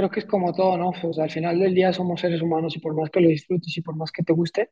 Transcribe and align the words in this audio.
creo 0.00 0.10
que 0.10 0.20
es 0.20 0.26
como 0.26 0.52
todo, 0.54 0.76
¿no? 0.78 0.90
O 1.02 1.12
sea, 1.12 1.24
al 1.24 1.30
final 1.30 1.58
del 1.58 1.74
día 1.74 1.92
somos 1.92 2.20
seres 2.20 2.40
humanos 2.42 2.76
y 2.76 2.80
por 2.80 2.94
más 2.94 3.10
que 3.10 3.20
lo 3.20 3.28
disfrutes 3.28 3.76
y 3.76 3.82
por 3.82 3.96
más 3.96 4.10
que 4.12 4.22
te 4.22 4.32
guste, 4.32 4.70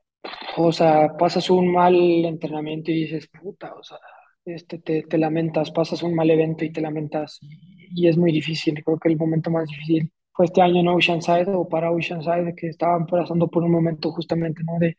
o 0.56 0.72
sea, 0.72 1.16
pasas 1.18 1.50
un 1.50 1.72
mal 1.72 1.94
entrenamiento 2.24 2.90
y 2.90 3.02
dices, 3.02 3.28
puta, 3.28 3.74
o 3.74 3.82
sea, 3.82 3.98
este, 4.44 4.78
te, 4.78 5.02
te 5.02 5.18
lamentas, 5.18 5.70
pasas 5.70 6.02
un 6.02 6.14
mal 6.14 6.30
evento 6.30 6.64
y 6.64 6.72
te 6.72 6.80
lamentas 6.80 7.38
y, 7.42 8.04
y 8.04 8.08
es 8.08 8.16
muy 8.16 8.32
difícil. 8.32 8.82
Creo 8.84 8.98
que 8.98 9.08
el 9.08 9.16
momento 9.18 9.50
más 9.50 9.68
difícil 9.68 10.10
fue 10.32 10.46
este 10.46 10.62
año 10.62 10.80
en 10.80 10.88
Oceanside 10.88 11.50
o 11.54 11.68
para 11.68 11.90
Oceanside, 11.90 12.54
que 12.56 12.68
estaban 12.68 13.06
pasando 13.06 13.48
por 13.48 13.62
un 13.64 13.72
momento 13.72 14.10
justamente, 14.12 14.62
¿no? 14.64 14.78
De, 14.78 14.96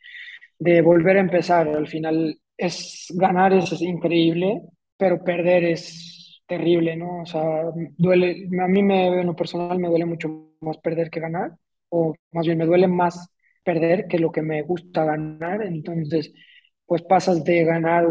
de 0.60 0.82
volver 0.82 1.18
a 1.18 1.22
empezar. 1.22 1.68
Al 1.70 1.88
final 1.88 2.40
es 2.58 3.08
ganar 3.16 3.54
es 3.54 3.82
increíble, 3.82 4.62
pero 4.98 5.24
perder 5.24 5.64
es 5.66 6.09
terrible, 6.50 6.96
¿no? 6.98 7.22
O 7.22 7.26
sea, 7.26 7.72
duele, 7.98 8.50
a 8.62 8.68
mí 8.68 8.84
me, 8.84 9.08
en 9.22 9.28
lo 9.28 9.36
personal 9.36 9.80
me 9.80 9.88
duele 9.90 10.06
mucho 10.06 10.54
más 10.62 10.78
perder 10.80 11.10
que 11.10 11.20
ganar, 11.22 11.52
o 11.90 12.16
más 12.32 12.46
bien 12.46 12.58
me 12.58 12.66
duele 12.66 12.88
más 12.88 13.30
perder 13.64 14.08
que 14.08 14.20
lo 14.20 14.32
que 14.32 14.42
me 14.42 14.64
gusta 14.64 15.06
ganar. 15.06 15.62
Entonces, 15.64 16.34
pues 16.86 17.04
pasas 17.04 17.44
de 17.44 17.64
ganar 17.66 18.06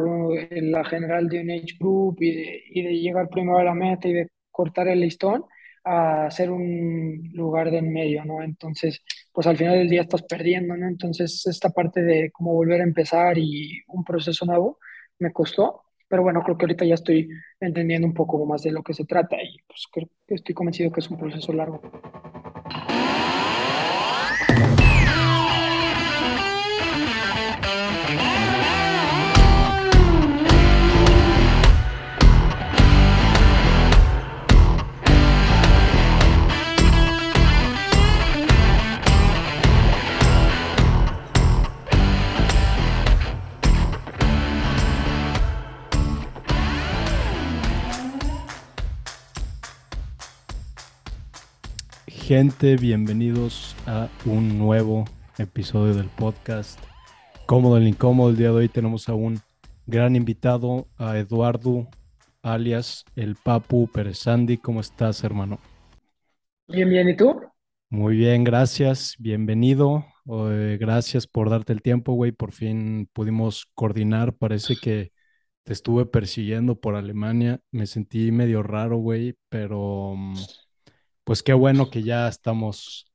en 0.51 0.73
la 0.73 0.85
general 0.85 1.29
de 1.29 1.41
un 1.41 1.51
age 1.51 1.77
group 1.81 2.17
y 2.21 2.35
de, 2.35 2.62
y 2.71 2.83
de 2.83 2.93
llegar 3.01 3.29
primero 3.29 3.59
a 3.59 3.65
la 3.65 3.75
meta 3.75 4.09
y 4.09 4.12
de 4.15 4.29
cortar 4.51 4.89
el 4.89 5.01
listón 5.01 5.45
a 5.84 6.27
hacer 6.27 6.51
un 6.51 7.31
lugar 7.34 7.70
de 7.70 7.79
en 7.79 7.93
medio, 7.93 8.25
¿no? 8.25 8.43
Entonces, 8.43 9.03
pues 9.33 9.47
al 9.47 9.57
final 9.57 9.79
del 9.79 9.89
día 9.89 10.03
estás 10.03 10.23
perdiendo, 10.23 10.77
¿no? 10.77 10.87
Entonces, 10.89 11.45
esta 11.47 11.70
parte 11.70 12.03
de 12.03 12.31
cómo 12.33 12.53
volver 12.55 12.81
a 12.81 12.84
empezar 12.84 13.39
y 13.39 13.83
un 13.89 14.05
proceso 14.05 14.45
nuevo 14.47 14.79
me 15.19 15.33
costó, 15.33 15.83
pero 16.09 16.23
bueno, 16.23 16.43
creo 16.43 16.57
que 16.57 16.65
ahorita 16.65 16.85
ya 16.85 16.95
estoy 16.95 17.29
entendiendo 17.61 18.07
un 18.07 18.15
poco 18.15 18.45
más 18.47 18.62
de 18.62 18.73
lo 18.73 18.83
que 18.83 18.95
se 18.95 19.05
trata 19.05 19.37
y 19.37 19.59
pues 19.67 19.87
creo 19.93 20.09
que 20.27 20.34
estoy 20.34 20.55
convencido 20.55 20.91
que 20.91 21.01
es 21.01 21.11
un 21.11 21.19
proceso 21.19 21.53
largo. 21.53 21.81
Gente, 52.29 52.77
bienvenidos 52.77 53.75
a 53.87 54.11
un 54.27 54.59
nuevo 54.59 55.07
episodio 55.39 55.95
del 55.95 56.09
podcast 56.09 56.79
Cómodo 57.47 57.79
el 57.79 57.89
Incómodo. 57.89 58.29
El 58.29 58.37
día 58.37 58.48
de 58.48 58.53
hoy 58.53 58.69
tenemos 58.69 59.09
a 59.09 59.15
un 59.15 59.41
gran 59.87 60.15
invitado, 60.15 60.89
a 60.98 61.17
Eduardo, 61.17 61.89
alias 62.43 63.07
el 63.17 63.35
Papu 63.37 63.91
Pérez 63.91 64.19
Sandy. 64.19 64.59
¿Cómo 64.59 64.81
estás, 64.81 65.25
hermano? 65.25 65.59
Bien, 66.67 66.91
bien, 66.91 67.09
¿y 67.09 67.17
tú? 67.17 67.35
Muy 67.89 68.15
bien, 68.17 68.45
gracias, 68.45 69.15
bienvenido. 69.19 70.05
Eh, 70.31 70.77
gracias 70.79 71.27
por 71.27 71.48
darte 71.48 71.73
el 71.73 71.81
tiempo, 71.81 72.13
güey. 72.13 72.33
Por 72.33 72.53
fin 72.53 73.09
pudimos 73.15 73.70
coordinar. 73.73 74.35
Parece 74.35 74.77
que 74.77 75.13
te 75.63 75.73
estuve 75.73 76.05
persiguiendo 76.05 76.79
por 76.79 76.95
Alemania. 76.95 77.63
Me 77.70 77.87
sentí 77.87 78.31
medio 78.33 78.63
raro, 78.63 78.98
güey, 78.98 79.35
pero... 79.48 80.15
Pues 81.29 81.43
qué 81.43 81.53
bueno 81.53 81.91
que 81.91 82.03
ya 82.03 82.27
estamos 82.27 83.07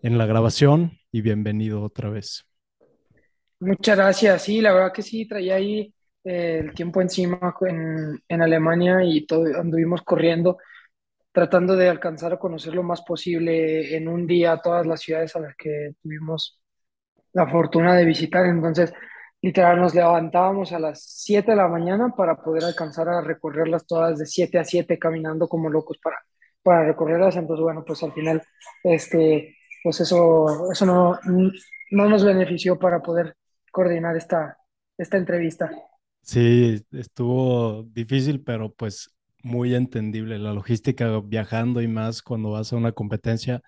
en 0.00 0.16
la 0.16 0.26
grabación 0.26 0.92
y 1.10 1.22
bienvenido 1.22 1.82
otra 1.82 2.08
vez. 2.08 2.46
Muchas 3.58 3.96
gracias. 3.96 4.42
Sí, 4.42 4.60
la 4.60 4.72
verdad 4.72 4.92
que 4.92 5.02
sí, 5.02 5.26
traía 5.26 5.56
ahí 5.56 5.92
eh, 6.22 6.60
el 6.62 6.72
tiempo 6.72 7.00
encima 7.00 7.56
en, 7.62 8.16
en, 8.28 8.42
Alemania 8.42 9.02
y 9.02 9.26
todo, 9.26 9.44
anduvimos 9.58 10.02
corriendo, 10.02 10.58
tratando 11.32 11.74
de 11.74 11.88
alcanzar 11.88 12.32
a 12.34 12.38
conocer 12.38 12.76
lo 12.76 12.84
más 12.84 13.02
posible 13.02 13.96
en 13.96 14.06
un 14.06 14.24
día 14.24 14.60
todas 14.62 14.86
las 14.86 15.00
ciudades 15.00 15.34
a 15.34 15.40
las 15.40 15.56
que 15.56 15.94
tuvimos 16.00 16.60
la 17.32 17.48
fortuna 17.48 17.96
de 17.96 18.04
visitar. 18.04 18.46
Entonces, 18.46 18.92
literal, 19.42 19.80
nos 19.80 19.96
levantábamos 19.96 20.70
a 20.72 20.78
las 20.78 21.02
7 21.02 21.50
de 21.50 21.56
la 21.56 21.66
mañana 21.66 22.14
para 22.16 22.36
poder 22.36 22.62
alcanzar 22.62 23.08
a 23.08 23.20
recorrerlas 23.20 23.84
todas 23.84 24.16
de 24.16 24.26
7 24.26 24.60
a 24.60 24.64
7 24.64 24.96
caminando 24.96 25.48
como 25.48 25.68
locos 25.68 25.98
para 26.00 26.18
para 26.68 26.84
recorrerlas, 26.84 27.36
entonces 27.36 27.62
bueno, 27.62 27.82
pues 27.86 28.02
al 28.02 28.12
final, 28.12 28.42
este, 28.84 29.56
pues 29.82 30.00
eso, 30.00 30.70
eso 30.70 30.84
no, 30.84 31.18
no 31.90 32.08
nos 32.08 32.24
benefició 32.24 32.78
para 32.78 33.00
poder 33.00 33.34
coordinar 33.72 34.16
esta, 34.16 34.58
esta 34.98 35.16
entrevista. 35.16 35.70
Sí, 36.22 36.84
estuvo 36.92 37.84
difícil, 37.84 38.42
pero 38.42 38.72
pues 38.74 39.10
muy 39.42 39.74
entendible. 39.74 40.38
La 40.38 40.52
logística 40.52 41.20
viajando 41.24 41.80
y 41.80 41.88
más 41.88 42.20
cuando 42.22 42.50
vas 42.50 42.72
a 42.72 42.76
una 42.76 42.92
competencia, 42.92 43.62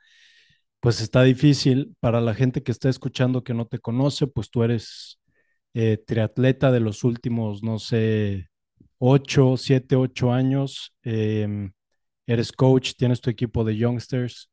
pues 0.81 1.01
está 1.01 1.23
difícil. 1.23 1.97
Para 2.01 2.21
la 2.21 2.35
gente 2.35 2.63
que 2.63 2.73
está 2.73 2.89
escuchando 2.91 3.45
que 3.45 3.55
no 3.55 3.67
te 3.67 3.79
conoce, 3.79 4.27
pues 4.27 4.51
tú 4.51 4.63
eres 4.65 5.21
eh, 5.75 5.99
triatleta 6.07 6.71
de 6.73 6.81
los 6.81 7.05
últimos, 7.05 7.63
no 7.63 7.79
sé, 7.79 8.49
ocho, 8.99 9.57
siete, 9.57 9.97
ocho 9.97 10.33
años. 10.33 10.95
Eh, 11.05 11.71
eres 12.33 12.53
coach, 12.53 12.93
tienes 12.97 13.21
tu 13.21 13.29
equipo 13.29 13.65
de 13.65 13.77
youngsters, 13.77 14.51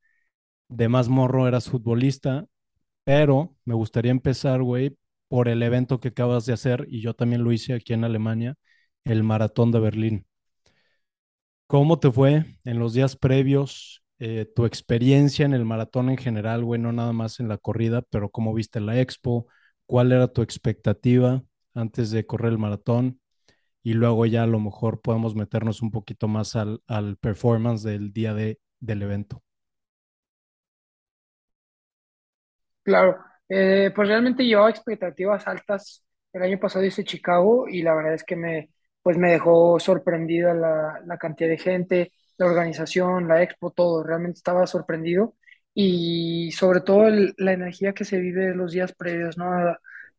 de 0.67 0.89
más 0.89 1.09
morro 1.09 1.47
eras 1.47 1.69
futbolista, 1.69 2.47
pero 3.03 3.55
me 3.65 3.75
gustaría 3.75 4.11
empezar, 4.11 4.63
güey, 4.63 4.97
por 5.27 5.47
el 5.47 5.61
evento 5.61 5.99
que 5.99 6.09
acabas 6.09 6.45
de 6.47 6.53
hacer, 6.53 6.87
y 6.89 7.01
yo 7.01 7.13
también 7.13 7.43
lo 7.43 7.51
hice 7.51 7.73
aquí 7.73 7.93
en 7.93 8.03
Alemania, 8.03 8.55
el 9.03 9.23
Maratón 9.23 9.71
de 9.71 9.79
Berlín. 9.79 10.25
¿Cómo 11.67 11.99
te 11.99 12.11
fue 12.11 12.45
en 12.63 12.79
los 12.79 12.93
días 12.93 13.15
previos? 13.15 14.03
Eh, 14.19 14.51
tu 14.55 14.65
experiencia 14.65 15.45
en 15.45 15.53
el 15.53 15.63
maratón 15.63 16.09
en 16.09 16.17
general, 16.17 16.63
güey, 16.63 16.81
no 16.81 16.91
nada 16.91 17.13
más 17.13 17.39
en 17.39 17.47
la 17.47 17.59
corrida, 17.59 18.01
pero 18.09 18.29
cómo 18.31 18.55
viste 18.55 18.79
la 18.79 18.99
expo, 18.99 19.45
cuál 19.85 20.11
era 20.11 20.27
tu 20.27 20.41
expectativa 20.41 21.43
antes 21.75 22.09
de 22.09 22.25
correr 22.25 22.53
el 22.53 22.57
maratón 22.57 23.19
y 23.87 23.93
luego 23.93 24.25
ya 24.25 24.43
a 24.43 24.47
lo 24.47 24.59
mejor 24.59 24.99
podemos 24.99 25.33
meternos 25.33 25.81
un 25.81 25.91
poquito 25.91 26.27
más 26.27 26.57
al, 26.57 26.81
al 26.87 27.15
performance 27.15 27.83
del 27.83 28.11
día 28.11 28.33
de, 28.33 28.59
del 28.81 29.01
evento. 29.01 29.41
Claro, 32.83 33.15
eh, 33.47 33.89
pues 33.95 34.09
realmente 34.09 34.43
llevaba 34.43 34.69
expectativas 34.69 35.47
altas. 35.47 36.03
El 36.33 36.41
año 36.41 36.59
pasado 36.59 36.83
hice 36.83 37.05
Chicago 37.05 37.69
y 37.69 37.81
la 37.81 37.95
verdad 37.95 38.15
es 38.15 38.25
que 38.25 38.35
me, 38.35 38.71
pues 39.01 39.17
me 39.17 39.31
dejó 39.31 39.79
sorprendida 39.79 40.53
la, 40.53 41.01
la 41.05 41.17
cantidad 41.17 41.49
de 41.49 41.57
gente, 41.57 42.11
la 42.37 42.47
organización, 42.47 43.29
la 43.29 43.41
expo, 43.41 43.71
todo. 43.71 44.03
Realmente 44.03 44.39
estaba 44.39 44.67
sorprendido 44.67 45.35
y 45.73 46.51
sobre 46.51 46.81
todo 46.81 47.09
la 47.37 47.53
energía 47.53 47.93
que 47.93 48.03
se 48.03 48.19
vive 48.19 48.53
los 48.53 48.73
días 48.73 48.91
previos, 48.91 49.37
¿no? 49.37 49.45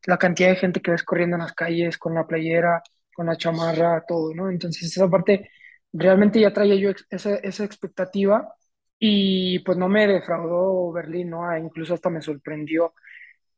La, 0.06 0.16
cantidad 0.16 0.48
de 0.48 0.56
gente 0.56 0.80
que 0.80 0.92
ves 0.92 1.02
corriendo 1.02 1.36
en 1.36 1.42
las 1.42 1.52
calles 1.52 1.98
con 1.98 2.14
la 2.14 2.26
playera, 2.26 2.82
con 3.18 3.26
la 3.26 3.36
chamarra, 3.36 4.04
todo, 4.06 4.32
¿no? 4.34 4.48
Entonces 4.50 4.84
esa 4.84 5.10
parte 5.10 5.50
realmente 5.92 6.40
ya 6.40 6.52
traía 6.54 6.76
yo 6.76 6.92
esa, 7.10 7.36
esa 7.36 7.64
expectativa 7.64 8.54
y 8.98 9.58
pues 9.60 9.76
no 9.78 9.88
me 9.88 10.06
defraudó 10.06 10.92
Berlín, 10.92 11.30
¿no? 11.30 11.44
Ah, 11.50 11.58
incluso 11.58 11.94
hasta 11.94 12.10
me 12.10 12.22
sorprendió. 12.22 12.94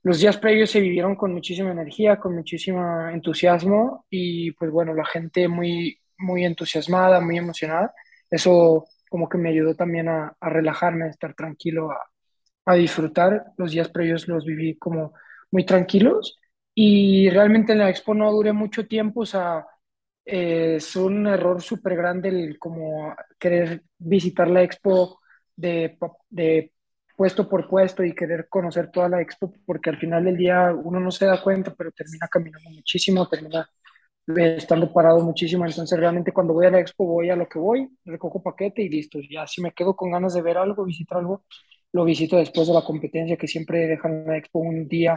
Los 0.02 0.20
días 0.20 0.38
previos 0.38 0.70
se 0.70 0.80
vivieron 0.80 1.16
con 1.16 1.32
muchísima 1.34 1.72
energía, 1.72 2.18
con 2.18 2.34
muchísimo 2.34 3.08
entusiasmo 3.10 4.06
y 4.10 4.52
pues 4.52 4.70
bueno, 4.70 4.94
la 4.94 5.04
gente 5.04 5.48
muy, 5.48 5.98
muy 6.18 6.44
entusiasmada, 6.44 7.20
muy 7.20 7.38
emocionada. 7.38 7.94
Eso 8.30 8.86
como 9.10 9.28
que 9.28 9.38
me 9.38 9.50
ayudó 9.50 9.74
también 9.76 10.08
a, 10.08 10.36
a 10.40 10.48
relajarme, 10.50 11.06
a 11.06 11.08
estar 11.10 11.34
tranquilo, 11.34 11.90
a, 11.92 11.98
a 12.66 12.74
disfrutar. 12.76 13.46
Los 13.58 13.72
días 13.72 13.90
previos 13.90 14.28
los 14.28 14.44
viví 14.46 14.78
como 14.78 15.14
muy 15.50 15.66
tranquilos 15.66 16.39
y 16.82 17.28
realmente 17.30 17.72
en 17.72 17.78
la 17.80 17.90
expo 17.90 18.14
no 18.14 18.32
duré 18.32 18.52
mucho 18.54 18.86
tiempo, 18.86 19.20
o 19.20 19.26
sea, 19.26 19.66
eh, 20.24 20.76
es 20.76 20.96
un 20.96 21.26
error 21.26 21.60
súper 21.62 21.94
grande 21.96 22.28
el 22.30 22.58
como 22.58 23.14
querer 23.38 23.82
visitar 23.98 24.48
la 24.48 24.62
expo 24.62 25.20
de, 25.56 25.98
de 26.30 26.72
puesto 27.16 27.48
por 27.48 27.68
puesto 27.68 28.02
y 28.04 28.14
querer 28.14 28.48
conocer 28.48 28.90
toda 28.90 29.08
la 29.10 29.20
expo, 29.20 29.52
porque 29.66 29.90
al 29.90 29.98
final 29.98 30.24
del 30.24 30.36
día 30.38 30.72
uno 30.74 31.00
no 31.00 31.10
se 31.10 31.26
da 31.26 31.42
cuenta, 31.42 31.74
pero 31.76 31.92
termina 31.92 32.28
caminando 32.28 32.70
muchísimo, 32.70 33.28
termina 33.28 33.68
estando 34.26 34.92
parado 34.92 35.20
muchísimo. 35.20 35.66
Entonces, 35.66 35.98
realmente 35.98 36.32
cuando 36.32 36.54
voy 36.54 36.66
a 36.66 36.70
la 36.70 36.80
expo, 36.80 37.04
voy 37.06 37.30
a 37.30 37.36
lo 37.36 37.48
que 37.48 37.58
voy, 37.58 37.90
recojo 38.06 38.42
paquete 38.42 38.82
y 38.82 38.88
listo. 38.88 39.18
Ya 39.30 39.46
si 39.46 39.60
me 39.62 39.72
quedo 39.72 39.94
con 39.96 40.10
ganas 40.12 40.34
de 40.34 40.42
ver 40.42 40.56
algo, 40.58 40.84
visitar 40.84 41.18
algo, 41.18 41.44
lo 41.92 42.04
visito 42.04 42.36
después 42.36 42.68
de 42.68 42.74
la 42.74 42.84
competencia, 42.84 43.36
que 43.36 43.48
siempre 43.48 43.86
dejan 43.86 44.24
la 44.26 44.36
expo 44.38 44.60
un 44.60 44.88
día 44.88 45.16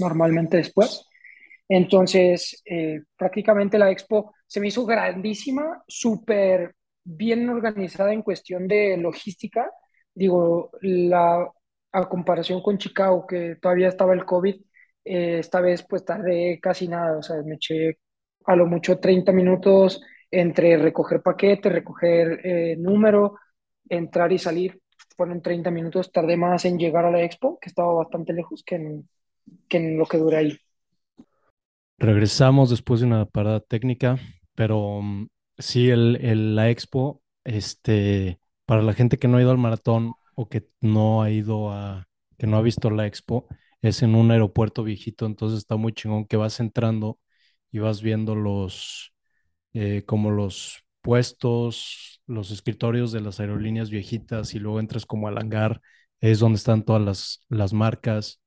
normalmente 0.00 0.58
después. 0.58 1.06
Entonces, 1.68 2.62
eh, 2.64 3.02
prácticamente 3.16 3.78
la 3.78 3.90
expo 3.90 4.34
se 4.46 4.60
me 4.60 4.68
hizo 4.68 4.86
grandísima, 4.86 5.82
súper 5.88 6.74
bien 7.04 7.48
organizada 7.48 8.12
en 8.12 8.22
cuestión 8.22 8.68
de 8.68 8.96
logística. 8.96 9.70
digo, 10.14 10.70
la, 10.82 11.50
a 11.92 12.08
comparación 12.08 12.62
con 12.62 12.78
Chicago, 12.78 13.26
que 13.26 13.56
todavía 13.56 13.88
estaba 13.88 14.14
el 14.14 14.24
COVID, 14.24 14.56
eh, 15.04 15.38
esta 15.40 15.60
vez 15.60 15.84
pues 15.88 16.04
tardé 16.04 16.58
casi 16.60 16.88
nada, 16.88 17.18
o 17.18 17.22
sea, 17.22 17.36
me 17.44 17.56
eché 17.56 17.98
a 18.46 18.56
lo 18.56 18.66
mucho 18.66 18.98
30 18.98 19.32
minutos 19.32 20.00
entre 20.30 20.76
recoger 20.78 21.22
paquete, 21.22 21.68
recoger 21.70 22.40
eh, 22.44 22.76
número, 22.78 23.36
entrar 23.88 24.32
y 24.32 24.38
salir. 24.38 24.80
Fueron 25.16 25.42
30 25.42 25.70
minutos, 25.70 26.12
tardé 26.12 26.36
más 26.36 26.64
en 26.64 26.78
llegar 26.78 27.04
a 27.06 27.10
la 27.10 27.22
expo, 27.22 27.58
que 27.60 27.68
estaba 27.68 27.92
bastante 27.94 28.32
lejos, 28.32 28.62
que 28.64 28.76
en, 28.76 29.08
que 29.68 29.78
en 29.78 29.98
lo 29.98 30.06
que 30.06 30.18
duré 30.18 30.36
ahí. 30.38 30.60
Regresamos 31.98 32.68
después 32.70 33.00
de 33.00 33.06
una 33.06 33.24
parada 33.26 33.60
técnica, 33.60 34.18
pero 34.54 35.00
mm, 35.02 35.28
sí, 35.58 35.88
el, 35.90 36.16
el- 36.16 36.54
la 36.56 36.70
expo, 36.70 37.22
este, 37.44 38.38
para 38.66 38.82
la 38.82 38.92
gente 38.94 39.18
que 39.18 39.28
no 39.28 39.38
ha 39.38 39.40
ido 39.42 39.50
al 39.50 39.58
maratón 39.58 40.14
o 40.34 40.48
que 40.48 40.68
no 40.80 41.22
ha 41.22 41.30
ido 41.30 41.72
a, 41.72 42.06
que 42.38 42.46
no 42.46 42.56
ha 42.58 42.62
visto 42.62 42.90
la 42.90 43.06
expo, 43.06 43.46
es 43.80 44.02
en 44.02 44.14
un 44.14 44.30
aeropuerto 44.30 44.84
viejito, 44.84 45.24
entonces 45.26 45.58
está 45.58 45.76
muy 45.76 45.92
chingón 45.94 46.26
que 46.26 46.36
vas 46.36 46.60
entrando 46.60 47.18
y 47.72 47.78
vas 47.78 48.02
viendo 48.02 48.34
los, 48.34 49.12
eh, 49.74 50.04
como 50.06 50.30
los 50.30 50.84
puestos, 51.02 52.22
los 52.26 52.50
escritorios 52.50 53.12
de 53.12 53.20
las 53.20 53.40
aerolíneas 53.40 53.90
viejitas 53.90 54.54
y 54.54 54.58
luego 54.60 54.80
entras 54.80 55.06
como 55.06 55.28
al 55.28 55.38
hangar, 55.38 55.80
es 56.20 56.38
donde 56.40 56.56
están 56.58 56.84
todas 56.84 57.02
las, 57.02 57.40
las 57.48 57.72
marcas. 57.72 58.40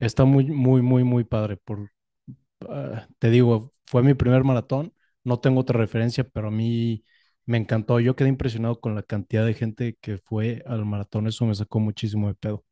Está 0.00 0.24
muy, 0.24 0.44
muy, 0.46 0.82
muy, 0.82 1.04
muy 1.04 1.24
padre. 1.24 1.56
Por, 1.56 1.90
ah, 2.68 3.08
te 3.18 3.30
digo, 3.30 3.72
fue 3.86 4.02
mi 4.02 4.14
primer 4.14 4.44
maratón, 4.44 4.94
no 5.24 5.40
tengo 5.40 5.60
otra 5.60 5.78
referencia, 5.80 6.24
pero 6.24 6.48
a 6.48 6.50
mí 6.50 7.04
me 7.46 7.58
encantó. 7.58 8.00
Yo 8.00 8.16
quedé 8.16 8.28
impresionado 8.30 8.80
con 8.80 8.94
la 8.94 9.02
cantidad 9.04 9.46
de 9.46 9.54
gente 9.54 9.96
que 10.00 10.18
fue 10.18 10.62
al 10.66 10.84
maratón, 10.86 11.26
eso 11.28 11.46
me 11.46 11.54
sacó 11.56 11.80
muchísimo 11.80 12.28
de 12.28 12.34
pedo. 12.34 12.64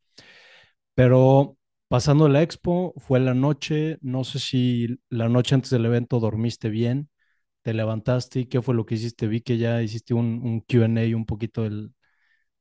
Pero 0.94 1.56
pasando 1.88 2.28
la 2.28 2.42
expo, 2.42 2.94
fue 2.98 3.20
la 3.20 3.34
noche, 3.34 3.98
no 4.02 4.24
sé 4.24 4.38
si 4.38 4.98
la 5.08 5.28
noche 5.28 5.54
antes 5.54 5.70
del 5.70 5.86
evento 5.86 6.20
dormiste 6.20 6.68
bien, 6.68 7.08
te 7.62 7.74
levantaste 7.74 8.40
y 8.40 8.46
qué 8.46 8.62
fue 8.62 8.74
lo 8.74 8.86
que 8.86 8.96
hiciste. 8.96 9.26
Vi 9.28 9.40
que 9.42 9.58
ya 9.58 9.82
hiciste 9.82 10.14
un, 10.14 10.40
un 10.44 10.60
Q&A 10.62 11.16
un 11.16 11.26
poquito 11.26 11.62
del, 11.64 11.94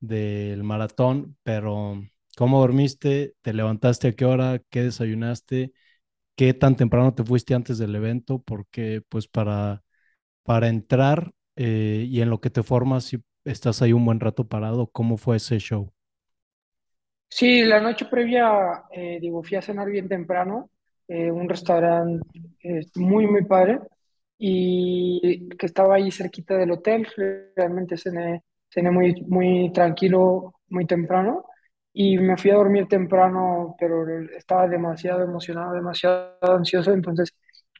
del 0.01 0.63
maratón, 0.63 1.37
pero 1.43 2.01
¿cómo 2.37 2.59
dormiste? 2.61 3.35
¿Te 3.41 3.53
levantaste 3.53 4.09
a 4.09 4.13
qué 4.13 4.25
hora? 4.25 4.61
¿Qué 4.69 4.83
desayunaste? 4.83 5.73
¿Qué 6.35 6.53
tan 6.53 6.75
temprano 6.77 7.13
te 7.15 7.23
fuiste 7.25 7.53
antes 7.55 7.77
del 7.79 7.95
evento? 7.95 8.39
Porque 8.43 9.03
pues 9.09 9.27
para, 9.27 9.83
para 10.43 10.69
entrar 10.69 11.33
eh, 11.57 12.05
y 12.09 12.21
en 12.21 12.29
lo 12.31 12.41
que 12.41 12.49
te 12.51 12.63
formas, 12.63 13.05
si 13.05 13.23
estás 13.45 13.81
ahí 13.81 13.93
un 13.93 14.05
buen 14.05 14.19
rato 14.21 14.47
parado, 14.47 14.87
¿cómo 14.91 15.17
fue 15.17 15.37
ese 15.37 15.59
show? 15.59 15.93
Sí, 17.29 17.63
la 17.63 17.79
noche 17.79 18.05
previa, 18.05 18.83
eh, 18.91 19.17
digo, 19.21 19.41
fui 19.43 19.55
a 19.57 19.61
cenar 19.61 19.89
bien 19.89 20.07
temprano, 20.09 20.69
eh, 21.07 21.31
un 21.31 21.47
restaurante 21.49 22.23
eh, 22.63 22.81
muy, 22.95 23.25
muy 23.27 23.45
padre, 23.45 23.79
y 24.37 25.47
que 25.57 25.65
estaba 25.65 25.95
ahí 25.95 26.11
cerquita 26.11 26.57
del 26.57 26.71
hotel. 26.71 27.07
Realmente 27.55 27.97
cené, 27.97 28.43
cené 28.69 28.91
muy, 28.91 29.21
muy 29.27 29.71
tranquilo, 29.73 30.55
muy 30.69 30.85
temprano, 30.85 31.45
y 31.93 32.17
me 32.17 32.37
fui 32.37 32.51
a 32.51 32.55
dormir 32.55 32.87
temprano, 32.87 33.75
pero 33.79 34.05
estaba 34.37 34.67
demasiado 34.67 35.23
emocionado, 35.23 35.73
demasiado 35.73 36.37
ansioso, 36.41 36.93
entonces 36.93 37.33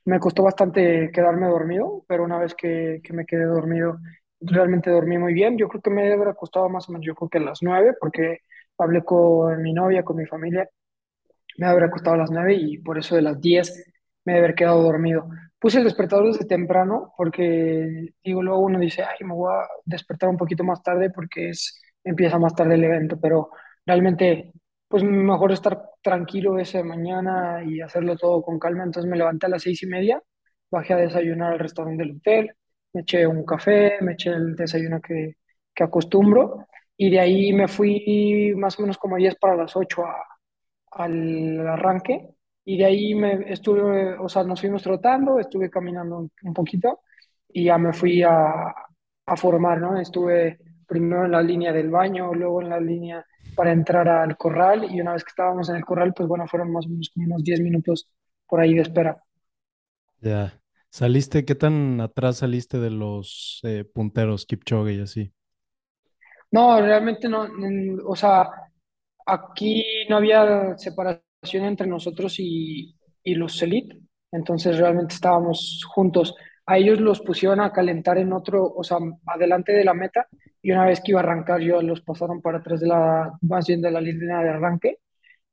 me 0.05 0.19
costó 0.19 0.43
bastante 0.43 1.11
quedarme 1.13 1.47
dormido, 1.47 2.03
pero 2.07 2.23
una 2.23 2.37
vez 2.39 2.55
que, 2.55 3.01
que 3.03 3.13
me 3.13 3.25
quedé 3.25 3.45
dormido, 3.45 3.99
realmente 4.39 4.89
dormí 4.89 5.17
muy 5.17 5.33
bien. 5.33 5.57
Yo 5.57 5.67
creo 5.69 5.81
que 5.81 5.91
me 5.91 6.03
debe 6.03 6.23
haber 6.23 6.35
costado 6.35 6.69
más 6.69 6.89
o 6.89 6.91
menos, 6.91 7.05
yo 7.05 7.15
creo 7.15 7.29
que 7.29 7.37
a 7.37 7.41
las 7.41 7.59
nueve, 7.61 7.93
porque 7.99 8.39
hablé 8.77 9.03
con 9.03 9.61
mi 9.61 9.73
novia, 9.73 10.03
con 10.03 10.17
mi 10.17 10.25
familia, 10.25 10.67
me 11.57 11.67
habrá 11.67 11.87
acostado 11.87 12.15
a 12.15 12.19
las 12.19 12.31
9 12.31 12.55
y 12.55 12.77
por 12.79 12.97
eso 12.97 13.15
de 13.15 13.21
las 13.21 13.39
10 13.39 13.85
me 14.25 14.33
debe 14.33 14.45
haber 14.45 14.55
quedado 14.55 14.81
dormido. 14.81 15.27
Puse 15.59 15.79
el 15.79 15.83
despertador 15.83 16.27
desde 16.27 16.45
temprano 16.45 17.13
porque, 17.17 18.13
digo, 18.23 18.41
luego 18.41 18.61
uno 18.61 18.79
dice, 18.79 19.03
ay, 19.03 19.25
me 19.25 19.33
voy 19.33 19.53
a 19.53 19.67
despertar 19.85 20.29
un 20.29 20.37
poquito 20.37 20.63
más 20.63 20.81
tarde 20.81 21.09
porque 21.11 21.49
es, 21.49 21.79
empieza 22.03 22.39
más 22.39 22.55
tarde 22.55 22.75
el 22.75 22.83
evento, 22.83 23.19
pero 23.19 23.49
realmente, 23.85 24.51
pues 24.87 25.03
mejor 25.03 25.51
estar 25.51 25.81
tranquilo 26.01 26.57
esa 26.59 26.83
mañana 26.83 27.63
y 27.65 27.81
hacerlo 27.81 28.15
todo 28.17 28.41
con 28.43 28.59
calma. 28.59 28.83
Entonces 28.83 29.09
me 29.09 29.17
levanté 29.17 29.45
a 29.47 29.49
las 29.49 29.63
seis 29.63 29.81
y 29.83 29.87
media, 29.87 30.21
bajé 30.69 30.93
a 30.93 30.97
desayunar 30.97 31.53
al 31.53 31.59
restaurante 31.59 32.03
del 32.03 32.17
hotel, 32.17 32.51
me 32.93 33.01
eché 33.01 33.25
un 33.27 33.45
café, 33.45 33.97
me 34.01 34.13
eché 34.13 34.31
el 34.31 34.55
desayuno 34.55 35.01
que, 35.01 35.35
que 35.73 35.83
acostumbro 35.83 36.67
y 36.97 37.09
de 37.09 37.19
ahí 37.19 37.53
me 37.53 37.67
fui 37.67 38.53
más 38.57 38.77
o 38.79 38.81
menos 38.83 38.97
como 38.97 39.15
10 39.17 39.35
para 39.35 39.55
las 39.55 39.75
8 39.75 40.05
a, 40.05 40.15
al 40.91 41.67
arranque 41.67 42.29
y 42.63 42.77
de 42.77 42.85
ahí 42.85 43.15
me 43.15 43.51
estuve, 43.51 44.17
o 44.19 44.29
sea, 44.29 44.43
nos 44.43 44.61
fuimos 44.61 44.83
trotando, 44.83 45.39
estuve 45.39 45.69
caminando 45.69 46.17
un, 46.19 46.31
un 46.43 46.53
poquito 46.53 47.01
y 47.49 47.65
ya 47.65 47.77
me 47.77 47.93
fui 47.93 48.21
a, 48.23 48.73
a 49.25 49.35
formar, 49.37 49.79
¿no? 49.79 49.99
Estuve 49.99 50.59
primero 50.87 51.25
en 51.25 51.31
la 51.31 51.41
línea 51.41 51.71
del 51.73 51.89
baño, 51.89 52.33
luego 52.33 52.61
en 52.61 52.69
la 52.69 52.79
línea 52.79 53.25
para 53.55 53.71
entrar 53.71 54.07
al 54.07 54.37
corral 54.37 54.87
y 54.89 55.01
una 55.01 55.13
vez 55.13 55.23
que 55.23 55.29
estábamos 55.29 55.69
en 55.69 55.75
el 55.77 55.85
corral, 55.85 56.13
pues 56.13 56.27
bueno, 56.27 56.47
fueron 56.47 56.71
más 56.71 56.85
o 56.85 56.89
menos 56.89 57.09
como 57.13 57.25
unos 57.27 57.43
10 57.43 57.61
minutos 57.61 58.07
por 58.47 58.59
ahí 58.59 58.73
de 58.73 58.81
espera. 58.81 59.23
Ya. 60.21 60.61
¿Saliste? 60.89 61.45
¿Qué 61.45 61.55
tan 61.55 62.01
atrás 62.01 62.37
saliste 62.37 62.77
de 62.77 62.89
los 62.89 63.61
eh, 63.63 63.85
punteros, 63.85 64.45
Kipchoge 64.45 64.93
y 64.93 65.01
así? 65.01 65.33
No, 66.51 66.81
realmente 66.81 67.29
no, 67.29 67.47
mm, 67.47 67.99
o 68.05 68.15
sea, 68.15 68.49
aquí 69.25 69.83
no 70.09 70.17
había 70.17 70.77
separación 70.77 71.65
entre 71.65 71.87
nosotros 71.87 72.35
y, 72.39 72.93
y 73.23 73.35
los 73.35 73.61
elite, 73.61 73.99
entonces 74.31 74.77
realmente 74.77 75.15
estábamos 75.15 75.85
juntos. 75.87 76.35
A 76.65 76.77
ellos 76.77 76.99
los 76.99 77.21
pusieron 77.21 77.61
a 77.61 77.71
calentar 77.71 78.17
en 78.17 78.33
otro, 78.33 78.65
o 78.65 78.83
sea, 78.83 78.97
adelante 79.27 79.71
de 79.71 79.85
la 79.85 79.93
meta, 79.93 80.27
y 80.61 80.71
una 80.71 80.85
vez 80.85 81.01
que 81.01 81.11
iba 81.11 81.21
a 81.21 81.23
arrancar, 81.23 81.61
yo 81.61 81.81
los 81.81 82.01
pasaron 82.01 82.41
para 82.41 82.59
atrás 82.59 82.79
de 82.81 82.87
la, 82.87 83.31
más 83.41 83.67
bien 83.67 83.81
de 83.81 83.91
la 83.91 84.01
línea 84.01 84.39
de 84.41 84.49
arranque, 84.49 84.99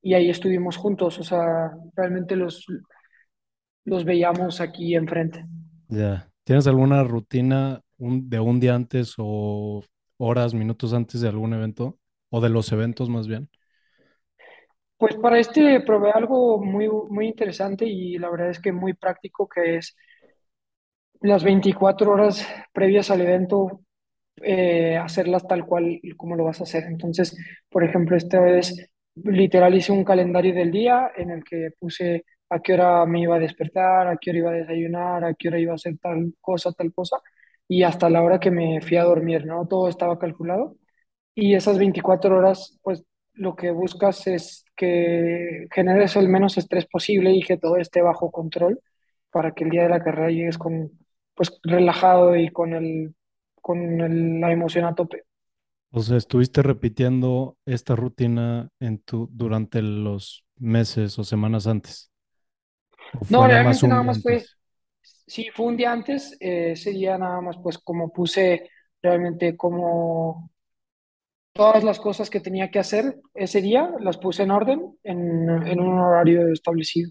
y 0.03 0.15
ahí 0.15 0.31
estuvimos 0.31 0.77
juntos, 0.79 1.19
o 1.21 1.25
sea, 1.25 1.73
realmente 1.97 2.37
los, 2.37 2.67
los 3.87 4.05
veíamos 4.05 4.61
aquí 4.61 4.95
enfrente. 4.95 5.45
Ya. 5.89 6.31
¿Tienes 6.45 6.67
alguna 6.67 7.03
rutina 7.05 7.83
un- 7.99 8.29
de 8.29 8.41
un 8.41 8.61
día 8.61 8.75
antes 8.75 9.15
o 9.19 9.83
horas, 10.19 10.55
minutos 10.55 10.93
antes 10.93 11.21
de 11.21 11.29
algún 11.29 11.53
evento? 11.55 11.99
O 12.31 12.41
de 12.41 12.49
los 12.51 12.73
eventos 12.73 13.09
más 13.09 13.27
bien. 13.27 13.51
Pues 14.97 15.17
para 15.17 15.39
este 15.39 15.81
probé 15.81 16.11
algo 16.11 16.63
muy, 16.63 16.89
muy 16.89 17.27
interesante 17.29 17.87
y 17.87 18.19
la 18.19 18.31
verdad 18.31 18.51
es 18.51 18.61
que 18.61 18.73
muy 18.73 18.95
práctico, 18.95 19.49
que 19.49 19.77
es 19.77 19.97
las 21.21 21.45
24 21.45 22.11
horas 22.13 22.47
previas 22.73 23.11
al 23.11 23.21
evento, 23.21 23.81
eh, 24.43 24.97
hacerlas 24.97 25.47
tal 25.47 25.67
cual 25.67 26.01
como 26.17 26.37
lo 26.37 26.45
vas 26.45 26.61
a 26.61 26.65
hacer. 26.65 26.85
Entonces, 26.85 27.37
por 27.71 27.85
ejemplo, 27.85 28.17
esta 28.17 28.41
vez 28.41 28.91
literal 29.25 29.75
hice 29.75 29.93
un 29.93 30.05
calendario 30.05 30.55
del 30.55 30.71
día 30.71 31.11
en 31.17 31.31
el 31.31 31.45
que 31.45 31.71
puse 31.79 32.25
a 32.51 32.61
qué 32.61 32.75
hora 32.75 33.05
me 33.07 33.21
iba 33.23 33.37
a 33.37 33.39
despertar, 33.39 34.09
a 34.09 34.17
qué 34.17 34.31
hora 34.31 34.39
iba 34.39 34.51
a 34.51 34.55
desayunar, 34.55 35.25
a 35.25 35.35
qué 35.35 35.49
hora 35.49 35.59
iba 35.59 35.73
a 35.73 35.77
hacer 35.77 35.99
tal 35.99 36.35
cosa, 36.41 36.73
tal 36.73 36.93
cosa, 36.93 37.19
y 37.69 37.83
hasta 37.83 38.09
la 38.11 38.23
hora 38.23 38.41
que 38.41 38.51
me 38.51 38.81
fui 38.81 38.97
a 38.97 39.05
dormir, 39.05 39.47
¿no? 39.47 39.67
Todo 39.69 39.89
estaba 39.89 40.19
calculado. 40.19 40.77
Y 41.35 41.55
esas 41.55 41.79
24 41.79 42.37
horas, 42.37 42.79
pues 42.83 43.05
lo 43.35 43.57
que 43.57 43.71
buscas 43.71 44.27
es 44.27 44.65
que 44.77 45.67
generes 45.73 46.17
el 46.17 46.29
menos 46.29 46.59
estrés 46.59 46.87
posible 46.87 47.33
y 47.33 47.43
que 47.43 47.59
todo 47.59 47.77
esté 47.77 48.03
bajo 48.03 48.31
control 48.33 48.81
para 49.31 49.53
que 49.53 49.65
el 49.65 49.71
día 49.71 49.85
de 49.85 49.91
la 49.91 50.03
carrera 50.03 50.31
llegues 50.31 50.59
con, 50.59 50.91
pues, 51.35 51.59
relajado 51.65 52.37
y 52.37 52.51
con 52.51 52.75
el, 52.75 53.15
con 53.69 54.01
el- 54.01 54.41
la 54.41 54.53
emoción 54.53 54.85
a 54.87 54.95
tope. 54.95 55.25
O 55.91 56.03
sea, 56.03 56.17
¿estuviste 56.19 56.63
repitiendo 56.63 57.57
esta 57.67 57.97
rutina 57.97 58.69
en 58.81 58.99
tu, 59.01 59.29
durante 59.33 59.81
los 59.83 60.45
meses 60.57 61.19
o 61.19 61.25
semanas 61.25 61.67
antes? 61.67 62.11
¿O 63.13 63.25
No, 63.29 63.47
más 63.61 63.83
realmente 63.83 63.87
nada 63.89 64.03
más 64.03 64.21
fue, 64.23 64.45
sí, 65.03 65.49
fue 65.55 65.67
un 65.67 65.77
día 65.77 65.93
antes, 65.93 66.37
eh, 66.41 66.73
ese 66.73 66.91
día 66.93 67.19
nada 67.19 67.41
más, 67.41 67.57
pues 67.63 67.79
como 67.79 68.13
puse 68.13 68.71
realmente 69.03 69.57
como 69.57 70.51
todas 71.53 71.85
las 71.85 72.01
cosas 72.01 72.31
que 72.31 72.41
tenía 72.41 72.71
que 72.71 72.79
hacer 72.79 73.21
ese 73.35 73.61
día, 73.61 73.91
las 74.01 74.17
puse 74.19 74.45
en 74.45 74.51
orden 74.51 74.99
en, 75.03 75.51
en 75.67 75.81
un 75.81 75.99
horario 75.99 76.51
establecido. 76.53 77.11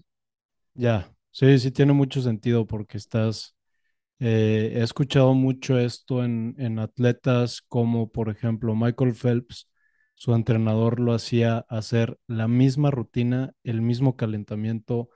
Ya. 0.74 1.12
Sí, 1.30 1.58
sí 1.58 1.70
tiene 1.70 1.92
mucho 1.92 2.20
sentido 2.22 2.66
porque 2.66 2.96
estás 2.98 3.54
Eh, 4.20 4.72
he 4.76 4.82
escuchado 4.82 5.34
mucho 5.34 5.78
esto 5.78 6.24
en, 6.24 6.78
atletas 6.78 7.62
como, 7.68 8.10
por 8.10 8.28
ejemplo, 8.28 8.74
Michael 8.74 9.14
Phelps. 9.14 9.68
Su 10.14 10.34
entrenador 10.34 10.98
lo 11.00 11.14
hacía 11.14 11.64
hacer 11.68 12.18
la 12.26 12.48
misma 12.48 12.90
rutina, 12.90 13.52
el 13.62 13.82
mismo 13.82 14.16
calentamiento, 14.16 15.10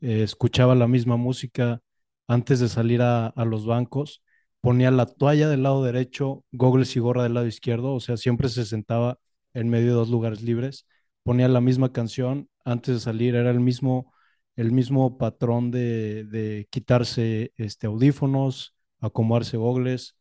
eh, 0.00 0.22
escuchaba 0.22 0.74
la 0.76 0.88
misma 0.88 1.16
música 1.16 1.82
antes 2.28 2.60
de 2.60 2.68
salir 2.68 3.02
a, 3.02 3.32
los 3.36 3.66
bancos, 3.66 4.22
ponía 4.60 4.90
la 4.90 5.06
toalla 5.06 5.48
del 5.48 5.62
lado 5.64 5.84
derecho, 5.84 6.44
gogles 6.52 6.96
y 6.96 7.00
gorra 7.00 7.24
del 7.24 7.34
lado 7.34 7.46
izquierdo, 7.46 7.94
o 7.94 8.00
sea, 8.00 8.16
siempre 8.16 8.48
se 8.48 8.64
sentaba 8.64 9.18
en 9.54 9.68
medio 9.68 9.88
de 9.88 9.94
dos 9.94 10.10
lugares 10.10 10.42
libres, 10.42 10.86
ponía 11.22 11.48
la 11.48 11.60
misma 11.60 11.92
canción 11.92 12.48
antes 12.64 12.94
de 12.94 13.00
salir, 13.00 13.34
era 13.34 13.50
el 13.50 13.60
mismo, 13.60 14.13
el 14.56 14.72
mismo 14.72 15.18
patrón 15.18 15.70
de, 15.70 16.66
quitarse 16.70 17.52
este, 17.56 17.86
audífonos, 17.86 18.74
acomodarse 19.00 19.56
gogles, 19.56 20.16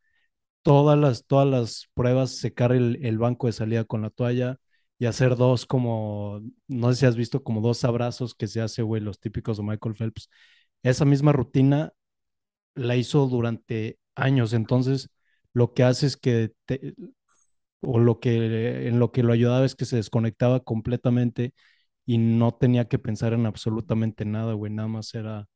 todas 0.63 0.97
las, 0.97 1.25
todas 1.25 1.47
las 1.47 1.89
pruebas, 1.93 2.37
secar 2.37 2.71
el, 2.73 2.99
el 3.03 3.17
banco 3.17 3.47
de 3.47 3.53
salida 3.53 3.83
con 3.85 4.01
la 4.03 4.09
toalla 4.09 4.57
y 4.99 5.05
hacer 5.05 5.35
dos 5.35 5.65
como, 5.65 6.41
no 6.67 6.93
sé 6.93 7.01
si 7.01 7.05
has 7.05 7.15
visto 7.15 7.43
como 7.43 7.61
dos 7.61 7.83
abrazos 7.83 8.35
que 8.35 8.47
se 8.47 8.61
hace, 8.61 8.81
güey, 8.83 9.01
los 9.01 9.19
típicos 9.19 9.57
de 9.57 9.63
Michael 9.63 9.95
Phelps. 9.95 10.29
Esa 10.83 11.05
misma 11.05 11.31
rutina 11.33 11.93
la 12.75 12.95
hizo 12.95 13.27
durante 13.27 13.99
años, 14.15 14.53
entonces 14.53 15.09
lo 15.53 15.73
que 15.73 15.83
hace 15.83 16.07
es 16.07 16.17
que, 16.17 16.53
o 17.81 17.99
lo 17.99 18.19
que, 18.19 18.87
en 18.87 18.99
lo 18.99 19.11
que 19.11 19.23
lo 19.23 19.33
ayudaba 19.33 19.65
es 19.65 19.75
que 19.75 19.85
se 19.85 19.97
desconectaba 19.97 20.61
completamente 20.61 21.53
y 22.05 22.17
no 22.17 22.53
tenía 22.53 22.87
que 22.87 22.99
pensar 22.99 23.33
en 23.33 23.45
absolutamente 23.45 24.25
nada, 24.25 24.53
güey, 24.53 24.71
nada 24.71 24.87
más 24.87 25.13
era 25.15 25.47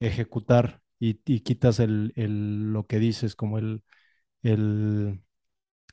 ejecutar 0.00 0.80
y, 0.98 1.14
quitas 1.40 1.80
el, 1.80 2.12
el, 2.16 2.72
lo 2.72 2.86
que 2.86 2.98
dices, 2.98 3.36
como 3.36 3.58
el, 3.58 3.82
el, 4.42 5.22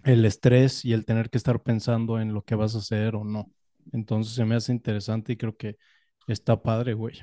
el 0.04 0.26
estrés 0.26 0.86
y 0.86 0.94
el 0.94 1.06
tener 1.06 1.30
que 1.30 1.38
estar 1.38 1.64
pensando 1.64 2.20
en 2.20 2.34
lo 2.34 2.44
que 2.44 2.56
vas 2.56 2.76
a 2.76 2.80
hacer 2.80 3.16
o 3.16 3.24
no. 3.24 3.52
Entonces 3.94 4.36
se 4.36 4.46
me 4.46 4.56
hace 4.56 4.74
interesante 4.74 5.34
y 5.34 5.38
creo 5.38 5.56
que 5.56 5.78
está 6.28 6.62
padre, 6.62 6.94
güey. 6.94 7.22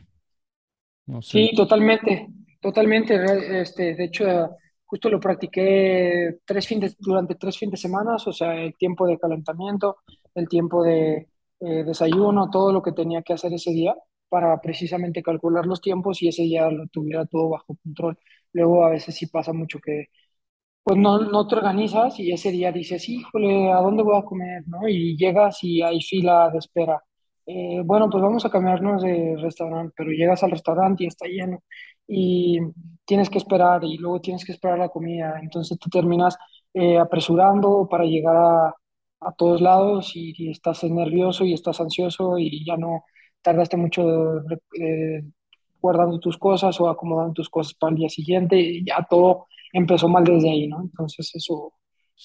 Sí, 1.20 1.52
totalmente, 1.54 2.28
totalmente. 2.60 3.60
Este, 3.60 3.94
de 3.94 4.04
hecho, 4.04 4.56
justo 4.84 5.10
lo 5.10 5.20
practiqué 5.20 6.38
tres 6.44 6.66
fines, 6.66 6.96
durante 6.98 7.34
tres 7.34 7.58
fines 7.58 7.72
de 7.72 7.88
semana, 7.88 8.16
o 8.16 8.32
sea, 8.32 8.54
el 8.62 8.74
tiempo 8.76 9.06
de 9.06 9.18
calentamiento, 9.18 9.98
el 10.34 10.48
tiempo 10.48 10.82
de 10.82 11.28
eh, 11.60 11.84
desayuno, 11.84 12.50
todo 12.50 12.72
lo 12.72 12.82
que 12.82 12.92
tenía 12.92 13.22
que 13.22 13.32
hacer 13.34 13.52
ese 13.52 13.70
día 13.72 13.94
para 14.28 14.60
precisamente 14.60 15.22
calcular 15.22 15.66
los 15.66 15.80
tiempos 15.80 16.22
y 16.22 16.28
ese 16.28 16.42
día 16.42 16.70
lo 16.70 16.86
tuviera 16.88 17.26
todo 17.26 17.50
bajo 17.50 17.76
control. 17.82 18.18
Luego 18.52 18.84
a 18.84 18.90
veces 18.90 19.14
sí 19.14 19.26
pasa 19.26 19.52
mucho 19.52 19.78
que 19.80 20.06
pues 20.82 20.98
no, 20.98 21.18
no 21.20 21.46
te 21.48 21.56
organizas 21.56 22.18
y 22.20 22.32
ese 22.32 22.50
día 22.50 22.70
dices, 22.72 23.08
híjole, 23.08 23.72
¿a 23.72 23.78
dónde 23.80 24.02
voy 24.02 24.18
a 24.18 24.24
comer? 24.24 24.64
¿no? 24.66 24.86
Y 24.88 25.16
llegas 25.16 25.64
y 25.64 25.82
hay 25.82 26.00
fila 26.02 26.50
de 26.50 26.58
espera. 26.58 27.02
Eh, 27.46 27.82
bueno, 27.84 28.08
pues 28.10 28.22
vamos 28.22 28.44
a 28.44 28.50
cambiarnos 28.50 29.02
de 29.02 29.36
restaurante, 29.38 29.94
pero 29.96 30.10
llegas 30.10 30.42
al 30.42 30.50
restaurante 30.50 31.04
y 31.04 31.06
está 31.08 31.26
lleno 31.26 31.62
y 32.06 32.58
tienes 33.04 33.30
que 33.30 33.38
esperar 33.38 33.84
y 33.84 33.98
luego 33.98 34.20
tienes 34.20 34.44
que 34.44 34.52
esperar 34.52 34.78
la 34.78 34.88
comida. 34.88 35.38
Entonces 35.42 35.78
te 35.78 35.90
terminas 35.90 36.36
eh, 36.74 36.98
apresurando 36.98 37.86
para 37.90 38.04
llegar 38.04 38.36
a, 38.36 38.74
a 39.26 39.32
todos 39.32 39.60
lados 39.60 40.12
y, 40.16 40.34
y 40.36 40.50
estás 40.50 40.84
nervioso 40.84 41.44
y 41.44 41.52
estás 41.54 41.80
ansioso 41.80 42.38
y 42.38 42.64
ya 42.64 42.76
no 42.76 43.04
tardaste 43.42 43.76
mucho 43.76 44.40
eh, 44.80 45.22
guardando 45.80 46.18
tus 46.20 46.38
cosas 46.38 46.80
o 46.80 46.88
acomodando 46.88 47.34
tus 47.34 47.48
cosas 47.50 47.74
para 47.74 47.92
el 47.92 47.98
día 47.98 48.08
siguiente 48.08 48.58
y 48.60 48.84
ya 48.84 49.06
todo 49.08 49.46
empezó 49.72 50.08
mal 50.08 50.24
desde 50.24 50.50
ahí, 50.50 50.68
¿no? 50.68 50.82
Entonces 50.82 51.30
eso, 51.34 51.72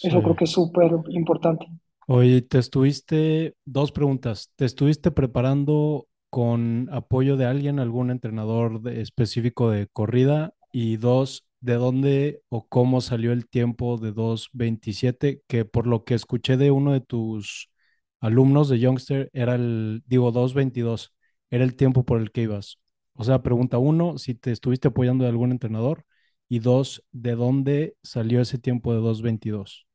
eso 0.01 0.21
creo 0.23 0.35
Sí. 0.35 0.37
que 0.37 0.45
es 0.45 0.51
súper 0.51 0.91
importante. 1.09 1.67
Oye, 2.07 2.41
te 2.41 2.57
estuviste, 2.57 3.55
dos 3.65 3.91
preguntas. 3.91 4.51
¿Te 4.55 4.65
estuviste 4.65 5.11
preparando 5.11 6.07
con 6.29 6.89
apoyo 6.91 7.37
de 7.37 7.45
alguien, 7.45 7.79
algún 7.79 8.09
entrenador 8.11 8.81
de- 8.81 9.01
específico 9.01 9.69
de 9.69 9.87
corrida? 9.87 10.53
Y 10.71 10.97
dos, 10.97 11.45
¿de 11.61 11.75
dónde 11.75 12.41
o 12.49 12.67
cómo 12.67 13.01
salió 13.01 13.31
el 13.31 13.47
tiempo 13.47 13.97
de 13.97 14.11
dos 14.11 14.49
veintisiete? 14.53 15.41
Que 15.47 15.65
por 15.65 15.87
lo 15.87 16.03
que 16.05 16.13
escuché 16.15 16.57
de 16.57 16.71
uno 16.71 16.93
de 16.93 17.01
tus 17.01 17.71
alumnos 18.19 18.69
de 18.69 18.79
Youngster, 18.79 19.29
era 19.33 19.55
el, 19.55 20.03
digo, 20.05 20.31
dos 20.31 20.53
veintidós, 20.53 21.13
era 21.49 21.63
el 21.63 21.75
tiempo 21.75 22.05
por 22.05 22.21
el 22.21 22.31
que 22.31 22.43
ibas. 22.43 22.79
O 23.13 23.23
sea, 23.23 23.41
pregunta 23.41 23.77
uno, 23.77 24.17
si 24.17 24.35
te 24.35 24.51
estuviste 24.51 24.89
apoyando 24.89 25.23
de 25.23 25.29
algún 25.29 25.51
entrenador. 25.51 26.05
Y 26.51 26.59
dos, 26.59 27.05
¿de 27.11 27.35
dónde 27.35 27.95
salió 28.01 28.41
ese 28.41 28.57
tiempo 28.57 28.93
de 28.93 28.99
dos 28.99 29.21
veintidós? 29.21 29.85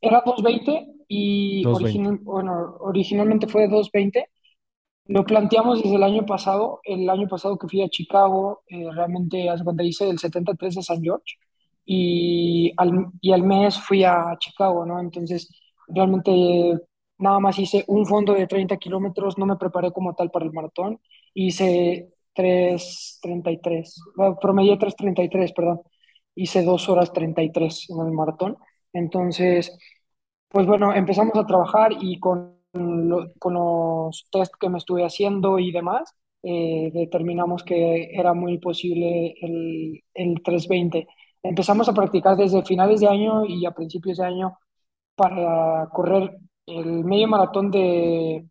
Era 0.00 0.22
dos 0.24 0.42
veinte 0.42 0.86
y 1.08 1.66
original, 1.66 2.18
bueno, 2.22 2.76
originalmente 2.80 3.48
fue 3.48 3.68
dos 3.68 3.90
veinte 3.92 4.28
Lo 5.10 5.24
planteamos 5.24 5.82
desde 5.82 5.96
el 5.96 6.04
año 6.04 6.24
pasado. 6.24 6.80
El 6.84 7.10
año 7.10 7.26
pasado 7.28 7.58
que 7.58 7.66
fui 7.68 7.82
a 7.82 7.88
Chicago, 7.88 8.62
eh, 8.68 8.88
realmente, 8.92 9.48
haz 9.50 9.58
de 9.58 9.64
cuenta, 9.64 9.82
hice 9.82 10.08
el 10.08 10.18
73 10.20 10.76
de 10.76 10.82
San 10.82 11.02
George 11.02 11.34
y 11.84 12.72
al, 12.76 13.06
y 13.20 13.32
al 13.32 13.42
mes 13.42 13.76
fui 13.80 14.04
a 14.04 14.36
Chicago, 14.38 14.86
¿no? 14.86 15.00
Entonces, 15.00 15.50
realmente 15.88 16.78
nada 17.18 17.40
más 17.40 17.58
hice 17.58 17.84
un 17.88 18.06
fondo 18.06 18.34
de 18.34 18.46
30 18.46 18.76
kilómetros, 18.76 19.36
no 19.36 19.46
me 19.46 19.56
preparé 19.56 19.90
como 19.92 20.14
tal 20.14 20.30
para 20.30 20.44
el 20.46 20.52
maratón. 20.52 21.00
Hice 21.34 22.12
tres 22.32 23.18
treinta 23.20 23.50
y 23.50 23.60
tres 23.60 24.00
bueno, 24.16 24.38
promedié 24.40 24.76
tres 24.78 24.94
treinta 24.96 25.22
y 25.22 25.28
tres 25.28 25.52
perdón. 25.52 25.80
Hice 26.36 26.62
2 26.62 26.88
horas 26.88 27.12
33 27.12 27.90
en 27.90 28.06
el 28.06 28.12
maratón. 28.12 28.56
Entonces, 28.92 29.76
pues 30.48 30.66
bueno, 30.66 30.94
empezamos 30.94 31.36
a 31.36 31.46
trabajar 31.46 31.92
y 32.00 32.18
con, 32.20 32.59
lo- 32.72 33.32
con 33.38 33.54
los 33.54 34.26
test 34.30 34.52
que 34.60 34.68
me 34.68 34.78
estuve 34.78 35.04
haciendo 35.04 35.58
y 35.58 35.72
demás, 35.72 36.14
eh, 36.42 36.90
determinamos 36.94 37.62
que 37.64 38.10
era 38.12 38.32
muy 38.34 38.58
posible 38.58 39.34
el, 39.40 40.02
el 40.14 40.42
trescientos 40.42 40.68
veinte 40.68 41.08
Empezamos 41.42 41.88
a 41.88 41.94
practicar 41.94 42.36
desde 42.36 42.62
finales 42.64 43.00
de 43.00 43.08
año 43.08 43.46
y 43.46 43.64
a 43.66 43.70
principios 43.72 44.18
de 44.18 44.26
año 44.26 44.58
para 45.16 45.88
correr 45.92 46.38
el 46.66 47.04
medio 47.04 47.28
maratón 47.28 47.70
de, 47.70 48.46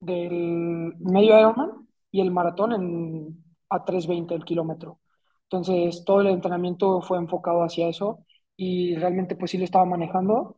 del 0.00 0.94
medio 1.00 1.38
Ironman 1.38 1.70
y 2.10 2.20
el 2.20 2.30
maratón 2.30 2.72
en, 2.72 3.44
a 3.70 3.84
trescientos 3.84 4.08
veinte 4.08 4.34
el 4.34 4.44
kilómetro. 4.44 5.00
Entonces, 5.44 6.04
todo 6.04 6.20
el 6.20 6.28
entrenamiento 6.28 7.00
fue 7.02 7.18
enfocado 7.18 7.62
hacia 7.62 7.88
eso 7.88 8.24
y 8.56 8.94
realmente 8.96 9.36
pues 9.36 9.50
sí 9.50 9.58
lo 9.58 9.64
estaba 9.64 9.84
manejando. 9.84 10.56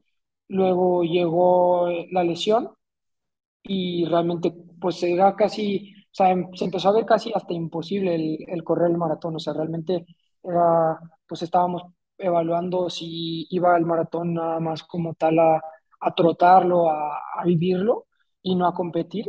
Luego 0.51 1.05
llegó 1.05 1.89
eh, 1.91 2.09
la 2.13 2.25
lesión 2.25 2.71
y 3.63 4.05
realmente 4.07 4.53
pues 4.81 5.03
era 5.03 5.35
casi, 5.37 5.95
o 5.97 6.09
sea, 6.15 6.31
em- 6.31 6.51
se 6.55 6.65
empezó 6.67 6.89
a 6.91 6.93
ver 6.93 7.07
casi 7.07 7.33
hasta 7.35 7.53
imposible 7.55 8.15
el, 8.15 8.39
el 8.49 8.65
correr 8.65 8.91
el 8.91 8.97
maratón. 8.99 9.37
O 9.37 9.39
sea, 9.41 9.53
realmente 9.55 10.07
era, 10.43 10.99
pues 11.27 11.43
estábamos 11.43 11.83
evaluando 12.19 12.91
si 12.91 13.47
iba 13.51 13.75
al 13.77 13.87
maratón 13.87 14.35
nada 14.35 14.61
más 14.61 14.83
como 14.85 15.15
tal 15.15 15.39
a, 15.39 15.63
trotarlo, 16.17 16.91
a, 16.91 17.19
a 17.39 17.45
vivirlo 17.45 18.07
y 18.43 18.55
no 18.57 18.67
a 18.67 18.75
competir 18.75 19.27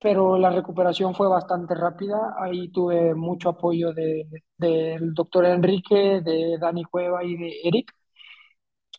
pero 0.00 0.38
la 0.38 0.50
recuperación 0.50 1.14
fue 1.14 1.28
bastante 1.28 1.74
rápida. 1.74 2.34
Ahí 2.38 2.68
tuve 2.70 3.14
mucho 3.14 3.48
apoyo 3.50 3.92
de, 3.92 4.26
del 4.56 5.14
doctor 5.14 5.46
Enrique, 5.46 6.20
de 6.22 6.58
Dani 6.60 6.84
Cueva 6.84 7.24
y 7.24 7.36
de 7.36 7.52
Eric. 7.64 7.92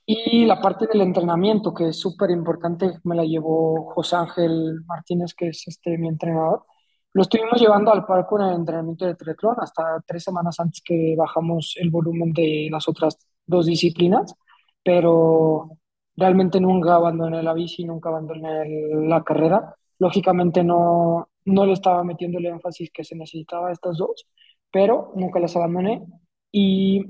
Y 0.10 0.46
la 0.46 0.62
parte 0.62 0.88
del 0.88 1.02
entrenamiento, 1.02 1.74
que 1.74 1.90
es 1.90 2.00
súper 2.00 2.32
importante, 2.32 3.00
me 3.04 3.14
la 3.14 3.26
llevó 3.26 3.92
José 3.94 4.16
Ángel 4.16 4.80
Martínez, 4.86 5.34
que 5.36 5.50
es 5.50 5.68
este, 5.68 5.98
mi 5.98 6.08
entrenador. 6.08 6.64
Lo 7.12 7.24
estuvimos 7.24 7.60
llevando 7.60 7.92
al 7.92 8.06
par 8.06 8.26
con 8.26 8.42
el 8.42 8.54
entrenamiento 8.56 9.06
de 9.06 9.16
triatlón 9.16 9.56
hasta 9.60 10.02
tres 10.08 10.24
semanas 10.24 10.60
antes 10.62 10.82
que 10.82 11.14
bajamos 11.18 11.76
el 11.78 11.90
volumen 11.90 12.32
de 12.32 12.70
las 12.72 12.88
otras 12.88 13.18
dos 13.46 13.66
disciplinas, 13.66 14.34
pero 14.82 15.72
realmente 16.16 16.62
nunca 16.62 16.96
abandoné 16.96 17.44
la 17.44 17.54
bici, 17.54 17.84
nunca 17.84 18.08
abandoné 18.08 18.64
la 19.10 19.24
carrera. 19.26 19.76
Lógicamente 20.00 20.64
no, 20.64 21.28
no 21.44 21.66
le 21.66 21.74
estaba 21.74 22.06
metiendo 22.06 22.38
el 22.40 22.46
énfasis 22.46 22.92
que 22.94 23.04
se 23.04 23.16
necesitaba 23.18 23.70
a 23.70 23.74
estas 23.74 23.98
dos, 23.98 24.26
pero 24.72 25.12
nunca 25.16 25.42
las 25.42 25.56
abandoné. 25.58 26.06
Y, 26.50 27.06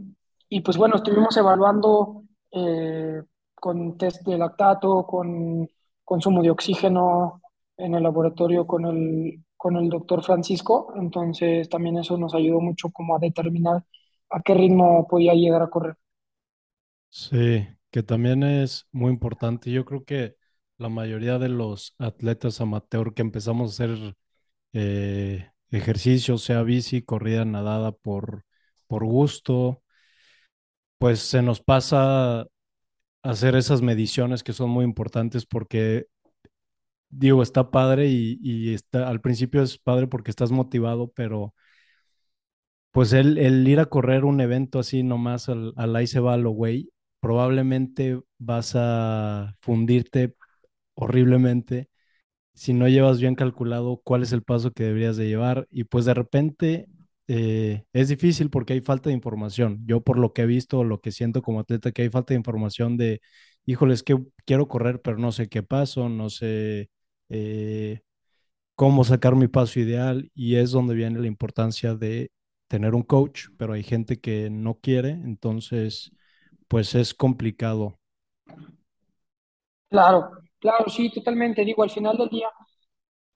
y 0.49 0.61
pues 0.61 0.77
bueno, 0.77 0.95
estuvimos 0.95 1.37
evaluando 1.37 2.23
eh, 2.57 3.23
con 3.55 3.97
test 3.97 4.23
de 4.25 4.37
lactato, 4.37 5.05
con 5.05 5.67
consumo 6.03 6.41
de 6.43 6.51
oxígeno 6.51 7.41
en 7.77 7.95
el 7.95 8.03
laboratorio 8.03 8.65
con 8.67 8.85
el, 8.85 9.43
con 9.57 9.77
el 9.77 9.89
doctor 9.89 10.23
Francisco. 10.23 10.93
Entonces 10.95 11.69
también 11.69 11.97
eso 11.97 12.17
nos 12.17 12.33
ayudó 12.35 12.59
mucho 12.61 12.89
como 12.91 13.15
a 13.15 13.19
determinar 13.19 13.83
a 14.29 14.41
qué 14.41 14.53
ritmo 14.53 15.07
podía 15.07 15.33
llegar 15.33 15.61
a 15.63 15.69
correr. 15.69 15.95
Sí, 17.09 17.67
que 17.91 18.03
también 18.03 18.43
es 18.43 18.87
muy 18.91 19.11
importante. 19.11 19.71
Yo 19.71 19.85
creo 19.85 20.03
que 20.05 20.35
la 20.77 20.89
mayoría 20.89 21.39
de 21.39 21.49
los 21.49 21.95
atletas 21.97 22.61
amateur 22.61 23.13
que 23.13 23.21
empezamos 23.21 23.71
a 23.79 23.83
hacer 23.85 24.15
eh, 24.73 25.51
ejercicio, 25.71 26.37
sea 26.37 26.63
bici, 26.63 27.01
corrida, 27.03 27.45
nadada 27.45 27.91
por, 27.93 28.45
por 28.87 29.05
gusto, 29.05 29.83
pues 30.97 31.19
se 31.21 31.41
nos 31.41 31.61
pasa 31.61 32.47
hacer 33.23 33.55
esas 33.55 33.81
mediciones 33.81 34.43
que 34.43 34.53
son 34.53 34.69
muy 34.71 34.85
importantes 34.85 35.45
porque, 35.45 36.07
digo, 37.09 37.41
está 37.43 37.71
padre 37.71 38.07
y, 38.09 38.37
y 38.41 38.73
está, 38.73 39.07
al 39.09 39.21
principio 39.21 39.61
es 39.63 39.77
padre 39.77 40.07
porque 40.07 40.31
estás 40.31 40.51
motivado, 40.51 41.11
pero 41.15 41.53
pues 42.91 43.13
el, 43.13 43.37
el 43.37 43.67
ir 43.67 43.79
a 43.79 43.85
correr 43.87 44.25
un 44.25 44.41
evento 44.41 44.79
así 44.79 45.03
nomás 45.03 45.49
al, 45.49 45.73
al 45.77 45.95
ahí 45.95 46.07
se 46.07 46.19
va 46.19 46.33
probablemente 47.19 48.19
vas 48.37 48.73
a 48.75 49.55
fundirte 49.61 50.35
horriblemente 50.95 51.89
si 52.55 52.73
no 52.73 52.87
llevas 52.89 53.19
bien 53.21 53.35
calculado 53.35 54.01
cuál 54.03 54.23
es 54.23 54.33
el 54.33 54.43
paso 54.43 54.71
que 54.71 54.85
deberías 54.85 55.17
de 55.17 55.27
llevar 55.27 55.67
y 55.71 55.85
pues 55.85 56.05
de 56.05 56.13
repente 56.15 56.87
eh, 57.27 57.83
es 57.93 58.09
difícil 58.09 58.49
porque 58.49 58.73
hay 58.73 58.81
falta 58.81 59.09
de 59.09 59.15
información. 59.15 59.81
Yo 59.85 60.01
por 60.01 60.17
lo 60.17 60.33
que 60.33 60.43
he 60.43 60.45
visto, 60.45 60.83
lo 60.83 61.01
que 61.01 61.11
siento 61.11 61.41
como 61.41 61.59
atleta, 61.59 61.91
que 61.91 62.03
hay 62.03 62.09
falta 62.09 62.33
de 62.33 62.39
información 62.39 62.97
de, 62.97 63.21
híjoles, 63.65 64.03
que 64.03 64.17
quiero 64.45 64.67
correr, 64.67 65.01
pero 65.01 65.17
no 65.17 65.31
sé 65.31 65.49
qué 65.49 65.63
paso, 65.63 66.09
no 66.09 66.29
sé 66.29 66.89
eh, 67.29 68.01
cómo 68.75 69.03
sacar 69.03 69.35
mi 69.35 69.47
paso 69.47 69.79
ideal 69.79 70.31
y 70.33 70.55
es 70.55 70.71
donde 70.71 70.95
viene 70.95 71.19
la 71.19 71.27
importancia 71.27 71.95
de 71.95 72.31
tener 72.67 72.95
un 72.95 73.03
coach, 73.03 73.47
pero 73.57 73.73
hay 73.73 73.83
gente 73.83 74.19
que 74.19 74.49
no 74.49 74.75
quiere, 74.75 75.11
entonces 75.11 76.11
pues 76.67 76.95
es 76.95 77.13
complicado. 77.13 77.99
Claro, 79.89 80.31
claro, 80.59 80.89
sí, 80.89 81.09
totalmente. 81.11 81.63
Digo, 81.63 81.83
al 81.83 81.89
final 81.89 82.17
del 82.17 82.29
día, 82.29 82.49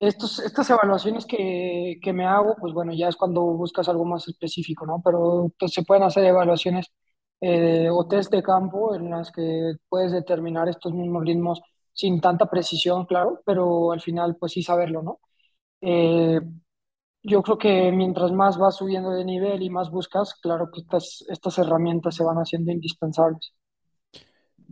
estos, 0.02 0.40
estas 0.40 0.70
evaluaciones 0.72 1.26
que, 1.26 2.00
que 2.02 2.14
me 2.14 2.26
hago, 2.26 2.56
pues 2.60 2.74
bueno, 2.74 2.92
ya 2.94 3.08
es 3.08 3.16
cuando 3.16 3.42
buscas 3.44 3.88
algo 3.88 4.04
más 4.06 4.28
específico, 4.28 4.86
¿no? 4.86 5.02
Pero 5.04 5.54
pues, 5.60 5.74
se 5.74 5.84
pueden 5.84 6.04
hacer 6.04 6.26
evaluaciones 6.26 6.88
eh, 7.40 7.88
o 7.92 8.08
test 8.08 8.32
de 8.32 8.44
campo 8.44 8.96
en 8.96 9.12
las 9.12 9.32
que 9.32 9.76
puedes 9.90 10.12
determinar 10.12 10.68
estos 10.70 10.94
mismos 10.94 11.24
ritmos 11.26 11.62
sin 11.94 12.20
tanta 12.20 12.48
precisión, 12.50 13.06
claro, 13.06 13.42
pero 13.46 13.92
al 13.92 14.02
final, 14.02 14.38
pues 14.38 14.54
sí 14.54 14.64
saberlo, 14.64 15.04
¿no? 15.04 15.20
Eh, 15.82 16.42
yo 17.24 17.44
creo 17.44 17.58
que 17.60 17.92
mientras 17.92 18.32
más 18.32 18.58
vas 18.58 18.78
subiendo 18.78 19.12
de 19.12 19.24
nivel 19.26 19.62
y 19.62 19.70
más 19.70 19.92
buscas, 19.92 20.34
claro 20.36 20.72
que 20.72 20.82
estas, 20.82 21.24
estas 21.30 21.60
herramientas 21.60 22.16
se 22.16 22.24
van 22.24 22.38
haciendo 22.38 22.72
indispensables. 22.72 23.54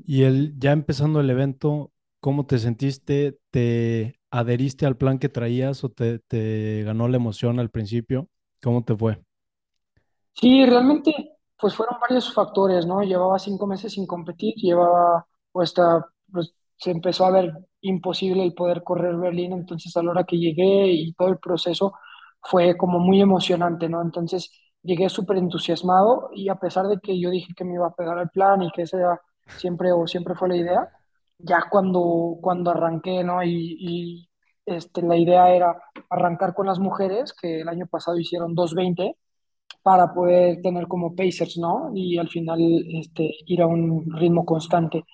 Y 0.06 0.24
el, 0.24 0.58
ya 0.58 0.72
empezando 0.72 1.20
el 1.20 1.30
evento, 1.30 1.92
¿cómo 2.20 2.46
te 2.46 2.60
sentiste? 2.60 3.40
¿Te 3.52 4.20
adheriste 4.32 4.86
al 4.86 4.98
plan 4.98 5.20
que 5.20 5.30
traías 5.30 5.84
o 5.84 5.90
te, 5.90 6.20
te 6.20 6.84
ganó 6.86 7.08
la 7.08 7.18
emoción 7.18 7.60
al 7.60 7.70
principio? 7.72 8.30
¿Cómo 8.62 8.84
te 8.84 8.96
fue? 8.96 9.22
Sí, 10.34 10.66
realmente, 10.66 11.38
pues 11.60 11.76
fueron 11.76 11.98
varios 12.00 12.34
factores, 12.34 12.86
¿no? 12.86 13.02
Llevaba 13.04 13.38
cinco 13.40 13.68
meses 13.68 13.94
sin 13.94 14.08
competir, 14.08 14.56
llevaba, 14.56 15.26
pues, 15.52 15.70
hasta, 15.70 16.06
pues 16.32 16.54
se 16.78 16.92
empezó 16.92 17.26
a 17.26 17.32
ver 17.32 17.54
imposible 17.82 18.44
el 18.44 18.54
poder 18.54 18.84
correr 18.84 19.16
Berlín, 19.18 19.52
entonces 19.54 19.96
a 19.98 20.04
la 20.04 20.12
hora 20.12 20.24
que 20.24 20.38
llegué 20.38 20.88
y 20.92 21.14
todo 21.14 21.28
el 21.30 21.40
proceso 21.40 21.94
fue 22.42 22.78
como 22.78 23.00
muy 23.00 23.22
emocionante, 23.22 23.90
¿no? 23.90 24.02
Entonces 24.02 24.52
llegué 24.82 25.10
súper 25.10 25.38
entusiasmado 25.38 26.30
y 26.34 26.48
a 26.50 26.56
pesar 26.56 26.88
de 26.88 27.00
que 27.00 27.20
yo 27.20 27.30
dije 27.30 27.54
que 27.56 27.66
me 27.66 27.74
iba 27.76 27.88
a 27.88 27.96
pegar 27.96 28.18
el 28.20 28.30
plan 28.30 28.62
y 28.64 28.72
que 28.72 28.84
esa 28.84 29.20
siempre 29.58 29.92
o 29.92 30.08
siempre 30.08 30.36
fue 30.36 30.48
la 30.50 30.56
idea, 30.58 30.90
ya 31.40 31.66
cuando, 31.70 32.38
cuando 32.42 32.72
arranqué, 32.72 33.24
¿no? 33.24 33.44
Y, 33.44 33.78
y, 33.80 34.30
este, 34.66 35.02
la 35.02 35.18
idea 35.18 35.52
era 35.54 35.76
arrancar 36.10 36.54
con 36.54 36.68
las 36.68 36.80
mujeres, 36.80 37.34
que 37.34 37.62
el 37.62 37.70
año 37.70 37.88
pasado 37.88 38.20
hicieron 38.20 38.56
220 38.56 39.16
para 39.84 40.14
poder 40.14 40.62
tener 40.62 40.88
como 40.88 41.16
pacers, 41.16 41.58
¿no? 41.58 41.92
Y 41.96 42.18
al 42.20 42.30
final 42.30 42.60
este, 42.94 43.32
ir 43.48 43.62
a 43.62 43.68
un 43.68 44.06
ritmo 44.16 44.46
constante. 44.46 45.06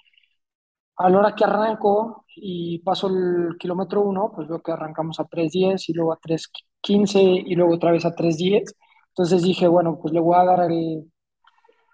A 0.98 1.10
la 1.10 1.20
hora 1.20 1.36
que 1.36 1.44
arranco 1.44 2.26
y 2.36 2.80
paso 2.80 3.08
el 3.08 3.58
kilómetro 3.60 4.02
uno, 4.02 4.32
pues 4.34 4.48
veo 4.48 4.62
que 4.62 4.72
arrancamos 4.72 5.20
a 5.20 5.26
tres 5.26 5.52
diez 5.52 5.90
y 5.90 5.94
luego 5.94 6.14
a 6.14 6.20
tres 6.22 6.50
quince 6.82 7.22
y 7.22 7.54
luego 7.56 7.76
otra 7.76 7.92
vez 7.92 8.06
a 8.06 8.16
tres 8.16 8.38
diez. 8.38 8.76
Entonces 9.10 9.44
dije, 9.44 9.68
bueno, 9.68 9.98
pues 10.02 10.14
le 10.14 10.20
voy 10.22 10.36
a 10.38 10.44
dar 10.46 10.72
el, 10.72 11.12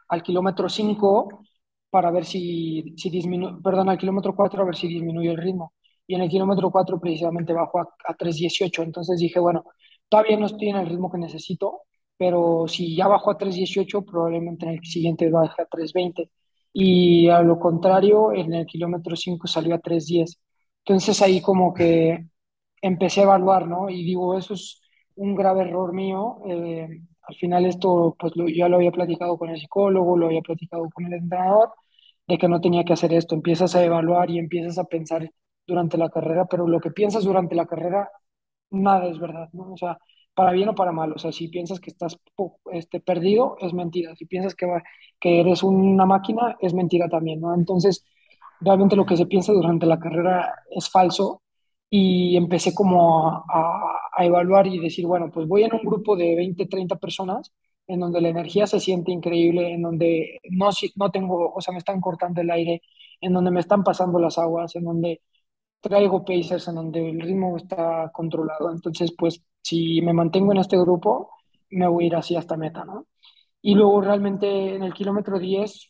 al 0.10 0.24
kilómetro 0.24 0.70
5 0.70 1.42
para 1.92 2.12
ver 2.12 2.26
si, 2.26 2.96
si 2.98 3.10
disminuye, 3.12 3.58
perdón, 3.64 3.90
al 3.90 4.00
kilómetro 4.00 4.36
4 4.36 4.64
a 4.64 4.66
ver 4.66 4.78
si 4.78 4.88
disminuye 4.90 5.32
el 5.32 5.38
ritmo. 5.38 5.74
Y 6.08 6.16
en 6.16 6.22
el 6.22 6.30
kilómetro 6.30 6.72
4 6.72 7.00
precisamente 7.00 7.54
bajo 7.54 7.80
a, 7.80 7.90
a 8.08 8.16
tres 8.16 8.38
dieciocho. 8.38 8.84
Entonces 8.84 9.20
dije, 9.20 9.40
bueno, 9.40 9.66
todavía 10.10 10.38
no 10.38 10.48
estoy 10.48 10.70
en 10.70 10.78
el 10.78 10.88
ritmo 10.88 11.12
que 11.12 11.18
necesito, 11.20 11.82
pero 12.18 12.68
si 12.68 12.96
ya 12.96 13.08
bajo 13.08 13.32
a 13.32 13.38
tres 13.38 13.56
dieciocho 13.56 14.04
probablemente 14.04 14.66
en 14.66 14.74
el 14.74 14.86
siguiente 14.86 15.30
baje 15.30 15.62
a 15.62 15.66
tres 15.66 15.94
veinte 15.94 16.30
y 16.74 17.28
a 17.30 17.42
lo 17.42 17.60
contrario, 17.60 18.32
en 18.34 18.54
el 18.54 18.66
kilómetro 18.66 19.16
5 19.16 19.48
salió 19.48 19.76
a 19.76 19.80
tres 19.80 20.06
diez 20.08 20.40
Entonces 20.86 21.22
ahí 21.22 21.42
como 21.42 21.74
que 21.74 22.26
empecé 22.82 23.22
a 23.22 23.24
evaluar, 23.24 23.68
¿no? 23.68 23.90
Y 23.90 24.04
digo, 24.04 24.38
eso 24.38 24.54
es 24.54 24.82
un 25.16 25.36
grave 25.36 25.62
error 25.64 25.94
mío. 25.94 26.40
Eh, 26.48 27.02
al 27.24 27.36
final 27.36 27.66
esto, 27.66 28.16
pues 28.20 28.36
lo, 28.36 28.48
ya 28.50 28.68
lo 28.70 28.78
había 28.78 28.92
platicado 28.92 29.38
con 29.38 29.50
el 29.50 29.60
psicólogo, 29.60 30.18
lo 30.18 30.28
había 30.28 30.42
platicado 30.42 30.90
con 30.94 31.06
el 31.06 31.14
entrenador, 31.14 31.70
de 32.32 32.38
que 32.38 32.48
no 32.48 32.62
tenía 32.62 32.86
que 32.86 32.94
hacer 32.94 33.14
esto. 33.14 33.36
Empiezas 33.36 33.76
a 33.76 33.84
evaluar 33.84 34.30
y 34.32 34.40
empiezas 34.40 34.78
a 34.78 34.86
pensar 34.86 35.30
durante 35.68 35.98
la 35.98 36.10
carrera, 36.10 36.46
pero 36.46 36.68
lo 36.68 36.80
que 36.80 36.92
piensas 36.92 37.24
durante 37.26 37.56
la 37.56 37.66
carrera, 37.66 38.10
nada 38.72 39.08
es 39.08 39.20
verdad, 39.20 39.50
¿no? 39.54 39.74
O 39.74 39.78
sea, 39.78 39.98
para 40.34 40.52
bien 40.54 40.70
o 40.70 40.76
para 40.76 40.92
mal. 40.94 41.12
O 41.14 41.20
sea, 41.20 41.32
si 41.34 41.50
piensas 41.50 41.80
que 41.82 41.92
estás 41.92 42.18
este, 42.72 43.02
perdido, 43.02 43.58
es 43.60 43.74
mentira. 43.74 44.16
Si 44.16 44.26
piensas 44.26 44.56
que, 44.56 44.66
va, 44.66 44.82
que 45.20 45.42
eres 45.42 45.62
una 45.64 46.06
máquina, 46.06 46.58
es 46.62 46.74
mentira 46.74 47.10
también, 47.10 47.42
¿no? 47.42 47.54
Entonces, 47.54 48.06
realmente 48.62 48.96
lo 48.96 49.06
que 49.06 49.18
se 49.18 49.26
piensa 49.26 49.52
durante 49.54 49.86
la 49.86 50.00
carrera 50.00 50.54
es 50.70 50.90
falso 50.90 51.42
y 51.90 52.38
empecé 52.38 52.74
como 52.74 53.28
a, 53.28 53.44
a, 53.50 54.00
a 54.14 54.26
evaluar 54.26 54.68
y 54.68 54.80
decir, 54.80 55.06
bueno, 55.06 55.30
pues 55.32 55.48
voy 55.48 55.64
en 55.64 55.74
un 55.76 55.82
grupo 55.84 56.16
de 56.16 56.36
20, 56.36 56.66
30 56.68 56.96
personas 56.98 57.52
en 57.92 58.00
donde 58.00 58.22
la 58.22 58.30
energía 58.30 58.68
se 58.68 58.80
siente 58.80 59.12
increíble, 59.12 59.74
en 59.74 59.82
donde 59.84 60.40
no, 60.50 60.70
no 60.96 61.12
tengo, 61.12 61.54
o 61.54 61.62
sea, 61.62 61.74
me 61.74 61.80
están 61.80 62.02
cortando 62.02 62.42
el 62.42 62.52
aire, 62.52 62.82
en 63.22 63.34
donde 63.34 63.52
me 63.52 63.60
están 63.60 63.84
pasando 63.84 64.20
las 64.20 64.38
aguas, 64.38 64.76
en 64.76 64.86
donde 64.86 65.22
traigo 65.82 66.24
pacers 66.26 66.68
en 66.68 66.76
donde 66.76 67.10
el 67.10 67.22
ritmo 67.22 67.58
está 67.58 68.12
controlado. 68.14 68.72
Entonces, 68.72 69.14
pues, 69.18 69.44
si 69.62 70.02
me 70.02 70.14
mantengo 70.14 70.52
en 70.54 70.60
este 70.60 70.78
grupo, 70.78 71.32
me 71.72 71.88
voy 71.88 72.06
a 72.06 72.08
ir 72.08 72.16
así 72.16 72.36
hasta 72.36 72.58
meta, 72.58 72.86
¿no? 72.86 73.08
Y 73.62 73.76
luego 73.76 74.02
realmente 74.02 74.76
en 74.76 74.84
el 74.84 74.94
kilómetro 74.94 75.40
10, 75.40 75.90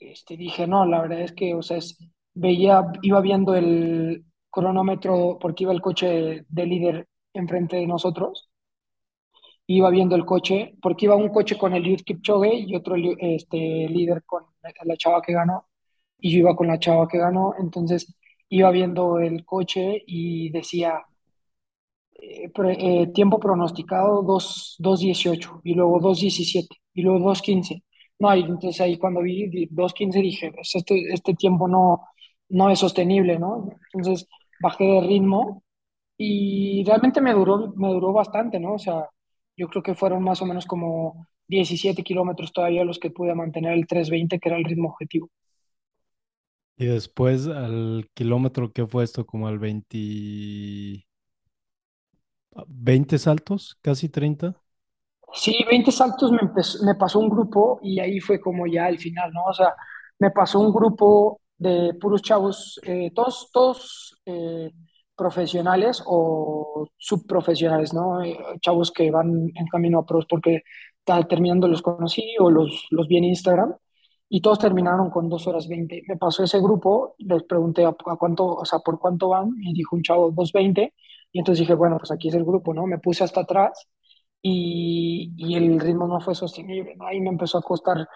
este, 0.00 0.36
dije, 0.36 0.66
no, 0.66 0.86
la 0.86 1.02
verdad 1.02 1.20
es 1.22 1.32
que, 1.32 1.54
o 1.54 1.62
sea, 1.62 1.78
es, 1.78 1.98
veía, 2.34 2.84
iba 3.02 3.20
viendo 3.20 3.54
el 3.54 4.24
cronómetro 4.50 5.38
porque 5.40 5.64
iba 5.64 5.72
el 5.72 5.82
coche 5.82 6.06
de, 6.08 6.46
de 6.48 6.66
líder 6.66 7.08
enfrente 7.34 7.76
de 7.76 7.86
nosotros. 7.86 8.50
Iba 9.68 9.90
viendo 9.90 10.16
el 10.16 10.24
coche, 10.24 10.74
porque 10.80 11.06
iba 11.06 11.16
un 11.16 11.28
coche 11.30 11.58
con 11.58 11.74
el 11.74 11.84
Youth 11.84 12.02
Kipchoge 12.04 12.54
y 12.54 12.76
otro 12.76 12.94
este, 13.18 13.56
líder 13.88 14.22
con 14.24 14.44
la 14.84 14.96
chava 14.96 15.22
que 15.22 15.32
ganó, 15.32 15.66
y 16.18 16.32
yo 16.32 16.38
iba 16.40 16.56
con 16.56 16.68
la 16.68 16.78
chava 16.78 17.08
que 17.08 17.18
ganó, 17.18 17.54
entonces 17.58 18.16
iba 18.48 18.70
viendo 18.70 19.18
el 19.18 19.44
coche 19.44 20.02
y 20.06 20.50
decía 20.50 21.04
eh, 22.14 22.50
eh, 22.78 23.06
tiempo 23.12 23.38
pronosticado 23.38 24.22
2.18 24.22 25.60
y 25.64 25.74
luego 25.74 26.00
2.17 26.00 26.68
y 26.94 27.02
luego 27.02 27.30
2.15. 27.30 27.82
No, 28.18 28.34
y 28.34 28.40
entonces 28.40 28.80
ahí 28.80 28.98
cuando 28.98 29.20
vi 29.22 29.68
2.15 29.68 30.22
dije, 30.22 30.52
pues 30.52 30.74
este, 30.74 31.12
este 31.12 31.34
tiempo 31.34 31.68
no, 31.68 32.02
no 32.48 32.70
es 32.70 32.78
sostenible, 32.78 33.38
¿no? 33.38 33.68
Entonces 33.92 34.26
bajé 34.60 34.84
de 34.84 35.00
ritmo 35.02 35.62
y 36.18 36.84
realmente 36.84 37.20
me 37.20 37.32
duró, 37.34 37.72
me 37.76 37.88
duró 37.88 38.12
bastante, 38.12 38.58
¿no? 38.60 38.74
O 38.74 38.78
sea, 38.78 39.08
yo 39.56 39.68
creo 39.68 39.82
que 39.82 39.94
fueron 39.94 40.22
más 40.22 40.42
o 40.42 40.46
menos 40.46 40.66
como 40.66 41.26
17 41.48 42.02
kilómetros 42.04 42.52
todavía 42.52 42.84
los 42.84 42.98
que 42.98 43.10
pude 43.10 43.34
mantener 43.34 43.72
el 43.74 43.86
3.20, 43.86 44.40
que 44.40 44.48
era 44.48 44.58
el 44.58 44.64
ritmo 44.64 44.88
objetivo. 44.90 45.30
Y 46.78 46.86
después 46.86 47.46
al 47.48 48.08
kilómetro, 48.14 48.72
¿qué 48.72 48.86
fue 48.86 49.04
esto? 49.04 49.26
Como 49.26 49.48
al 49.48 49.58
20... 49.58 51.06
20 52.68 53.18
saltos, 53.18 53.78
casi 53.82 54.08
30. 54.08 54.60
Sí, 55.34 55.54
20 55.68 55.92
saltos 55.92 56.32
me, 56.32 56.40
me 56.84 56.94
pasó 56.94 57.18
un 57.18 57.28
grupo 57.28 57.78
y 57.82 58.00
ahí 58.00 58.20
fue 58.20 58.40
como 58.40 58.66
ya 58.66 58.88
el 58.88 58.98
final, 58.98 59.32
¿no? 59.32 59.44
O 59.46 59.52
sea, 59.52 59.74
me 60.18 60.30
pasó 60.30 60.60
un 60.60 60.72
grupo 60.72 61.40
de 61.58 61.94
puros 62.00 62.22
chavos, 62.22 62.80
eh, 62.84 63.10
todos, 63.14 63.50
todos 63.52 64.18
eh, 64.24 64.70
profesionales 65.16 66.02
o 66.06 66.88
subprofesionales, 66.96 67.94
¿no? 67.94 68.22
Eh, 68.22 68.38
chavos 68.60 68.92
que 68.92 69.10
van 69.10 69.50
en 69.54 69.66
camino 69.70 70.00
a 70.00 70.06
pros 70.06 70.26
porque 70.28 70.62
terminando 71.28 71.68
los 71.68 71.82
conocí 71.82 72.34
o 72.40 72.50
los, 72.50 72.86
los 72.90 73.06
vi 73.08 73.18
en 73.18 73.24
Instagram 73.24 73.74
y 74.28 74.40
todos 74.40 74.58
terminaron 74.58 75.10
con 75.10 75.28
2 75.28 75.46
horas 75.46 75.68
20. 75.68 76.02
Me 76.08 76.16
pasó 76.16 76.42
ese 76.44 76.60
grupo, 76.60 77.14
les 77.18 77.44
pregunté 77.44 77.84
a, 77.84 77.90
a, 77.90 78.16
cuánto, 78.16 78.44
o 78.44 78.64
sea, 78.64 78.80
por 78.80 78.98
cuánto 78.98 79.28
van, 79.28 79.50
y 79.60 79.72
dijo 79.72 79.94
un 79.96 80.02
chavo 80.02 80.32
2.20, 80.32 80.92
y 81.32 81.38
entonces 81.38 81.60
dije, 81.60 81.74
bueno, 81.74 81.98
pues 81.98 82.10
aquí 82.10 82.28
es 82.28 82.34
el 82.34 82.44
grupo, 82.44 82.74
¿no? 82.74 82.86
Me 82.86 82.98
puse 82.98 83.24
hasta 83.24 83.42
atrás 83.42 83.88
y, 84.42 85.32
y 85.36 85.56
el 85.56 85.80
ritmo 85.80 86.06
no 86.08 86.20
fue 86.20 86.34
sostenible, 86.34 86.96
¿no? 86.96 87.06
Ahí 87.06 87.20
me 87.20 87.30
empezó 87.30 87.58
a 87.58 87.62
costar 87.62 88.08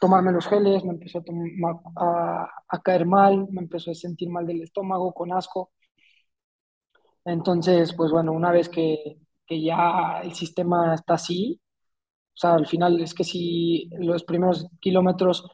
tomarme 0.00 0.32
los 0.32 0.46
geles, 0.46 0.84
me 0.84 0.92
empezó 0.92 1.18
a, 1.18 2.02
a, 2.04 2.50
a, 2.68 2.82
caer 2.82 3.04
mal, 3.06 3.48
me 3.50 3.62
empezó 3.62 3.90
a 3.90 3.94
sentir 3.94 4.30
mal 4.30 4.46
del 4.46 4.62
estómago, 4.62 5.12
con 5.12 5.32
asco. 5.32 5.72
Entonces, 7.28 7.94
pues 7.94 8.10
bueno, 8.12 8.32
una 8.32 8.52
vez 8.52 8.68
que, 8.68 9.18
que 9.46 9.62
ya 9.62 10.20
el 10.22 10.34
sistema 10.34 10.94
está 10.94 11.14
así, 11.14 11.60
o 12.34 12.38
sea, 12.40 12.54
al 12.54 12.66
final 12.68 13.00
es 13.02 13.14
que 13.14 13.24
si 13.24 13.90
los 13.98 14.24
primeros 14.24 14.68
kilómetros 14.80 15.44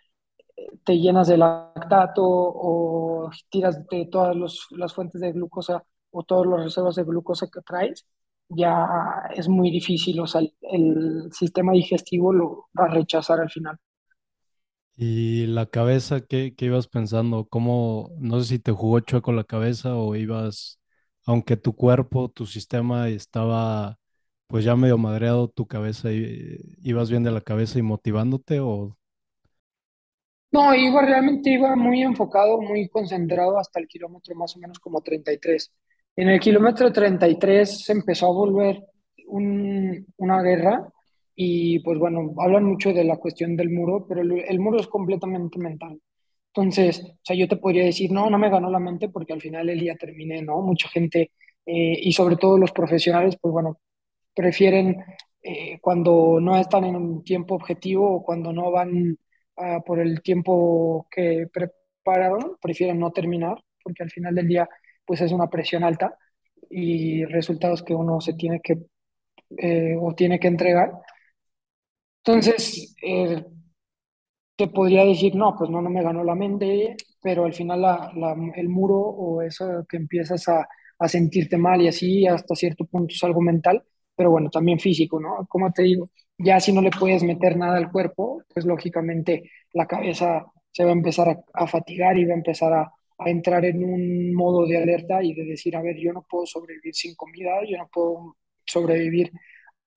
te 0.85 0.99
llenas 0.99 1.29
de 1.29 1.39
lactato 1.39 2.23
o 2.25 3.31
tiras 3.51 3.87
de 3.89 4.07
todas 4.07 4.37
las 4.71 4.95
fuentes 4.95 5.21
de 5.21 5.33
glucosa 5.33 5.85
o 6.11 6.23
todas 6.25 6.47
las 6.47 6.65
reservas 6.65 6.97
de 6.97 7.05
glucosa 7.05 7.49
que 7.53 7.61
traes, 7.63 8.07
ya 8.49 8.87
es 9.35 9.49
muy 9.49 9.71
difícil, 9.71 10.21
o 10.21 10.27
sea, 10.27 10.41
el, 10.43 10.55
el 10.63 11.33
sistema 11.33 11.73
digestivo 11.73 12.33
lo 12.33 12.67
va 12.79 12.87
a 12.87 12.89
rechazar 12.95 13.41
al 13.41 13.51
final. 13.51 13.79
Y 14.97 15.47
la 15.47 15.67
cabeza, 15.67 16.21
¿qué, 16.21 16.55
qué 16.57 16.67
ibas 16.67 16.87
pensando? 16.89 17.49
¿Cómo, 17.49 18.11
no 18.19 18.41
sé 18.41 18.47
si 18.47 18.59
te 18.61 18.71
jugó 18.73 19.01
chueco 19.01 19.33
la 19.33 19.43
cabeza 19.45 19.97
o 19.97 20.15
ibas, 20.15 20.79
aunque 21.27 21.57
tu 21.57 21.75
cuerpo, 21.77 22.29
tu 22.31 22.47
sistema 22.47 23.09
estaba 23.09 23.99
pues 24.49 24.65
ya 24.65 24.77
medio 24.77 24.99
madreado, 24.99 25.49
tu 25.49 25.67
cabeza, 25.67 26.11
ibas 26.13 27.11
bien 27.11 27.23
de 27.25 27.31
la 27.33 27.41
cabeza 27.41 27.79
y 27.79 27.83
motivándote 27.83 28.61
o 28.61 28.97
No, 30.53 30.73
iba 30.75 31.03
realmente 31.03 31.51
iba 31.51 31.75
muy 31.77 32.03
enfocado, 32.03 32.61
muy 32.61 32.89
concentrado 32.89 33.59
hasta 33.59 33.81
el 33.81 33.89
kilómetro 33.89 34.35
más 34.37 34.57
o 34.57 34.61
menos 34.61 34.79
como 34.79 35.01
33. 35.03 35.73
En 36.17 36.29
el 36.29 36.39
kilómetro 36.41 36.93
33 36.93 37.85
se 37.85 37.93
empezó 37.93 38.27
a 38.27 38.33
volver 38.35 38.81
un- 39.27 40.07
una 40.19 40.43
guerra 40.43 40.89
y 41.35 41.81
pues 41.81 41.99
bueno, 41.99 42.33
hablan 42.39 42.65
mucho 42.65 42.93
de 42.93 43.03
la 43.05 43.17
cuestión 43.17 43.57
del 43.57 43.71
muro, 43.71 44.07
pero 44.09 44.23
el, 44.23 44.33
el 44.49 44.61
muro 44.61 44.79
es 44.81 44.87
completamente 44.87 45.59
mental. 45.59 46.01
Entonces, 46.55 47.01
o 47.05 47.19
sea, 47.23 47.37
yo 47.37 47.49
te 47.49 47.57
podría 47.57 47.85
decir, 47.85 48.13
no, 48.13 48.31
no 48.31 48.39
me 48.39 48.49
ganó 48.51 48.71
la 48.71 48.79
mente 48.79 49.09
porque 49.09 49.33
al 49.33 49.41
final 49.41 49.69
el 49.69 49.81
día 49.81 49.97
terminé, 49.97 50.41
¿no? 50.43 50.61
Mucha 50.63 50.89
gente 50.89 51.33
eh, 51.67 51.99
y 52.01 52.13
sobre 52.13 52.37
todo 52.37 52.59
los 52.59 52.71
profesionales, 52.73 53.37
pues 53.41 53.53
bueno, 53.53 53.81
prefieren 54.35 55.05
eh, 55.43 55.79
cuando 55.81 56.39
no 56.41 56.57
están 56.57 56.85
en 56.85 56.97
un 56.97 57.25
tiempo 57.25 57.55
objetivo 57.57 58.17
o 58.17 58.23
cuando 58.23 58.53
no 58.53 58.71
van 58.71 59.19
ah, 59.57 59.81
por 59.85 59.99
el 60.01 60.23
tiempo 60.23 61.07
que 61.11 61.49
prepararon, 61.53 62.57
prefieren 62.61 63.01
no 63.01 63.11
terminar, 63.13 63.59
porque 63.83 64.03
al 64.05 64.11
final 64.11 64.35
del 64.35 64.49
día 64.49 64.69
pues 65.05 65.21
es 65.21 65.33
una 65.33 65.51
presión 65.51 65.85
alta 65.85 66.17
y 66.71 67.25
resultados 67.25 67.83
que 67.83 67.95
uno 67.95 68.21
se 68.21 68.35
tiene 68.35 68.61
que 68.61 68.79
eh, 69.59 69.97
o 70.01 70.15
tiene 70.15 70.39
que 70.41 70.49
entregar. 70.49 70.93
Entonces, 72.25 72.95
eh, 73.03 73.45
te 74.57 74.69
podría 74.69 75.05
decir, 75.05 75.35
no, 75.35 75.57
pues 75.57 75.71
no, 75.71 75.83
no 75.83 75.91
me 75.91 76.03
ganó 76.03 76.23
la 76.25 76.35
mente, 76.35 76.97
pero 77.23 77.45
al 77.45 77.55
final 77.55 77.83
la, 77.83 78.13
la- 78.17 78.37
el 78.57 78.69
muro 78.69 78.97
o 78.99 79.43
eso 79.43 79.85
que 79.89 79.97
empiezas 79.97 80.49
a, 80.49 80.67
a 80.99 81.09
sentirte 81.09 81.57
mal 81.59 81.81
y 81.83 81.89
así 81.89 82.27
hasta 82.27 82.55
cierto 82.55 82.85
punto 82.87 83.13
es 83.15 83.23
algo 83.25 83.41
mental, 83.41 83.83
pero 84.15 84.31
bueno, 84.31 84.51
también 84.51 84.79
físico, 84.79 85.19
¿no? 85.21 85.47
Como 85.49 85.73
te 85.73 85.83
digo, 85.83 86.11
ya 86.39 86.61
si 86.61 86.73
no 86.73 86.81
le 86.83 86.91
puedes 86.91 87.23
meter 87.25 87.57
nada 87.57 87.77
al 87.79 87.91
cuerpo, 87.91 88.43
pues 88.53 88.65
lógicamente 88.67 89.51
la 89.73 89.87
cabeza 89.87 90.45
se 90.73 90.85
va 90.85 90.91
a 90.91 90.93
empezar 90.95 91.29
a, 91.29 91.45
a 91.55 91.67
fatigar 91.67 92.17
y 92.19 92.25
va 92.25 92.33
a 92.35 92.37
empezar 92.37 92.73
a, 92.73 92.93
a 93.19 93.31
entrar 93.31 93.65
en 93.65 93.85
un 93.85 94.35
modo 94.35 94.67
de 94.67 94.77
alerta 94.79 95.23
y 95.23 95.35
de 95.35 95.45
decir, 95.45 95.77
a 95.77 95.83
ver, 95.83 95.97
yo 95.99 96.13
no 96.13 96.25
puedo 96.29 96.47
sobrevivir 96.47 96.95
sin 96.95 97.15
comida, 97.17 97.53
yo 97.69 97.77
no 97.79 97.89
puedo 97.93 98.37
sobrevivir 98.65 99.33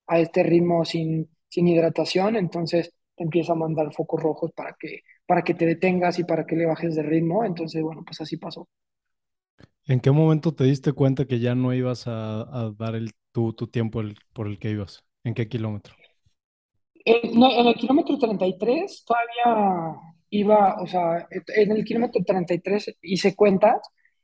a 0.08 0.20
este 0.20 0.44
ritmo 0.44 0.86
sin, 0.86 1.30
sin 1.50 1.68
hidratación, 1.68 2.36
entonces 2.36 2.94
te 3.18 3.24
empieza 3.26 3.54
a 3.54 3.56
mandar 3.56 3.94
focos 3.94 4.22
rojos 4.24 4.52
para 4.54 4.76
que, 4.80 5.02
para 5.28 5.44
que 5.44 5.56
te 5.56 5.66
detengas 5.68 6.20
y 6.20 6.26
para 6.26 6.46
que 6.46 6.56
le 6.58 6.68
bajes 6.68 6.96
de 6.96 7.04
ritmo. 7.04 7.46
Entonces, 7.46 7.84
bueno, 7.84 8.04
pues 8.06 8.22
así 8.22 8.38
pasó. 8.38 8.70
¿en 9.86 10.00
qué 10.02 10.12
momento 10.12 10.54
te 10.54 10.64
diste 10.66 10.94
cuenta 10.94 11.26
que 11.26 11.40
ya 11.40 11.56
no 11.56 11.74
ibas 11.74 12.08
a, 12.08 12.42
a 12.42 12.72
dar 12.78 12.96
el, 12.96 13.14
tu, 13.32 13.54
tu 13.54 13.68
tiempo 13.68 14.02
el- 14.02 14.18
por 14.34 14.48
el 14.48 14.60
que 14.60 14.72
ibas? 14.72 15.06
¿En 15.24 15.34
qué 15.34 15.48
kilómetro? 15.50 15.96
En, 17.06 17.40
no, 17.40 17.50
en 17.52 17.68
el 17.68 17.76
kilómetro 17.76 18.18
33 18.18 19.06
todavía 19.06 19.96
iba, 20.30 20.82
o 20.82 20.88
sea, 20.88 21.28
en 21.56 21.72
el 21.72 21.84
kilómetro 21.86 22.22
33 22.26 22.96
hice 23.02 23.36
cuentas 23.36 23.80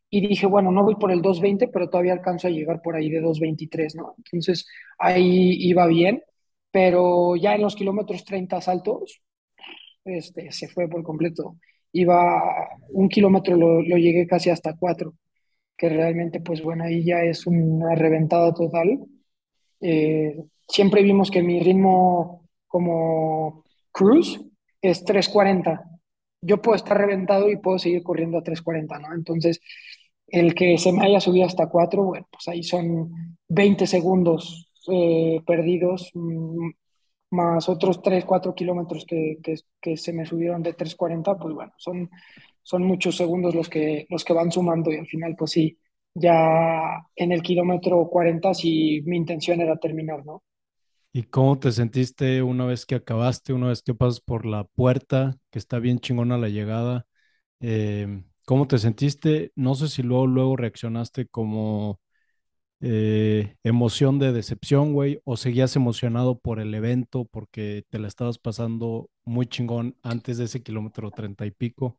y 0.09 0.27
dije, 0.27 0.45
bueno, 0.47 0.71
no 0.71 0.83
voy 0.83 0.95
por 0.95 1.11
el 1.11 1.21
220, 1.21 1.67
pero 1.69 1.89
todavía 1.89 2.13
alcanzo 2.13 2.47
a 2.47 2.51
llegar 2.51 2.81
por 2.81 2.95
ahí 2.95 3.09
de 3.09 3.21
223, 3.21 3.95
¿no? 3.95 4.15
Entonces 4.17 4.67
ahí 4.99 5.55
iba 5.67 5.87
bien, 5.87 6.21
pero 6.73 7.35
ya 7.35 7.53
en 7.55 7.61
los 7.61 7.75
kilómetros 7.75 8.25
30 8.25 8.57
altos, 8.65 9.21
este, 10.05 10.51
se 10.51 10.67
fue 10.69 10.89
por 10.89 11.03
completo. 11.03 11.57
Iba 11.91 12.41
un 12.89 13.09
kilómetro, 13.09 13.55
lo, 13.55 13.83
lo 13.83 13.97
llegué 13.97 14.25
casi 14.27 14.49
hasta 14.49 14.75
cuatro, 14.75 15.13
que 15.77 15.89
realmente, 15.89 16.41
pues 16.41 16.63
bueno, 16.63 16.85
ahí 16.85 17.05
ya 17.05 17.21
es 17.23 17.47
una 17.47 17.95
reventada 17.95 18.53
total. 18.55 18.99
Eh, 19.81 20.35
siempre 20.67 21.03
vimos 21.03 21.31
que 21.31 21.43
mi 21.43 21.59
ritmo 21.59 22.49
como 22.67 23.65
cruise 23.91 24.41
es 24.81 25.05
tres 25.05 25.29
cuarenta 25.29 25.83
Yo 26.41 26.61
puedo 26.61 26.75
estar 26.75 26.97
reventado 26.97 27.49
y 27.51 27.57
puedo 27.57 27.79
seguir 27.79 28.03
corriendo 28.03 28.37
a 28.39 28.43
tres 28.43 28.61
cuarenta 28.61 28.99
¿no? 28.99 29.13
Entonces, 29.13 29.61
el 30.27 30.55
que 30.55 30.77
se 30.77 30.91
me 30.91 31.05
haya 31.05 31.19
subido 31.19 31.45
hasta 31.45 31.69
cuatro 31.69 32.03
bueno, 32.05 32.27
pues 32.31 32.47
ahí 32.47 32.63
son 32.63 33.37
20 33.49 33.87
segundos 33.87 34.72
eh, 34.91 35.41
perdidos, 35.45 36.11
mm, 36.13 36.69
más 37.31 37.69
otros 37.69 38.01
3 38.01 38.25
4 38.25 38.53
kilómetros 38.55 39.05
que, 39.05 39.37
que, 39.81 39.97
se 39.97 40.13
me 40.13 40.25
subieron 40.25 40.63
de 40.63 40.73
tres 40.73 40.95
cuarenta 40.95 41.37
pues 41.37 41.53
bueno, 41.53 41.73
son, 41.77 42.09
son 42.61 42.83
muchos 42.83 43.17
segundos 43.17 43.55
los 43.55 43.69
que, 43.69 44.05
los 44.09 44.23
que 44.23 44.33
van 44.33 44.51
sumando 44.51 44.91
y 44.91 44.97
al 44.97 45.07
final, 45.07 45.35
pues 45.37 45.51
sí, 45.51 45.77
ya 46.13 47.05
en 47.15 47.31
el 47.31 47.41
kilómetro 47.41 48.07
40 48.09 48.53
sí 48.53 49.01
mi 49.05 49.17
intención 49.17 49.61
era 49.61 49.77
terminar, 49.77 50.25
¿no? 50.25 50.43
¿Y 51.11 51.23
cómo 51.23 51.59
te 51.59 51.71
sentiste 51.71 52.41
una 52.41 52.65
vez 52.65 52.85
que 52.85 52.95
acabaste, 52.95 53.53
una 53.53 53.67
vez 53.67 53.83
que 53.83 53.93
pasas 53.93 54.19
por 54.19 54.45
la 54.45 54.63
puerta, 54.63 55.37
que 55.51 55.59
está 55.59 55.79
bien 55.79 55.99
chingona 55.99 56.39
la 56.39 56.49
llegada? 56.49 57.05
Eh, 57.59 58.23
¿cómo 58.45 58.67
te 58.67 58.77
sentiste? 58.79 59.51
No 59.55 59.75
sé 59.75 59.87
si 59.89 60.03
luego, 60.03 60.27
luego 60.27 60.55
reaccionaste 60.57 61.27
como 61.27 61.99
eh, 62.85 63.55
emoción 63.63 64.19
de 64.19 64.33
decepción, 64.33 64.93
güey, 64.93 65.21
o 65.23 65.37
seguías 65.37 65.75
emocionado 65.77 66.37
por 66.37 66.59
el 66.59 66.73
evento 66.73 67.23
porque 67.25 67.85
te 67.89 67.97
la 67.97 68.09
estabas 68.09 68.39
pasando 68.39 69.09
muy 69.23 69.45
chingón 69.47 69.95
antes 70.03 70.37
de 70.37 70.45
ese 70.45 70.63
kilómetro 70.63 71.09
treinta 71.11 71.45
y 71.45 71.51
pico. 71.51 71.97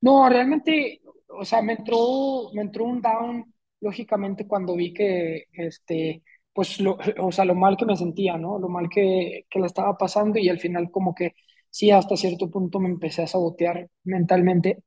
No, 0.00 0.28
realmente, 0.28 1.00
o 1.28 1.44
sea, 1.44 1.62
me 1.62 1.74
entró, 1.74 2.50
me 2.54 2.62
entró 2.62 2.84
un 2.84 3.00
down, 3.02 3.52
lógicamente, 3.80 4.46
cuando 4.46 4.76
vi 4.76 4.92
que, 4.92 5.44
este, 5.52 6.22
pues, 6.52 6.80
lo, 6.80 6.96
o 7.20 7.32
sea, 7.32 7.44
lo 7.44 7.54
mal 7.54 7.76
que 7.76 7.86
me 7.86 7.96
sentía, 7.96 8.36
¿no? 8.38 8.58
Lo 8.58 8.68
mal 8.68 8.88
que, 8.88 9.46
que 9.50 9.58
la 9.58 9.66
estaba 9.66 9.96
pasando 9.96 10.38
y 10.38 10.48
al 10.48 10.60
final 10.60 10.90
como 10.90 11.14
que 11.14 11.34
sí, 11.70 11.90
hasta 11.90 12.16
cierto 12.16 12.50
punto 12.50 12.78
me 12.80 12.88
empecé 12.88 13.22
a 13.22 13.26
sabotear 13.26 13.88
mentalmente. 14.04 14.82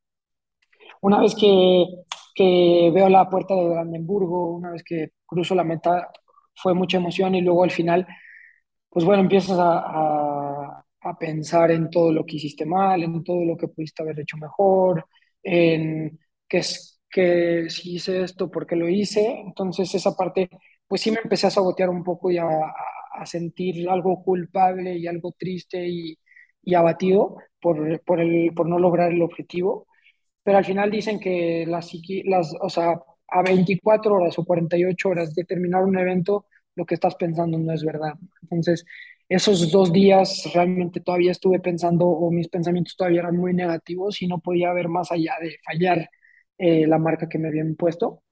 Una 1.02 1.20
vez 1.22 1.36
que, 1.36 1.86
que 2.40 2.92
veo 2.94 3.10
la 3.10 3.30
puerta 3.30 3.56
de 3.56 3.70
Brandenburgo, 3.70 4.52
una 4.56 4.72
vez 4.72 4.84
que 4.84 5.10
cruzo 5.28 5.56
la 5.56 5.64
meta, 5.66 6.10
fue 6.56 6.74
mucha 6.74 6.98
emoción 6.98 7.36
y 7.36 7.42
luego 7.42 7.64
al 7.66 7.72
final 7.72 8.08
pues 8.90 9.06
bueno, 9.06 9.22
empiezas 9.24 9.58
a, 9.60 9.80
a- 9.80 10.86
a 11.02 11.18
pensar 11.18 11.72
en 11.72 11.90
todo 11.90 12.12
lo 12.14 12.26
que 12.26 12.36
hiciste 12.38 12.66
mal, 12.66 13.02
en 13.04 13.24
todo 13.24 13.46
lo 13.46 13.56
que 13.58 13.68
pudiste 13.70 14.04
haber 14.04 14.20
hecho 14.20 14.38
mejor, 14.38 15.06
en 15.44 16.20
que, 16.48 16.58
es, 16.60 17.00
que 17.10 17.70
si 17.70 17.96
hice 17.96 18.24
esto, 18.24 18.52
¿por 18.52 18.68
qué 18.68 18.76
lo 18.76 18.90
hice? 18.90 19.40
Entonces 19.46 19.94
esa 19.96 20.16
parte, 20.16 20.50
pues 20.88 21.02
sí 21.02 21.12
me 21.12 21.20
empecé 21.24 21.48
a 21.48 21.52
sabotear 21.52 21.90
un 21.90 22.04
poco 22.04 22.32
y 22.32 22.38
a, 22.38 22.46
a 23.14 23.26
sentir 23.26 23.90
algo 23.90 24.24
culpable 24.24 24.98
y 24.98 25.08
algo 25.08 25.34
triste 25.38 25.88
y, 25.88 26.18
y 26.64 26.74
abatido 26.76 27.38
por, 27.62 28.02
por, 28.04 28.20
el, 28.22 28.54
por 28.54 28.68
no 28.68 28.80
lograr 28.80 29.12
el 29.12 29.22
objetivo. 29.22 29.88
Pero 30.44 30.58
al 30.58 30.66
final 30.66 30.90
dicen 30.92 31.20
que 31.20 31.66
las, 31.68 31.92
las, 32.26 32.54
o 32.62 32.70
sea, 32.70 33.02
a 33.28 33.42
24 33.44 34.16
horas 34.16 34.38
o 34.40 34.46
48 34.46 35.10
horas 35.10 35.34
de 35.36 35.44
terminar 35.46 35.84
un 35.84 35.98
evento, 35.98 36.46
lo 36.76 36.86
que 36.86 36.96
estás 36.96 37.16
pensando 37.16 37.58
no 37.58 37.74
es 37.74 37.84
verdad. 37.84 38.14
Entonces, 38.44 38.86
esos 39.28 39.72
dos 39.72 39.92
días 39.94 40.50
realmente 40.54 41.02
todavía 41.02 41.32
estuve 41.32 41.60
pensando, 41.60 42.06
o 42.08 42.32
mis 42.32 42.48
pensamientos 42.50 42.96
todavía 42.98 43.22
eran 43.22 43.38
muy 43.38 43.54
negativos 43.54 44.22
y 44.22 44.28
no 44.28 44.40
podía 44.40 44.74
ver 44.74 44.88
más 44.90 45.12
allá 45.12 45.34
de 45.42 45.58
fallar 45.64 46.10
eh, 46.58 46.88
la 46.88 46.98
marca 46.98 47.30
que 47.30 47.38
me 47.40 47.50
habían 47.50 47.76
puesto. 47.76 48.24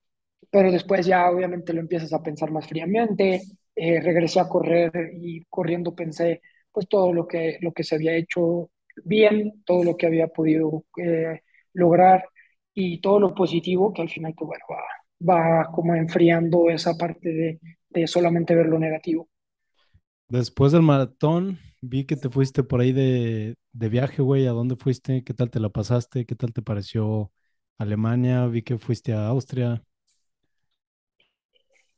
Pero 0.52 0.72
después 0.72 1.06
ya 1.06 1.30
obviamente 1.30 1.74
lo 1.74 1.82
empiezas 1.82 2.14
a 2.14 2.24
pensar 2.24 2.52
más 2.52 2.68
fríamente. 2.68 3.42
Eh, 3.76 4.00
regresé 4.02 4.40
a 4.40 4.48
correr 4.50 4.92
y 5.22 5.44
corriendo 5.50 5.94
pensé 5.96 6.42
pues 6.72 6.88
todo 6.88 7.14
lo 7.14 7.28
que, 7.28 7.58
lo 7.62 7.72
que 7.74 7.84
se 7.84 7.96
había 7.96 8.16
hecho 8.16 8.72
bien, 9.04 9.64
todo 9.66 9.84
lo 9.84 9.98
que 9.98 10.08
había 10.08 10.28
podido 10.28 10.86
eh, 10.98 11.42
lograr 11.78 12.26
y 12.74 13.02
todo 13.02 13.20
lo 13.20 13.36
positivo 13.36 13.94
que 13.94 14.02
al 14.04 14.10
final 14.10 14.34
pues 14.38 14.48
bueno, 14.50 14.66
va, 14.72 14.84
va 15.30 15.72
como 15.74 15.96
enfriando 15.96 16.70
esa 16.70 16.96
parte 16.98 17.30
de, 17.30 17.60
de 17.90 18.08
solamente 18.08 18.56
ver 18.56 18.68
lo 18.68 18.80
negativo. 18.80 19.30
Después 20.30 20.72
del 20.74 20.82
maratón, 20.82 21.60
vi 21.82 22.06
que 22.06 22.18
te 22.18 22.30
fuiste 22.30 22.64
por 22.64 22.82
ahí 22.82 22.92
de, 22.92 23.56
de 23.72 23.90
viaje, 23.90 24.22
güey. 24.22 24.46
¿A 24.48 24.52
dónde 24.52 24.76
fuiste? 24.76 25.24
¿Qué 25.24 25.34
tal 25.34 25.50
te 25.50 25.60
la 25.60 25.70
pasaste? 25.70 26.26
¿Qué 26.26 26.36
tal 26.36 26.52
te 26.54 26.62
pareció 26.62 27.32
Alemania? 27.78 28.46
Vi 28.48 28.62
que 28.64 28.78
fuiste 28.78 29.14
a 29.14 29.28
Austria. 29.28 29.84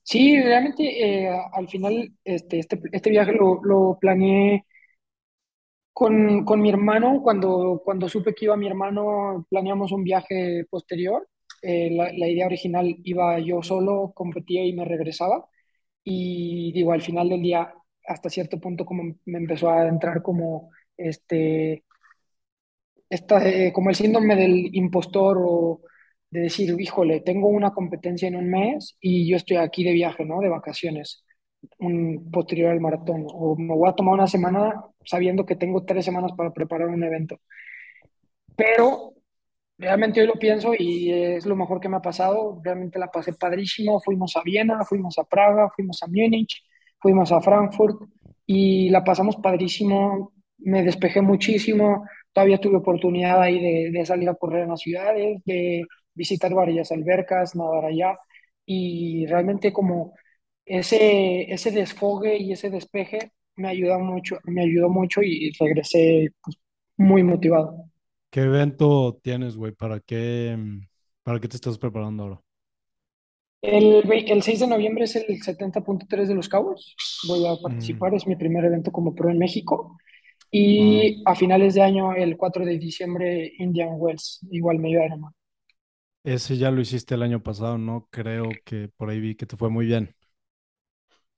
Sí, 0.04 0.42
realmente 0.42 0.84
eh, 1.28 1.30
al 1.54 1.68
final 1.68 2.12
este, 2.24 2.60
este, 2.60 2.82
este 2.92 3.10
viaje 3.12 3.32
lo, 3.34 3.62
lo 3.64 3.98
planeé 4.00 4.66
Con, 6.00 6.46
con 6.46 6.62
mi 6.62 6.70
hermano, 6.70 7.22
cuando, 7.22 7.82
cuando 7.84 8.08
supe 8.08 8.34
que 8.34 8.46
iba 8.46 8.56
mi 8.58 8.68
hermano, 8.68 9.46
planeamos 9.50 9.92
un 9.92 10.04
viaje 10.04 10.66
posterior. 10.70 11.28
Eh, 11.62 11.90
la, 11.92 12.06
la 12.14 12.28
idea 12.30 12.46
original 12.46 12.96
iba 13.04 13.38
yo 13.40 13.62
solo, 13.62 14.14
competía 14.16 14.64
y 14.66 14.72
me 14.74 14.86
regresaba. 14.86 15.46
Y 16.04 16.72
digo, 16.74 16.94
al 16.94 17.02
final 17.02 17.30
del 17.30 17.42
día, 17.42 17.74
hasta 18.08 18.30
cierto 18.30 18.60
punto, 18.60 18.86
como 18.86 19.04
me 19.26 19.38
empezó 19.40 19.70
a 19.72 19.88
entrar 19.90 20.22
como 20.24 20.72
este, 20.98 21.84
esta, 23.10 23.48
eh, 23.48 23.72
como 23.74 23.90
el 23.90 23.96
síndrome 23.96 24.36
del 24.36 24.70
impostor 24.76 25.38
o 25.42 25.82
de 26.30 26.42
decir, 26.42 26.76
híjole, 26.80 27.22
tengo 27.22 27.48
una 27.48 27.72
competencia 27.74 28.28
en 28.28 28.36
un 28.36 28.50
mes 28.50 28.96
y 29.02 29.30
yo 29.30 29.38
estoy 29.38 29.58
aquí 29.58 29.84
de 29.84 29.94
viaje, 29.94 30.26
¿no? 30.26 30.40
De 30.42 30.50
vacaciones, 30.50 31.24
un 31.80 32.30
posterior 32.32 32.72
al 32.72 32.82
maratón. 32.82 33.26
O 33.30 33.56
me 33.56 33.74
voy 33.76 33.90
a 33.90 33.94
tomar 33.94 34.16
una 34.16 34.28
semana 34.28 34.84
sabiendo 35.06 35.46
que 35.46 35.56
tengo 35.56 35.86
tres 35.86 36.06
semanas 36.06 36.32
para 36.36 36.52
preparar 36.52 36.88
un 36.90 37.04
evento. 37.04 37.40
Pero 38.56 39.14
realmente 39.78 40.22
hoy 40.22 40.28
lo 40.28 40.34
pienso 40.34 40.74
y 40.78 41.12
es 41.12 41.46
lo 41.46 41.56
mejor 41.56 41.80
que 41.80 41.90
me 41.90 41.98
ha 41.98 42.02
pasado. 42.02 42.60
Realmente 42.64 43.00
la 43.00 43.12
pasé 43.12 43.34
padrísimo. 43.34 44.00
Fuimos 44.02 44.36
a 44.36 44.42
Viena, 44.44 44.84
fuimos 44.86 45.18
a 45.18 45.24
Praga, 45.24 45.70
fuimos 45.76 46.02
a 46.04 46.08
Múnich, 46.08 46.64
fuimos 47.00 47.32
a 47.32 47.42
Frankfurt 47.42 48.02
y 48.46 48.90
la 48.90 49.04
pasamos 49.04 49.38
padrísimo. 49.38 50.34
Me 50.60 50.84
despejé 50.84 51.22
muchísimo. 51.22 52.06
Todavía 52.34 52.60
tuve 52.60 52.78
oportunidad 52.78 53.42
ahí 53.42 53.60
de, 53.60 53.92
de 53.92 54.06
salir 54.06 54.30
a 54.30 54.36
correr 54.36 54.64
en 54.64 54.70
las 54.70 54.82
ciudades, 54.82 55.42
de 55.46 55.84
visitar 56.14 56.54
varias 56.54 56.92
albercas, 56.92 57.56
nadar 57.56 57.86
allá 57.86 58.18
y 58.66 59.26
realmente 59.26 59.74
como 59.74 60.14
ese, 60.70 61.52
ese 61.54 61.72
desfogue 61.72 62.38
y 62.38 62.54
ese 62.54 62.70
despeje 62.70 63.32
me 63.58 63.70
ayudó 63.70 64.00
mucho, 64.00 64.40
me 64.46 64.64
ayudó 64.64 64.90
mucho 64.90 65.22
y 65.24 65.52
regresé 65.60 66.30
pues, 66.44 66.58
muy 66.98 67.24
motivado. 67.24 67.86
¿Qué 68.32 68.42
evento 68.42 69.20
tienes, 69.24 69.56
güey? 69.58 69.72
¿Para 69.74 70.00
qué, 70.00 70.56
mm, 70.58 70.88
para 71.24 71.40
qué 71.40 71.48
te 71.48 71.56
estás 71.58 71.78
preparando 71.78 72.24
ahora? 72.24 72.42
El, 73.62 74.04
el 74.12 74.44
6 74.44 74.60
de 74.62 74.68
noviembre 74.68 75.04
es 75.06 75.16
el 75.16 75.42
70.3 75.42 76.28
de 76.30 76.36
Los 76.36 76.50
Cabos. 76.50 76.96
Voy 77.28 77.46
a 77.46 77.56
Mm, 77.66 78.02
participar, 78.02 78.14
es 78.14 78.26
mi 78.28 78.36
primer 78.36 78.64
evento 78.66 78.92
como 78.92 79.14
pro 79.16 79.30
en 79.30 79.38
México. 79.38 79.98
Y 80.52 81.22
a 81.26 81.36
finales 81.36 81.76
de 81.76 81.82
año, 81.84 82.14
el 82.16 82.38
4 82.38 82.66
de 82.66 82.78
diciembre, 82.80 83.54
Indian 83.60 83.92
Wells, 83.94 84.40
igual 84.52 84.80
medio 84.80 85.06
Ironman. 85.06 85.34
ese 86.24 86.58
ya 86.58 86.72
lo 86.72 86.82
hiciste 86.82 87.16
el 87.16 87.24
año 87.24 87.42
pasado, 87.44 87.78
¿no? 87.78 88.08
Creo 88.12 88.62
que 88.64 88.90
por 88.90 89.10
ahí 89.10 89.20
vi 89.20 89.36
que 89.36 89.46
te 89.46 89.58
fue 89.58 89.70
muy 89.70 89.86
bien. 89.86 90.16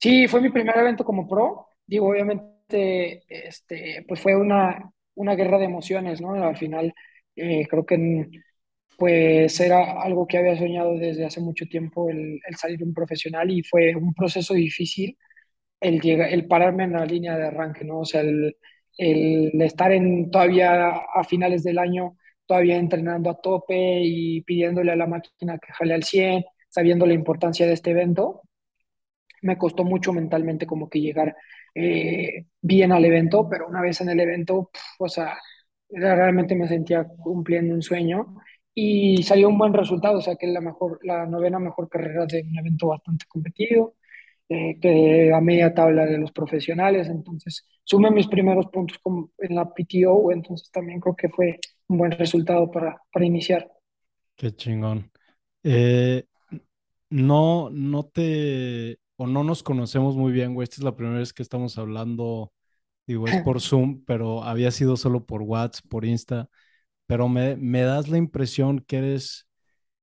Sí, 0.02 0.26
fue 0.28 0.40
mi 0.40 0.50
primer 0.50 0.76
evento 0.78 1.04
como 1.04 1.28
pro. 1.28 1.68
Digo, 1.86 2.08
obviamente, 2.10 3.22
este, 3.28 4.04
pues 4.08 4.20
fue 4.20 4.34
una, 4.36 4.90
una 5.14 5.34
guerra 5.36 5.58
de 5.58 5.66
emociones, 5.66 6.20
¿no? 6.20 6.32
Al 6.34 6.56
final, 6.56 6.92
eh, 7.36 7.66
creo 7.68 7.86
que 7.86 8.28
pues 8.98 9.58
era 9.60 10.00
algo 10.02 10.26
que 10.26 10.38
había 10.38 10.56
soñado 10.58 10.94
desde 10.98 11.24
hace 11.26 11.40
mucho 11.40 11.66
tiempo, 11.66 12.10
el, 12.10 12.40
el 12.46 12.56
salir 12.56 12.82
un 12.84 12.94
profesional 12.94 13.50
y 13.50 13.62
fue 13.62 13.94
un 13.96 14.14
proceso 14.14 14.54
difícil 14.54 15.16
el, 15.80 16.00
llega, 16.00 16.28
el 16.28 16.46
pararme 16.46 16.84
en 16.84 16.92
la 16.92 17.04
línea 17.06 17.36
de 17.36 17.46
arranque, 17.46 17.84
¿no? 17.84 18.00
O 18.00 18.04
sea, 18.04 18.20
el, 18.22 18.56
el 18.98 19.60
estar 19.62 19.92
en, 19.92 20.30
todavía 20.30 20.88
a 21.14 21.24
finales 21.24 21.64
del 21.64 21.78
año, 21.78 22.16
todavía 22.46 22.76
entrenando 22.76 23.30
a 23.30 23.40
tope 23.40 24.00
y 24.02 24.42
pidiéndole 24.42 24.92
a 24.92 24.96
la 24.96 25.06
máquina 25.06 25.58
que 25.58 25.72
jale 25.72 25.94
al 25.94 26.04
100, 26.04 26.44
sabiendo 26.68 27.06
la 27.06 27.14
importancia 27.14 27.66
de 27.66 27.72
este 27.74 27.90
evento 27.92 28.42
me 29.42 29.58
costó 29.58 29.84
mucho 29.84 30.12
mentalmente 30.12 30.66
como 30.66 30.88
que 30.88 31.00
llegar 31.00 31.36
eh, 31.74 32.46
bien 32.60 32.92
al 32.92 33.04
evento, 33.04 33.48
pero 33.48 33.68
una 33.68 33.80
vez 33.80 34.00
en 34.00 34.08
el 34.10 34.20
evento, 34.20 34.70
o 34.98 35.08
sea, 35.08 35.38
realmente 35.90 36.54
me 36.54 36.68
sentía 36.68 37.04
cumpliendo 37.04 37.74
un 37.74 37.82
sueño 37.82 38.36
y 38.74 39.22
salió 39.22 39.48
un 39.48 39.58
buen 39.58 39.74
resultado, 39.74 40.18
o 40.18 40.22
sea, 40.22 40.36
que 40.36 40.46
la 40.46 40.60
mejor, 40.60 40.98
la 41.02 41.26
novena 41.26 41.58
mejor 41.58 41.88
carrera 41.88 42.26
de 42.26 42.42
un 42.42 42.58
evento 42.58 42.88
bastante 42.88 43.26
competido, 43.28 43.94
eh, 44.48 44.78
que 44.80 45.32
a 45.32 45.40
media 45.40 45.74
tabla 45.74 46.06
de 46.06 46.18
los 46.18 46.32
profesionales, 46.32 47.08
entonces 47.08 47.66
sumé 47.84 48.10
mis 48.10 48.28
primeros 48.28 48.66
puntos 48.66 48.98
como 48.98 49.30
en 49.38 49.54
la 49.54 49.66
PTO, 49.66 50.32
entonces 50.32 50.70
también 50.70 51.00
creo 51.00 51.16
que 51.16 51.28
fue 51.28 51.58
un 51.88 51.98
buen 51.98 52.12
resultado 52.12 52.70
para, 52.70 53.00
para 53.12 53.26
iniciar. 53.26 53.70
Qué 54.36 54.54
chingón. 54.54 55.10
Eh, 55.62 56.24
no, 57.10 57.70
no 57.70 58.04
te, 58.04 58.98
o 59.22 59.26
no 59.28 59.44
nos 59.44 59.62
conocemos 59.62 60.16
muy 60.16 60.32
bien, 60.32 60.54
güey. 60.54 60.64
Esta 60.64 60.76
es 60.76 60.82
la 60.82 60.96
primera 60.96 61.18
vez 61.18 61.32
que 61.32 61.42
estamos 61.42 61.78
hablando, 61.78 62.52
digo, 63.06 63.28
es 63.28 63.40
por 63.42 63.60
Zoom, 63.60 64.04
pero 64.04 64.42
había 64.42 64.72
sido 64.72 64.96
solo 64.96 65.26
por 65.26 65.42
WhatsApp, 65.42 65.86
por 65.88 66.04
Insta, 66.04 66.48
pero 67.06 67.28
me, 67.28 67.56
me 67.56 67.82
das 67.82 68.08
la 68.08 68.18
impresión 68.18 68.80
que 68.80 68.98
eres 68.98 69.48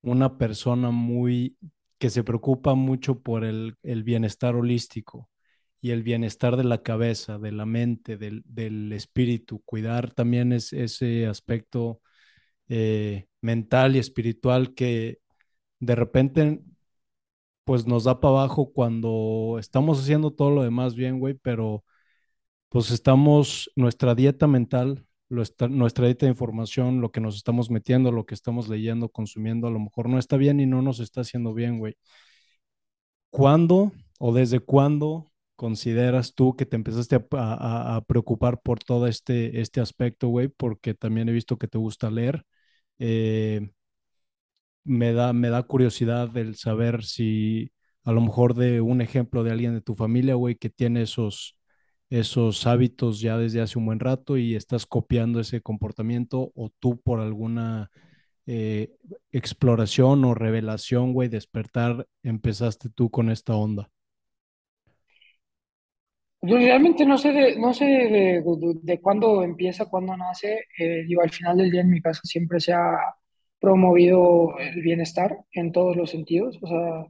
una 0.02 0.38
persona 0.38 0.92
muy, 0.92 1.58
que 1.98 2.10
se 2.10 2.24
preocupa 2.24 2.76
mucho 2.76 3.20
por 3.22 3.44
el, 3.44 3.76
el 3.84 4.04
bienestar 4.04 4.56
holístico 4.56 5.30
y 5.82 5.92
el 5.92 6.04
bienestar 6.04 6.56
de 6.56 6.64
la 6.64 6.82
cabeza, 6.82 7.40
de 7.40 7.52
la 7.52 7.66
mente, 7.66 8.18
del, 8.18 8.44
del 8.46 8.94
espíritu, 8.94 9.62
cuidar 9.66 10.14
también 10.14 10.54
es, 10.54 10.72
ese 10.72 11.28
aspecto 11.28 12.02
eh, 12.70 13.28
mental 13.42 13.96
y 13.96 14.00
espiritual 14.00 14.74
que 14.74 15.20
de 15.80 15.96
repente 15.96 16.62
pues 17.70 17.86
nos 17.86 18.06
da 18.06 18.20
para 18.20 18.32
abajo 18.32 18.74
cuando 18.74 19.58
estamos 19.60 20.00
haciendo 20.02 20.32
todo 20.32 20.50
lo 20.50 20.64
demás 20.64 20.96
bien, 20.96 21.20
güey, 21.20 21.36
pero 21.36 21.84
pues 22.70 22.90
estamos, 22.90 23.72
nuestra 23.76 24.16
dieta 24.16 24.48
mental, 24.48 25.06
nuestra 25.30 26.08
dieta 26.08 26.26
de 26.26 26.32
información, 26.32 27.00
lo 27.00 27.12
que 27.12 27.22
nos 27.22 27.36
estamos 27.36 27.70
metiendo, 27.70 28.12
lo 28.12 28.26
que 28.26 28.34
estamos 28.34 28.70
leyendo, 28.70 29.10
consumiendo, 29.10 29.68
a 29.68 29.72
lo 29.72 29.80
mejor 29.80 30.10
no 30.10 30.18
está 30.18 30.36
bien 30.38 30.60
y 30.60 30.66
no 30.66 30.82
nos 30.82 31.00
está 31.00 31.22
haciendo 31.22 31.54
bien, 31.54 31.78
güey. 31.78 31.96
¿Cuándo 33.30 33.92
o 34.20 34.34
desde 34.34 34.60
cuándo 34.60 35.32
consideras 35.56 36.34
tú 36.34 36.56
que 36.56 36.66
te 36.66 36.76
empezaste 36.76 37.24
a 37.34 38.04
preocupar 38.08 38.62
por 38.62 38.80
todo 38.80 39.06
este, 39.06 39.62
este 39.62 39.80
aspecto, 39.80 40.30
güey? 40.30 40.48
Porque 40.48 40.96
también 40.96 41.30
he 41.30 41.34
visto 41.34 41.58
que 41.60 41.68
te 41.68 41.78
gusta 41.78 42.10
leer. 42.10 42.44
Eh, 42.98 43.70
me 44.84 45.14
da, 45.14 45.34
me 45.34 45.50
da 45.50 45.64
curiosidad 45.64 46.36
el 46.38 46.56
saber 46.56 47.04
si 47.04 47.72
a 48.04 48.12
lo 48.12 48.22
mejor 48.22 48.56
de 48.56 48.82
un 48.82 49.02
ejemplo 49.02 49.44
de 49.44 49.52
alguien 49.52 49.74
de 49.74 49.82
tu 49.82 49.96
familia, 49.96 50.36
güey, 50.36 50.56
que 50.56 50.70
tiene 50.70 51.04
esos, 51.04 51.58
esos 52.10 52.66
hábitos 52.66 53.22
ya 53.22 53.38
desde 53.38 53.62
hace 53.62 53.78
un 53.78 53.86
buen 53.86 54.00
rato 54.00 54.38
y 54.38 54.56
estás 54.56 54.86
copiando 54.86 55.40
ese 55.40 55.62
comportamiento 55.62 56.52
o 56.56 56.72
tú 56.80 57.00
por 57.02 57.20
alguna 57.20 57.92
eh, 58.48 58.96
exploración 59.32 60.26
o 60.26 60.34
revelación, 60.34 61.14
güey, 61.14 61.30
despertar, 61.30 62.08
empezaste 62.24 62.90
tú 62.90 63.12
con 63.12 63.30
esta 63.30 63.54
onda. 63.54 63.92
Yo 66.42 66.56
realmente 66.56 67.06
no 67.06 67.18
sé 67.18 67.34
de, 67.34 67.60
no 67.60 67.74
sé 67.74 67.86
de, 67.86 69.00
cuándo 69.02 69.44
empieza, 69.44 69.86
cuándo 69.86 70.16
nace. 70.16 70.64
Eh, 70.78 71.04
digo, 71.06 71.22
al 71.22 71.30
final 71.30 71.58
del 71.58 71.70
día 71.70 71.82
en 71.82 71.90
mi 71.90 72.02
casa 72.02 72.22
siempre 72.24 72.60
se 72.60 72.72
ha 72.74 72.98
promovido 73.60 74.58
el 74.60 74.82
bienestar 74.82 75.38
en 75.52 75.72
todos 75.72 75.96
los 75.98 76.10
sentidos, 76.12 76.58
o 76.62 76.68
sea, 76.68 77.06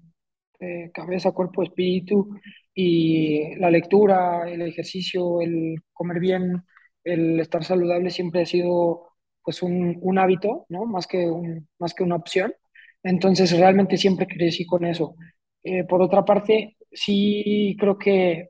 cabeza, 0.93 1.31
cuerpo, 1.31 1.63
espíritu, 1.63 2.29
y 2.73 3.55
la 3.55 3.69
lectura, 3.71 4.49
el 4.49 4.61
ejercicio, 4.61 5.41
el 5.41 5.75
comer 5.93 6.19
bien, 6.19 6.63
el 7.03 7.39
estar 7.39 7.63
saludable 7.63 8.09
siempre 8.09 8.41
ha 8.41 8.45
sido 8.45 9.07
pues 9.43 9.61
un, 9.63 9.97
un 10.01 10.19
hábito, 10.19 10.65
¿no? 10.69 10.85
Más 10.85 11.07
que 11.07 11.27
un, 11.29 11.67
más 11.79 11.93
que 11.93 12.03
una 12.03 12.15
opción. 12.15 12.53
Entonces 13.03 13.57
realmente 13.57 13.97
siempre 13.97 14.27
crecí 14.27 14.65
con 14.65 14.85
eso. 14.85 15.15
Eh, 15.63 15.83
por 15.85 16.01
otra 16.01 16.23
parte, 16.25 16.77
sí 16.91 17.75
creo 17.79 17.97
que 17.97 18.49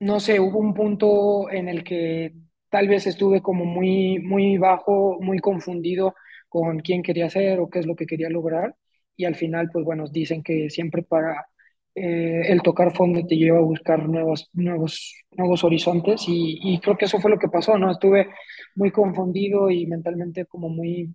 no 0.00 0.20
sé, 0.20 0.40
hubo 0.40 0.58
un 0.58 0.74
punto 0.74 1.50
en 1.50 1.68
el 1.68 1.84
que 1.84 2.32
tal 2.70 2.88
vez 2.88 3.06
estuve 3.06 3.40
como 3.42 3.64
muy, 3.64 4.18
muy 4.18 4.58
bajo, 4.58 5.18
muy 5.20 5.38
confundido 5.38 6.14
con 6.52 6.80
quién 6.80 7.02
quería 7.02 7.30
ser 7.30 7.60
o 7.60 7.70
qué 7.70 7.78
es 7.80 7.86
lo 7.86 7.96
que 7.96 8.06
quería 8.06 8.28
lograr. 8.30 8.76
Y 9.16 9.24
al 9.24 9.36
final, 9.36 9.70
pues 9.72 9.84
bueno, 9.86 10.04
dicen 10.08 10.42
que 10.42 10.68
siempre 10.70 11.02
para 11.02 11.46
eh, 11.94 12.42
el 12.48 12.62
tocar 12.62 12.92
fondo 12.94 13.26
te 13.26 13.36
lleva 13.36 13.58
a 13.58 13.62
buscar 13.62 14.08
nuevos, 14.08 14.50
nuevos, 14.52 15.14
nuevos 15.32 15.64
horizontes 15.64 16.24
y, 16.28 16.78
creo 16.82 16.96
que 16.98 17.06
eso 17.06 17.20
fue 17.20 17.30
lo 17.30 17.38
que 17.38 17.48
pasó, 17.48 17.78
¿no? 17.78 17.90
Estuve 17.90 18.28
muy 18.74 18.90
confundido 18.90 19.70
y 19.70 19.86
mentalmente 19.86 20.46
como 20.46 20.68
muy, 20.68 21.12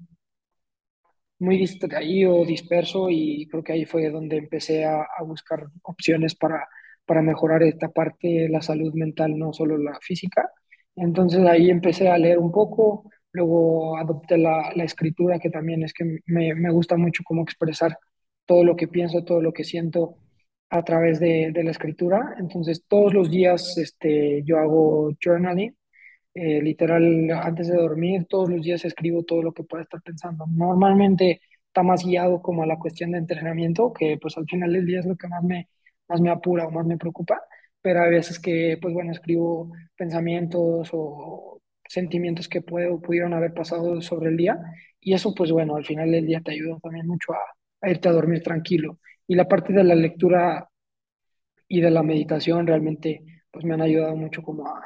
muy 1.39 1.57
distraído, 1.57 2.45
disperso 2.45 3.09
y 3.09 3.47
creo 3.49 3.63
que 3.63 3.73
ahí 3.73 3.85
fue 3.85 4.09
donde 4.09 4.37
empecé 4.37 4.85
a, 4.85 5.05
buscar 5.25 5.67
opciones 5.83 6.35
para, 6.35 6.67
para 7.05 7.21
mejorar 7.21 7.63
esta 7.63 7.89
parte 7.89 8.49
la 8.49 8.61
salud 8.61 8.93
mental, 8.93 9.37
no 9.37 9.53
solo 9.53 9.77
la 9.77 9.99
física. 10.01 10.49
Entonces 10.95 11.45
ahí 11.45 11.69
empecé 11.69 12.09
a 12.09 12.17
leer 12.17 12.39
un 12.39 12.51
poco, 12.51 13.09
luego 13.37 13.97
adopté 13.97 14.37
la, 14.37 14.71
escritura, 14.83 15.39
que 15.39 15.49
también 15.49 15.83
es 15.83 15.93
que 15.93 16.19
me, 16.25 16.71
gusta 16.71 16.97
mucho 16.97 17.23
cómo 17.25 17.43
expresar 17.43 17.97
todo 18.45 18.63
lo 18.63 18.75
que 18.75 18.87
pienso, 18.87 19.23
todo 19.23 19.41
lo 19.41 19.53
que 19.53 19.63
siento 19.63 20.17
a 20.69 20.83
través 20.83 21.19
de, 21.19 21.51
de 21.53 21.63
la 21.63 21.71
escritura. 21.71 22.35
Entonces 22.39 22.83
todos 22.87 23.13
los 23.13 23.31
días 23.31 23.77
este, 23.77 24.43
yo 24.43 24.57
hago 24.59 25.11
journaling 25.23 25.75
eh, 26.39 26.61
literal, 26.61 27.31
antes 27.31 27.67
de 27.67 27.75
dormir, 27.77 28.27
todos 28.29 28.47
los 28.49 28.61
días 28.61 28.85
escribo 28.85 29.23
todo 29.23 29.41
lo 29.41 29.53
que 29.53 29.63
pueda 29.63 29.81
estar 29.83 30.01
pensando. 30.03 30.45
Normalmente 30.47 31.41
está 31.65 31.81
más 31.81 32.05
guiado 32.05 32.41
como 32.43 32.61
a 32.61 32.67
la 32.67 32.77
cuestión 32.77 33.11
de 33.11 33.17
entrenamiento, 33.17 33.91
que 33.91 34.17
pues 34.21 34.37
al 34.37 34.45
final 34.45 34.71
del 34.73 34.85
día 34.85 34.99
es 34.99 35.07
lo 35.07 35.15
que 35.15 35.27
más 35.27 35.43
me, 35.43 35.67
más 36.07 36.21
me 36.21 36.29
apura 36.29 36.67
o 36.67 36.71
más 36.71 36.85
me 36.85 36.97
preocupa, 36.97 37.41
pero 37.81 38.01
a 38.03 38.07
veces 38.07 38.39
que, 38.39 38.77
pues 38.79 38.93
bueno, 38.93 39.11
escribo 39.11 39.71
pensamientos 39.95 40.89
o 40.93 41.59
sentimientos 41.87 42.47
que 42.47 42.61
puedo, 42.61 43.01
pudieron 43.01 43.33
haber 43.33 43.53
pasado 43.53 44.01
sobre 44.01 44.29
el 44.29 44.37
día 44.37 44.59
y 44.99 45.13
eso, 45.13 45.33
pues 45.33 45.51
bueno, 45.51 45.75
al 45.75 45.85
final 45.85 46.11
del 46.11 46.25
día 46.25 46.41
te 46.41 46.51
ayuda 46.51 46.79
también 46.81 47.07
mucho 47.07 47.33
a, 47.33 47.39
a 47.81 47.89
irte 47.89 48.09
a 48.09 48.11
dormir 48.11 48.43
tranquilo. 48.43 48.99
Y 49.27 49.35
la 49.35 49.47
parte 49.47 49.73
de 49.73 49.83
la 49.83 49.95
lectura 49.95 50.69
y 51.67 51.81
de 51.81 51.91
la 51.91 52.03
meditación 52.03 52.65
realmente 52.67 53.23
pues 53.51 53.65
me 53.65 53.73
han 53.73 53.81
ayudado 53.81 54.15
mucho 54.15 54.41
como 54.41 54.67
a, 54.67 54.79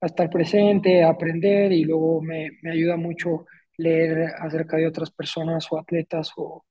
a 0.00 0.06
estar 0.06 0.30
presente, 0.30 1.02
a 1.02 1.10
aprender 1.10 1.72
y 1.72 1.84
luego 1.84 2.20
me, 2.22 2.50
me, 2.62 2.72
ayuda 2.72 2.96
mucho 2.96 3.46
leer 3.76 4.32
acerca 4.38 4.76
de 4.76 4.86
otras 4.86 5.10
personas 5.10 5.66
o 5.70 5.78
atletas 5.78 6.32
o, 6.36 6.64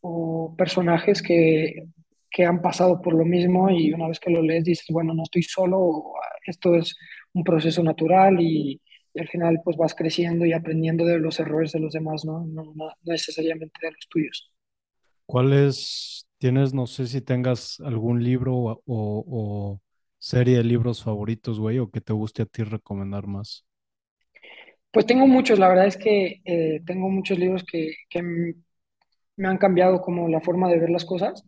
o 0.00 0.54
personajes 0.56 1.22
que, 1.22 1.84
que, 2.30 2.44
han 2.44 2.60
pasado 2.62 3.00
por 3.00 3.14
lo 3.14 3.24
mismo 3.24 3.70
y 3.70 3.92
una 3.92 4.08
vez 4.08 4.20
que 4.20 4.30
lo 4.30 4.42
lees 4.42 4.64
dices, 4.64 4.86
bueno, 4.90 5.14
no 5.14 5.22
estoy 5.22 5.42
solo, 5.42 6.14
esto 6.46 6.74
es 6.74 6.96
un 7.34 7.44
proceso 7.44 7.82
natural 7.82 8.40
y, 8.40 8.80
y 9.14 9.20
al 9.20 9.28
final 9.28 9.60
pues 9.64 9.76
vas 9.76 9.94
creciendo 9.94 10.46
y 10.46 10.52
aprendiendo 10.52 11.04
de 11.04 11.18
los 11.18 11.38
errores 11.40 11.72
de 11.72 11.80
los 11.80 11.92
demás, 11.92 12.24
no, 12.24 12.44
no, 12.46 12.72
no 12.74 12.90
necesariamente 13.02 13.78
de 13.82 13.92
los 13.92 14.08
tuyos. 14.08 14.52
¿Cuáles 15.26 16.26
tienes, 16.38 16.74
no 16.74 16.86
sé 16.86 17.06
si 17.06 17.20
tengas 17.20 17.80
algún 17.80 18.22
libro 18.22 18.54
o, 18.54 18.82
o, 18.86 19.80
serie 20.18 20.58
de 20.58 20.64
libros 20.64 21.02
favoritos, 21.02 21.58
güey, 21.58 21.78
o 21.78 21.90
que 21.90 22.00
te 22.00 22.12
guste 22.12 22.42
a 22.42 22.46
ti 22.46 22.62
recomendar 22.62 23.26
más? 23.26 23.64
Pues 24.90 25.06
tengo 25.06 25.26
muchos, 25.26 25.58
la 25.58 25.68
verdad 25.68 25.86
es 25.86 25.96
que 25.96 26.40
eh, 26.44 26.80
tengo 26.86 27.08
muchos 27.08 27.38
libros 27.38 27.64
que, 27.64 27.94
que 28.08 28.22
me 28.22 29.48
han 29.48 29.58
cambiado 29.58 30.00
como 30.00 30.28
la 30.28 30.40
forma 30.40 30.68
de 30.68 30.78
ver 30.78 30.90
las 30.90 31.04
cosas, 31.04 31.44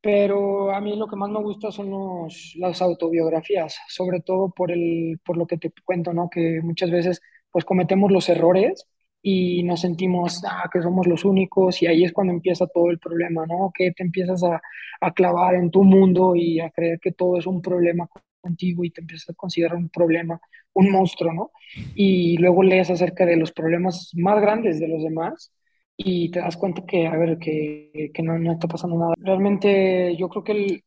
pero 0.00 0.70
a 0.72 0.80
mí 0.80 0.96
lo 0.96 1.08
que 1.08 1.16
más 1.16 1.30
me 1.30 1.42
gusta 1.42 1.70
son 1.72 1.90
los, 1.90 2.54
las 2.56 2.80
autobiografías, 2.82 3.78
sobre 3.88 4.20
todo 4.20 4.50
por, 4.50 4.70
el, 4.70 5.20
por 5.24 5.36
lo 5.36 5.46
que 5.46 5.58
te 5.58 5.72
cuento, 5.84 6.12
¿no? 6.12 6.30
Que 6.30 6.60
muchas 6.62 6.90
veces 6.90 7.20
pues 7.50 7.64
cometemos 7.64 8.12
los 8.12 8.28
errores 8.28 8.86
y 9.22 9.62
nos 9.64 9.80
sentimos 9.80 10.42
ah, 10.46 10.68
que 10.72 10.82
somos 10.82 11.06
los 11.06 11.24
únicos 11.24 11.82
y 11.82 11.86
ahí 11.86 12.04
es 12.04 12.12
cuando 12.12 12.32
empieza 12.32 12.66
todo 12.68 12.90
el 12.90 12.98
problema, 12.98 13.46
¿no? 13.46 13.72
Que 13.74 13.92
te 13.92 14.04
empiezas 14.04 14.42
a, 14.44 14.60
a, 15.00 15.12
clavar 15.12 15.54
en 15.56 15.70
tu 15.70 15.82
mundo 15.84 16.36
y 16.36 16.60
a 16.60 16.70
creer 16.70 17.00
que 17.00 17.12
todo 17.12 17.38
es 17.38 17.46
un 17.46 17.60
problema 17.60 18.08
contigo 18.40 18.84
y 18.84 18.90
te 18.90 19.00
empiezas 19.00 19.30
a 19.30 19.34
considerar 19.34 19.76
un 19.76 19.88
problema, 19.88 20.40
un 20.74 20.90
monstruo, 20.92 21.32
¿no? 21.32 21.50
Y 21.94 22.36
luego 22.38 22.62
lees 22.62 22.90
acerca 22.90 23.26
de 23.26 23.36
los 23.36 23.52
problemas 23.52 24.10
más 24.14 24.40
grandes 24.40 24.78
de 24.80 24.88
los 24.88 25.02
demás 25.02 25.52
y 25.98 26.30
te 26.32 26.40
das 26.40 26.56
cuenta 26.56 26.86
que, 26.86 27.06
a 27.08 27.16
ver, 27.18 27.38
que, 27.40 28.12
que 28.14 28.22
no, 28.24 28.38
no 28.38 28.52
está 28.52 28.68
pasando 28.68 28.98
nada. 28.98 29.14
Realmente 29.18 30.16
yo 30.16 30.28
creo 30.30 30.44
que 30.44 30.52
el, 30.52 30.84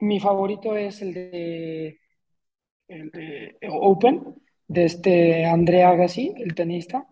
mi 0.00 0.20
favorito 0.20 0.76
es 0.76 1.02
el 1.02 1.14
de, 1.14 2.00
el 2.88 3.10
de 3.12 3.56
Open, 3.70 4.22
de 4.68 4.84
este 4.86 5.46
Andrea 5.46 5.90
Agassi, 5.90 6.34
el 6.38 6.54
tenista 6.54 7.06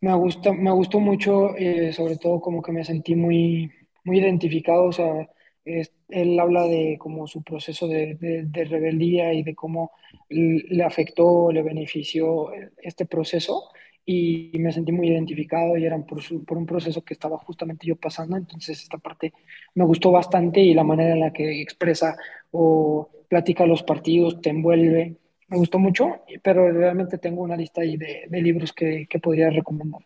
me 0.00 0.14
gusta, 0.14 0.52
me 0.52 0.70
gustó 0.72 1.00
mucho, 1.00 1.56
eh, 1.56 1.92
sobre 1.92 2.16
todo 2.18 2.40
como 2.40 2.62
que 2.62 2.72
me 2.72 2.84
sentí 2.84 3.16
muy, 3.16 3.70
muy 4.04 4.18
identificado, 4.20 4.86
o 4.86 4.92
sea, 4.92 5.28
es, 5.64 5.92
él 6.10 6.38
habla 6.40 6.64
de 6.64 6.98
como 6.98 7.26
su 7.26 7.42
proceso 7.42 7.88
de, 7.88 8.14
de, 8.16 8.44
de 8.44 8.64
rebeldía 8.66 9.32
y 9.34 9.42
de 9.44 9.54
cómo 9.54 9.92
le 10.28 10.84
afectó, 10.84 11.52
le 11.52 11.62
benefició 11.62 12.52
este 12.78 13.06
proceso 13.06 13.70
y 14.06 14.52
me 14.58 14.72
sentí 14.72 14.92
muy 14.92 15.08
identificado 15.08 15.76
y 15.76 15.84
eran 15.84 16.04
por, 16.04 16.22
su, 16.22 16.44
por 16.44 16.58
un 16.58 16.66
proceso 16.66 17.02
que 17.02 17.14
estaba 17.14 17.38
justamente 17.38 17.86
yo 17.86 17.96
pasando, 17.96 18.36
entonces 18.36 18.82
esta 18.82 18.98
parte 18.98 19.32
me 19.74 19.84
gustó 19.84 20.10
bastante 20.10 20.60
y 20.60 20.74
la 20.74 20.84
manera 20.84 21.14
en 21.14 21.20
la 21.20 21.32
que 21.32 21.62
expresa 21.62 22.16
o 22.50 23.08
platica 23.28 23.66
los 23.66 23.82
partidos, 23.82 24.40
te 24.40 24.50
envuelve, 24.50 25.16
me 25.48 25.56
gustó 25.56 25.78
mucho, 25.78 26.20
pero 26.42 26.70
realmente 26.70 27.18
tengo 27.18 27.42
una 27.42 27.56
lista 27.56 27.80
ahí 27.80 27.96
de, 27.96 28.24
de 28.28 28.42
libros 28.42 28.72
que, 28.72 29.06
que, 29.08 29.18
podría 29.18 29.50
recomendar. 29.50 30.02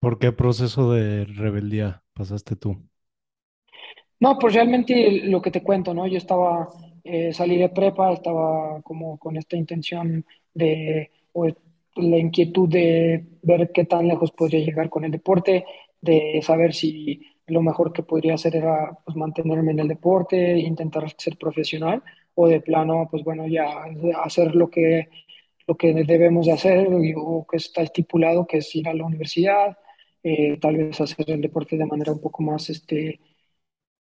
¿Por 0.00 0.18
qué 0.18 0.32
proceso 0.32 0.92
de 0.92 1.24
rebeldía 1.24 2.02
pasaste 2.14 2.56
tú? 2.56 2.76
No, 4.20 4.38
pues 4.38 4.54
realmente 4.54 5.22
lo 5.24 5.42
que 5.42 5.50
te 5.50 5.62
cuento, 5.62 5.94
¿no? 5.94 6.06
Yo 6.06 6.18
estaba, 6.18 6.68
eh, 7.02 7.32
salí 7.32 7.58
de 7.58 7.68
prepa, 7.68 8.12
estaba 8.12 8.80
como 8.82 9.18
con 9.18 9.36
esta 9.36 9.56
intención 9.56 10.24
de, 10.54 11.10
o 11.32 11.46
la 11.96 12.18
inquietud 12.18 12.68
de 12.68 13.24
ver 13.42 13.70
qué 13.72 13.84
tan 13.84 14.08
lejos 14.08 14.32
podría 14.32 14.64
llegar 14.64 14.88
con 14.88 15.04
el 15.04 15.10
deporte, 15.10 15.64
de 16.00 16.40
saber 16.42 16.74
si 16.74 17.22
lo 17.46 17.62
mejor 17.62 17.92
que 17.92 18.02
podría 18.02 18.34
hacer 18.34 18.56
era 18.56 18.98
pues, 19.04 19.16
mantenerme 19.16 19.72
en 19.72 19.80
el 19.80 19.88
deporte, 19.88 20.58
intentar 20.58 21.04
ser 21.18 21.36
profesional 21.36 22.02
o 22.34 22.48
de 22.48 22.60
plano, 22.60 23.08
pues 23.10 23.24
bueno, 23.24 23.46
ya 23.46 23.84
hacer 24.24 24.54
lo 24.54 24.70
que, 24.70 25.08
lo 25.66 25.76
que 25.76 25.92
debemos 25.92 26.46
de 26.46 26.52
hacer 26.52 26.88
o 27.16 27.46
que 27.46 27.56
está 27.58 27.82
estipulado, 27.82 28.46
que 28.46 28.58
es 28.58 28.74
ir 28.74 28.88
a 28.88 28.94
la 28.94 29.04
universidad, 29.04 29.76
eh, 30.22 30.58
tal 30.60 30.76
vez 30.76 31.00
hacer 31.00 31.30
el 31.30 31.40
deporte 31.42 31.76
de 31.76 31.86
manera 31.86 32.12
un 32.12 32.20
poco 32.20 32.42
más, 32.42 32.70
este, 32.70 33.20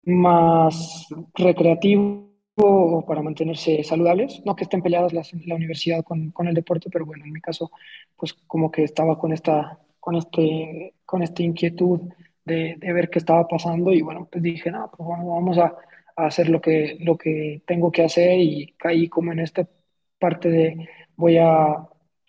más 0.04 1.08
recreativo 1.34 2.31
o 2.56 3.04
para 3.06 3.22
mantenerse 3.22 3.82
saludables. 3.84 4.42
No 4.44 4.56
que 4.56 4.64
estén 4.64 4.82
peleadas 4.82 5.12
la 5.12 5.54
universidad 5.54 6.04
con, 6.04 6.30
con, 6.32 6.48
el 6.48 6.54
deporte, 6.54 6.90
pero 6.90 7.06
bueno, 7.06 7.24
en 7.24 7.32
mi 7.32 7.40
caso, 7.40 7.70
pues 8.16 8.34
como 8.46 8.70
que 8.70 8.84
estaba 8.84 9.18
con 9.18 9.32
esta, 9.32 9.78
con 10.00 10.16
este, 10.16 10.94
con 11.04 11.22
esta 11.22 11.42
inquietud 11.42 12.00
de, 12.44 12.76
de 12.78 12.92
ver 12.92 13.10
qué 13.10 13.18
estaba 13.18 13.46
pasando 13.48 13.92
y 13.92 14.02
bueno, 14.02 14.28
pues 14.30 14.42
dije, 14.42 14.70
no, 14.70 14.90
pues 14.96 15.06
bueno, 15.06 15.26
vamos 15.28 15.58
a 15.58 15.76
a 16.16 16.26
hacer 16.26 16.48
lo 16.48 16.60
que, 16.60 16.96
lo 17.00 17.16
que 17.16 17.62
tengo 17.66 17.90
que 17.92 18.02
hacer 18.04 18.38
y 18.40 18.74
caí 18.78 19.08
como 19.08 19.32
en 19.32 19.40
esta 19.40 19.68
parte 20.18 20.48
de 20.50 20.88
voy 21.16 21.38
a 21.38 21.88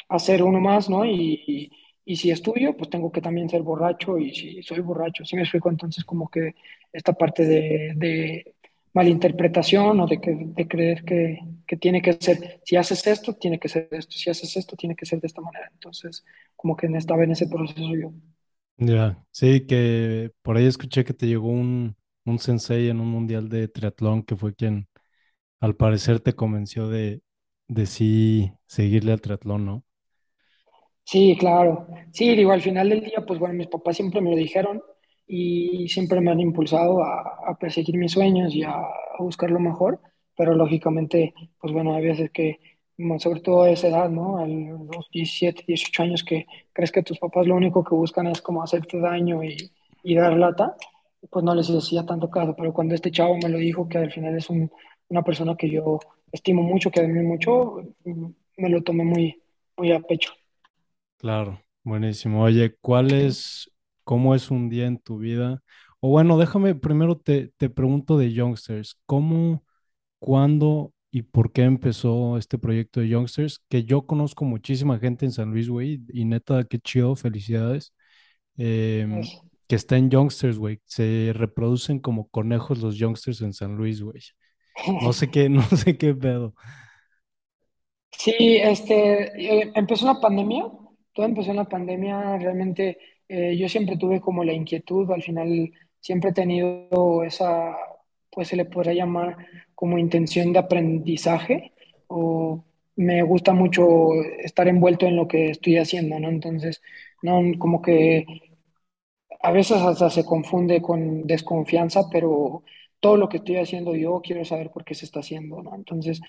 hacer 0.09 0.43
uno 0.43 0.59
más, 0.59 0.89
¿no? 0.89 1.05
Y, 1.05 1.43
y, 1.47 1.71
y, 2.05 2.15
si 2.15 2.31
estudio, 2.31 2.75
pues 2.75 2.89
tengo 2.89 3.11
que 3.11 3.21
también 3.21 3.49
ser 3.49 3.61
borracho 3.63 4.17
y 4.17 4.33
si 4.33 4.63
soy 4.63 4.79
borracho, 4.81 5.25
si 5.25 5.35
me 5.35 5.43
explico, 5.43 5.69
entonces 5.69 6.03
como 6.03 6.29
que 6.29 6.55
esta 6.91 7.13
parte 7.13 7.45
de, 7.45 7.93
de 7.95 8.52
malinterpretación 8.93 9.99
o 9.99 10.07
de, 10.07 10.21
que, 10.21 10.31
de 10.57 10.67
creer 10.67 11.03
que, 11.03 11.39
que, 11.67 11.77
tiene 11.77 12.01
que 12.01 12.13
ser, 12.13 12.61
si 12.65 12.75
haces 12.75 13.05
esto, 13.07 13.33
tiene 13.35 13.59
que 13.59 13.69
ser 13.69 13.87
esto, 13.91 14.11
si 14.17 14.29
haces 14.29 14.55
esto, 14.57 14.75
tiene 14.75 14.95
que 14.95 15.05
ser 15.05 15.19
de 15.21 15.27
esta 15.27 15.41
manera. 15.41 15.69
Entonces, 15.73 16.23
como 16.55 16.75
que 16.77 16.87
estaba 16.97 17.23
en 17.23 17.31
ese 17.31 17.47
proceso 17.47 17.95
yo. 17.95 18.11
Ya, 18.77 19.23
sí, 19.31 19.65
que 19.67 20.31
por 20.41 20.57
ahí 20.57 20.65
escuché 20.65 21.03
que 21.05 21.13
te 21.13 21.27
llegó 21.27 21.47
un, 21.49 21.95
un 22.25 22.39
sensei 22.39 22.89
en 22.89 22.99
un 22.99 23.07
mundial 23.07 23.47
de 23.49 23.67
triatlón 23.67 24.23
que 24.23 24.35
fue 24.35 24.55
quien 24.55 24.87
al 25.61 25.75
parecer 25.75 26.19
te 26.21 26.35
convenció 26.35 26.89
de, 26.89 27.23
de 27.67 27.85
sí 27.87 28.53
seguirle 28.67 29.13
al 29.13 29.21
triatlón, 29.21 29.65
¿no? 29.65 29.85
Sí, 31.05 31.35
claro. 31.39 31.87
Sí, 32.11 32.35
digo, 32.35 32.51
al 32.51 32.61
final 32.61 32.89
del 32.89 33.01
día, 33.03 33.23
pues 33.25 33.39
bueno, 33.39 33.55
mis 33.55 33.67
papás 33.67 33.95
siempre 33.97 34.21
me 34.21 34.31
lo 34.31 34.35
dijeron 34.37 34.81
y 35.27 35.87
siempre 35.89 36.21
me 36.21 36.31
han 36.31 36.39
impulsado 36.39 37.03
a, 37.03 37.39
a 37.47 37.57
perseguir 37.57 37.97
mis 37.97 38.11
sueños 38.11 38.53
y 38.53 38.63
a, 38.63 38.71
a, 38.71 39.17
buscar 39.19 39.51
lo 39.51 39.59
mejor, 39.59 39.99
pero 40.35 40.53
lógicamente, 40.55 41.33
pues 41.59 41.73
bueno, 41.73 41.95
hay 41.95 42.03
veces 42.05 42.31
que, 42.31 42.59
sobre 43.19 43.41
todo 43.41 43.63
a 43.63 43.69
esa 43.71 43.87
edad, 43.87 44.09
¿no? 44.09 44.37
A 44.39 44.47
los 44.47 45.09
17, 45.11 45.63
18 45.67 46.03
años 46.03 46.23
que 46.23 46.45
crees 46.73 46.91
que 46.91 47.03
tus 47.03 47.19
papás 47.19 47.47
lo 47.47 47.55
único 47.55 47.83
que 47.83 47.95
buscan 47.95 48.27
es 48.27 48.41
como 48.41 48.63
hacerte 48.63 48.99
daño 48.99 49.43
y, 49.43 49.71
y 50.03 50.15
dar 50.15 50.37
lata, 50.37 50.75
pues 51.29 51.43
no 51.43 51.55
les 51.55 51.67
decía 51.67 52.05
tanto 52.05 52.29
caso, 52.29 52.55
pero 52.55 52.73
cuando 52.73 52.95
este 52.95 53.11
chavo 53.11 53.37
me 53.37 53.49
lo 53.49 53.57
dijo, 53.57 53.87
que 53.87 53.97
al 53.97 54.11
final 54.11 54.37
es 54.37 54.49
un, 54.49 54.71
una 55.09 55.23
persona 55.23 55.55
que 55.55 55.69
yo 55.69 55.99
estimo 56.31 56.63
mucho, 56.63 56.91
que 56.91 56.99
admiro 56.99 57.23
mucho, 57.23 57.77
me 58.57 58.69
lo 58.69 58.83
tomé 58.83 59.03
muy, 59.03 59.41
muy 59.77 59.91
a 59.91 59.99
pecho. 59.99 60.33
Claro, 61.17 61.61
buenísimo. 61.83 62.43
Oye, 62.43 62.75
¿cuál 62.81 63.11
es, 63.11 63.71
cómo 64.03 64.35
es 64.35 64.51
un 64.51 64.69
día 64.69 64.87
en 64.87 64.99
tu 64.99 65.17
vida? 65.19 65.61
O 65.99 66.09
bueno, 66.09 66.37
déjame, 66.37 66.75
primero 66.75 67.17
te, 67.17 67.51
te 67.57 67.69
pregunto 67.69 68.17
de 68.17 68.33
Youngsters, 68.33 68.99
¿cómo, 69.05 69.63
cuándo 70.19 70.93
y 71.11 71.23
por 71.23 71.51
qué 71.51 71.63
empezó 71.63 72.37
este 72.37 72.57
proyecto 72.57 72.99
de 72.99 73.09
Youngsters? 73.09 73.63
Que 73.69 73.83
yo 73.83 74.05
conozco 74.05 74.45
muchísima 74.45 74.99
gente 74.99 75.25
en 75.25 75.31
San 75.31 75.51
Luis, 75.51 75.69
güey, 75.69 76.01
y 76.09 76.25
neta, 76.25 76.63
qué 76.65 76.79
chido, 76.79 77.15
felicidades. 77.15 77.93
Eh, 78.57 79.07
que 79.67 79.75
está 79.75 79.97
en 79.97 80.09
Youngsters, 80.09 80.57
güey. 80.57 80.81
Se 80.85 81.31
reproducen 81.33 81.99
como 81.99 82.27
conejos 82.29 82.79
los 82.79 82.97
Youngsters 82.97 83.41
en 83.41 83.53
San 83.53 83.75
Luis, 83.75 84.01
güey. 84.01 84.21
No 85.01 85.13
sé 85.13 85.29
qué, 85.29 85.49
no 85.49 85.63
sé 85.63 85.97
qué 85.97 86.13
pedo. 86.13 86.53
Sí, 88.11 88.57
este, 88.57 89.61
eh, 89.61 89.71
empezó 89.75 90.05
la 90.05 90.19
pandemia, 90.21 90.65
todo 91.13 91.25
empezó 91.25 91.51
en 91.51 91.57
la 91.57 91.69
pandemia, 91.69 92.37
realmente 92.37 92.97
eh, 93.33 93.57
yo 93.57 93.67
siempre 93.67 93.97
tuve 93.97 94.21
como 94.21 94.43
la 94.43 94.53
inquietud, 94.53 95.09
al 95.11 95.23
final 95.23 95.71
siempre 95.99 96.29
he 96.31 96.33
tenido 96.33 97.23
esa, 97.23 97.75
pues 98.31 98.47
se 98.49 98.55
le 98.55 98.65
podría 98.65 98.93
llamar 98.93 99.37
como 99.75 99.97
intención 99.97 100.53
de 100.53 100.59
aprendizaje 100.59 101.73
o 102.07 102.63
me 102.95 103.23
gusta 103.23 103.53
mucho 103.53 104.13
estar 104.39 104.67
envuelto 104.67 105.07
en 105.07 105.15
lo 105.15 105.27
que 105.27 105.49
estoy 105.49 105.77
haciendo, 105.77 106.19
¿no? 106.19 106.29
Entonces, 106.29 106.81
no, 107.23 107.41
como 107.57 107.81
que 107.81 108.25
a 109.41 109.51
veces 109.51 109.77
hasta 109.81 110.09
se 110.09 110.25
confunde 110.25 110.81
con 110.81 111.25
desconfianza, 111.27 112.09
pero 112.11 112.63
todo 113.03 113.17
lo 113.17 113.29
que 113.29 113.37
estoy 113.39 113.57
haciendo 113.57 113.95
yo 113.95 114.21
quiero 114.23 114.45
saber 114.45 114.71
por 114.71 114.85
qué 114.85 114.95
se 114.95 115.05
está 115.05 115.21
haciendo, 115.21 115.63
¿no? 115.63 115.75
Entonces 115.75 116.21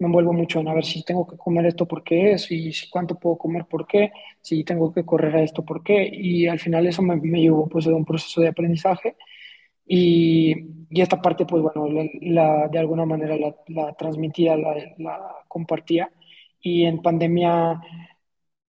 me 0.00 0.06
envuelvo 0.06 0.32
mucho 0.32 0.60
en 0.60 0.68
a 0.68 0.74
ver 0.74 0.84
si 0.86 1.04
tengo 1.04 1.26
que 1.26 1.36
comer 1.36 1.66
esto, 1.66 1.86
por 1.88 2.04
qué 2.04 2.32
es, 2.34 2.50
y 2.52 2.72
si 2.72 2.88
cuánto 2.90 3.16
puedo 3.18 3.38
comer, 3.38 3.66
por 3.66 3.86
qué, 3.88 4.12
si 4.42 4.64
tengo 4.64 4.92
que 4.94 5.04
correr 5.06 5.36
a 5.36 5.42
esto, 5.42 5.64
por 5.64 5.82
qué, 5.84 6.08
y 6.12 6.46
al 6.48 6.60
final 6.60 6.86
eso 6.86 7.02
me, 7.02 7.16
me 7.16 7.40
llevó 7.42 7.68
pues 7.68 7.86
a 7.88 7.90
un 7.94 8.04
proceso 8.06 8.40
de 8.42 8.48
aprendizaje. 8.48 9.16
Y, 9.86 10.54
y 10.90 11.00
esta 11.02 11.20
parte 11.22 11.46
pues 11.46 11.62
bueno, 11.62 11.88
la, 11.88 12.04
la- 12.22 12.68
de 12.68 12.78
alguna 12.78 13.06
manera 13.06 13.36
la, 13.36 13.54
la 13.68 13.94
transmitía, 13.94 14.56
la, 14.56 14.74
compartía. 15.48 16.10
Y 16.60 16.84
en 16.84 17.02
pandemia 17.02 17.80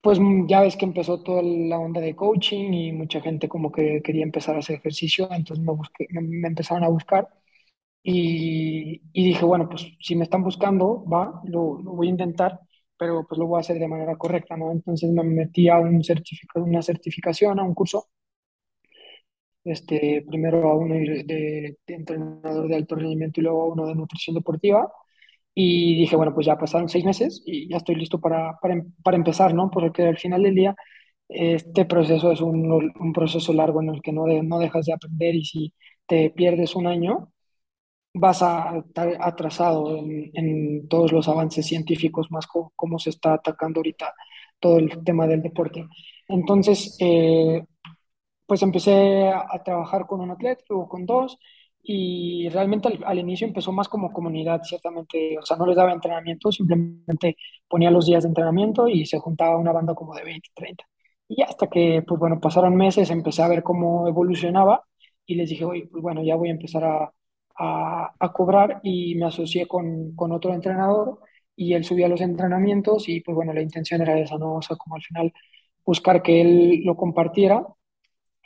pues 0.01 0.19
ya 0.47 0.61
ves 0.61 0.75
que 0.77 0.85
empezó 0.85 1.21
toda 1.23 1.41
la 1.43 1.79
onda 1.79 2.01
de 2.01 2.15
coaching 2.15 2.73
y 2.73 2.91
mucha 2.91 3.21
gente 3.21 3.47
como 3.49 3.71
que 3.71 4.01
quería 4.03 4.23
empezar 4.23 4.55
a 4.55 4.59
hacer 4.59 4.75
ejercicio, 4.77 5.29
entonces 5.31 5.65
me, 5.65 5.73
busqué, 5.73 6.07
me, 6.11 6.21
me 6.21 6.47
empezaron 6.49 6.83
a 6.83 6.89
buscar 6.89 7.29
y, 8.03 9.01
y 9.13 9.25
dije, 9.27 9.45
bueno, 9.45 9.69
pues 9.69 9.87
si 10.01 10.15
me 10.15 10.23
están 10.23 10.43
buscando, 10.43 11.05
va, 11.05 11.41
lo, 11.45 11.81
lo 11.81 11.93
voy 11.93 12.07
a 12.07 12.11
intentar, 12.11 12.59
pero 12.97 13.25
pues 13.27 13.39
lo 13.39 13.47
voy 13.47 13.57
a 13.57 13.61
hacer 13.61 13.79
de 13.79 13.87
manera 13.87 14.17
correcta, 14.17 14.57
¿no? 14.57 14.71
Entonces 14.71 15.09
me 15.11 15.23
metí 15.23 15.69
a 15.69 15.79
un 15.79 16.03
certifica, 16.03 16.61
una 16.61 16.81
certificación, 16.81 17.59
a 17.59 17.63
un 17.63 17.73
curso, 17.75 18.07
este, 19.63 20.23
primero 20.27 20.69
a 20.69 20.75
uno 20.77 20.95
de, 20.95 21.23
de 21.87 21.93
entrenador 21.95 22.67
de 22.67 22.75
alto 22.75 22.95
rendimiento 22.95 23.39
y 23.39 23.43
luego 23.43 23.63
a 23.63 23.67
uno 23.73 23.87
de 23.87 23.95
nutrición 23.95 24.35
deportiva. 24.35 24.91
Y 25.55 25.97
dije, 25.99 26.15
bueno, 26.17 26.33
pues 26.35 26.47
ya 26.47 26.57
pasaron 26.57 26.89
seis 26.89 27.05
meses 27.05 27.43
y 27.45 27.69
ya 27.69 27.77
estoy 27.77 27.95
listo 27.95 28.19
para, 28.21 28.57
para, 28.61 28.75
em- 28.75 28.93
para 29.03 29.17
empezar, 29.17 29.53
¿no? 29.55 29.71
Porque 29.71 30.03
al 30.03 30.17
final 30.19 30.43
del 30.43 30.55
día 30.55 30.75
este 31.29 31.85
proceso 31.85 32.31
es 32.33 32.41
un, 32.41 32.71
un 32.73 33.13
proceso 33.13 33.53
largo 33.53 33.81
en 33.83 33.89
el 33.91 34.01
que 34.03 34.13
no, 34.13 34.25
de- 34.25 34.43
no 34.43 34.59
dejas 34.59 34.87
de 34.87 34.93
aprender 34.93 35.35
y 35.35 35.45
si 35.45 35.73
te 36.07 36.31
pierdes 36.31 36.75
un 36.75 36.87
año, 36.87 37.32
vas 38.13 38.41
a 38.43 38.77
estar 38.79 39.17
atrasado 39.21 39.97
en, 39.97 40.31
en 40.33 40.87
todos 40.87 41.11
los 41.11 41.27
avances 41.27 41.65
científicos, 41.67 42.31
más 42.31 42.47
co- 42.47 42.71
cómo 42.75 42.99
se 42.99 43.09
está 43.11 43.33
atacando 43.35 43.79
ahorita 43.79 44.13
todo 44.59 44.77
el 44.79 45.03
tema 45.03 45.27
del 45.27 45.41
deporte. 45.41 45.87
Entonces, 46.27 46.95
eh, 46.99 47.63
pues 48.45 48.61
empecé 48.61 49.29
a 49.29 49.63
trabajar 49.63 50.05
con 50.07 50.21
un 50.21 50.31
atleta, 50.31 50.63
luego 50.69 50.87
con 50.89 51.05
dos, 51.05 51.37
y 51.81 52.49
realmente 52.49 52.87
al, 52.89 52.99
al 53.05 53.19
inicio 53.19 53.47
empezó 53.47 53.71
más 53.71 53.89
como 53.89 54.11
comunidad, 54.13 54.61
ciertamente, 54.63 55.37
o 55.39 55.45
sea, 55.45 55.57
no 55.57 55.65
les 55.65 55.75
daba 55.75 55.91
entrenamiento, 55.93 56.51
simplemente 56.51 57.37
ponía 57.67 57.91
los 57.91 58.05
días 58.05 58.23
de 58.23 58.29
entrenamiento 58.29 58.87
y 58.87 59.05
se 59.05 59.19
juntaba 59.19 59.57
una 59.57 59.71
banda 59.71 59.95
como 59.95 60.13
de 60.15 60.23
20 60.23 60.49
30 60.53 60.85
Y 61.27 61.41
hasta 61.41 61.67
que, 61.67 62.03
pues 62.07 62.19
bueno, 62.19 62.39
pasaron 62.39 62.75
meses, 62.75 63.09
empecé 63.09 63.41
a 63.43 63.47
ver 63.47 63.63
cómo 63.63 64.07
evolucionaba 64.07 64.83
y 65.25 65.35
les 65.35 65.49
dije, 65.49 65.65
oye, 65.65 65.87
pues 65.91 66.01
bueno, 66.03 66.23
ya 66.23 66.35
voy 66.35 66.49
a 66.49 66.51
empezar 66.51 66.83
a, 66.85 67.11
a, 67.57 68.13
a 68.19 68.33
cobrar 68.33 68.79
y 68.83 69.15
me 69.15 69.25
asocié 69.25 69.67
con, 69.67 70.15
con 70.15 70.31
otro 70.31 70.53
entrenador 70.53 71.19
y 71.55 71.73
él 71.73 71.83
subía 71.85 72.07
los 72.07 72.21
entrenamientos 72.21 73.07
y 73.09 73.21
pues 73.21 73.35
bueno, 73.35 73.53
la 73.53 73.61
intención 73.61 74.01
era 74.01 74.17
esa, 74.19 74.37
¿no? 74.37 74.55
O 74.55 74.61
sea, 74.61 74.75
como 74.77 74.95
al 74.95 75.03
final 75.03 75.33
buscar 75.85 76.21
que 76.23 76.41
él 76.41 76.81
lo 76.85 76.95
compartiera 76.97 77.65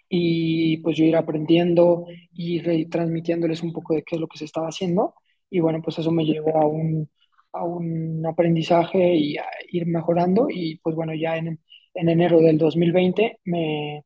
y 0.10 0.78
pues 0.78 0.98
yo 0.98 1.04
ir 1.06 1.16
aprendiendo 1.18 2.06
y 2.34 2.60
retransmitiéndoles 2.62 3.62
un 3.64 3.74
poco 3.74 3.94
de 3.96 4.04
qué 4.04 4.16
es 4.16 4.22
lo 4.22 4.28
que 4.28 4.38
se 4.38 4.46
estaba 4.46 4.68
haciendo. 4.68 5.16
Y 5.50 5.60
bueno, 5.60 5.82
pues 5.82 6.00
eso 6.00 6.12
me 6.12 6.26
llevó 6.26 6.58
a 6.62 6.66
un, 6.66 7.10
a 7.54 7.64
un 7.64 8.26
aprendizaje 8.26 9.16
y 9.16 9.38
a 9.38 9.46
ir 9.72 9.86
mejorando. 9.88 10.48
Y 10.50 10.78
pues 10.78 10.96
bueno, 10.96 11.14
ya 11.14 11.38
en, 11.38 11.60
en 11.94 12.10
enero 12.10 12.40
del 12.42 12.58
2020 12.58 13.40
me, 13.46 14.04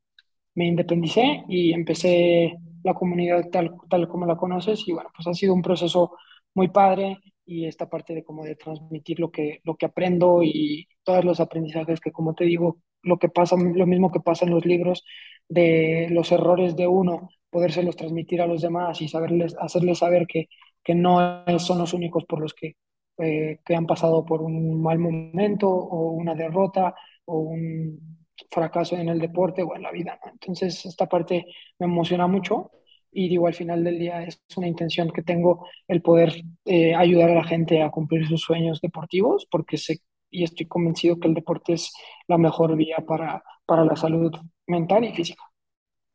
me 0.54 0.66
independicé 0.66 1.44
y 1.48 1.72
empecé 1.72 2.56
la 2.82 2.94
comunidad 2.94 3.48
tal, 3.50 3.72
tal 3.88 4.08
como 4.08 4.26
la 4.26 4.36
conoces. 4.36 4.86
Y 4.86 4.92
bueno, 4.92 5.10
pues 5.14 5.26
ha 5.28 5.34
sido 5.34 5.54
un 5.54 5.62
proceso 5.62 6.12
muy 6.54 6.68
padre 6.68 7.18
y 7.44 7.66
esta 7.66 7.88
parte 7.88 8.14
de 8.14 8.24
como 8.24 8.44
de 8.44 8.56
transmitir 8.56 9.20
lo 9.20 9.30
que, 9.30 9.60
lo 9.64 9.76
que 9.76 9.86
aprendo 9.86 10.42
y 10.42 10.86
todos 11.02 11.24
los 11.24 11.40
aprendizajes 11.40 12.00
que 12.00 12.12
como 12.12 12.34
te 12.34 12.44
digo, 12.44 12.78
lo 13.02 13.18
que 13.18 13.28
pasa, 13.28 13.56
lo 13.56 13.86
mismo 13.86 14.12
que 14.12 14.20
pasa 14.20 14.44
en 14.44 14.52
los 14.52 14.64
libros 14.64 15.04
de 15.48 16.08
los 16.10 16.30
errores 16.32 16.76
de 16.76 16.86
uno, 16.86 17.30
podérselos 17.50 17.96
transmitir 17.96 18.40
a 18.40 18.46
los 18.46 18.62
demás 18.62 19.00
y 19.02 19.08
saberles, 19.08 19.56
hacerles 19.58 19.98
saber 19.98 20.26
que, 20.26 20.48
que 20.82 20.94
no 20.94 21.44
son 21.58 21.78
los 21.78 21.94
únicos 21.94 22.24
por 22.24 22.40
los 22.40 22.54
que, 22.54 22.76
eh, 23.18 23.58
que 23.64 23.74
han 23.74 23.86
pasado 23.86 24.24
por 24.24 24.42
un 24.42 24.80
mal 24.82 24.98
momento 24.98 25.68
o 25.68 26.12
una 26.12 26.34
derrota 26.34 26.94
o 27.24 27.38
un 27.38 28.21
fracaso 28.52 28.96
en 28.96 29.08
el 29.08 29.18
deporte 29.20 29.62
o 29.62 29.74
en 29.76 29.82
la 29.82 29.92
vida, 29.92 30.18
¿no? 30.24 30.32
Entonces, 30.32 30.84
esta 30.86 31.06
parte 31.08 31.46
me 31.78 31.86
emociona 31.86 32.26
mucho 32.28 32.70
y 33.10 33.28
digo, 33.28 33.46
al 33.46 33.54
final 33.54 33.84
del 33.84 33.98
día 33.98 34.22
es 34.24 34.40
una 34.56 34.68
intención 34.68 35.10
que 35.10 35.22
tengo 35.22 35.66
el 35.88 36.02
poder 36.02 36.34
eh, 36.64 36.94
ayudar 36.94 37.30
a 37.30 37.34
la 37.34 37.44
gente 37.44 37.82
a 37.82 37.90
cumplir 37.90 38.26
sus 38.26 38.40
sueños 38.42 38.80
deportivos 38.80 39.46
porque 39.50 39.76
sé 39.78 39.98
y 40.30 40.44
estoy 40.44 40.66
convencido 40.66 41.18
que 41.20 41.28
el 41.28 41.34
deporte 41.34 41.74
es 41.74 41.92
la 42.26 42.38
mejor 42.38 42.74
vía 42.76 42.98
para, 43.06 43.42
para 43.66 43.84
la 43.84 43.96
salud 43.96 44.32
mental 44.66 45.04
y 45.04 45.12
física. 45.14 45.44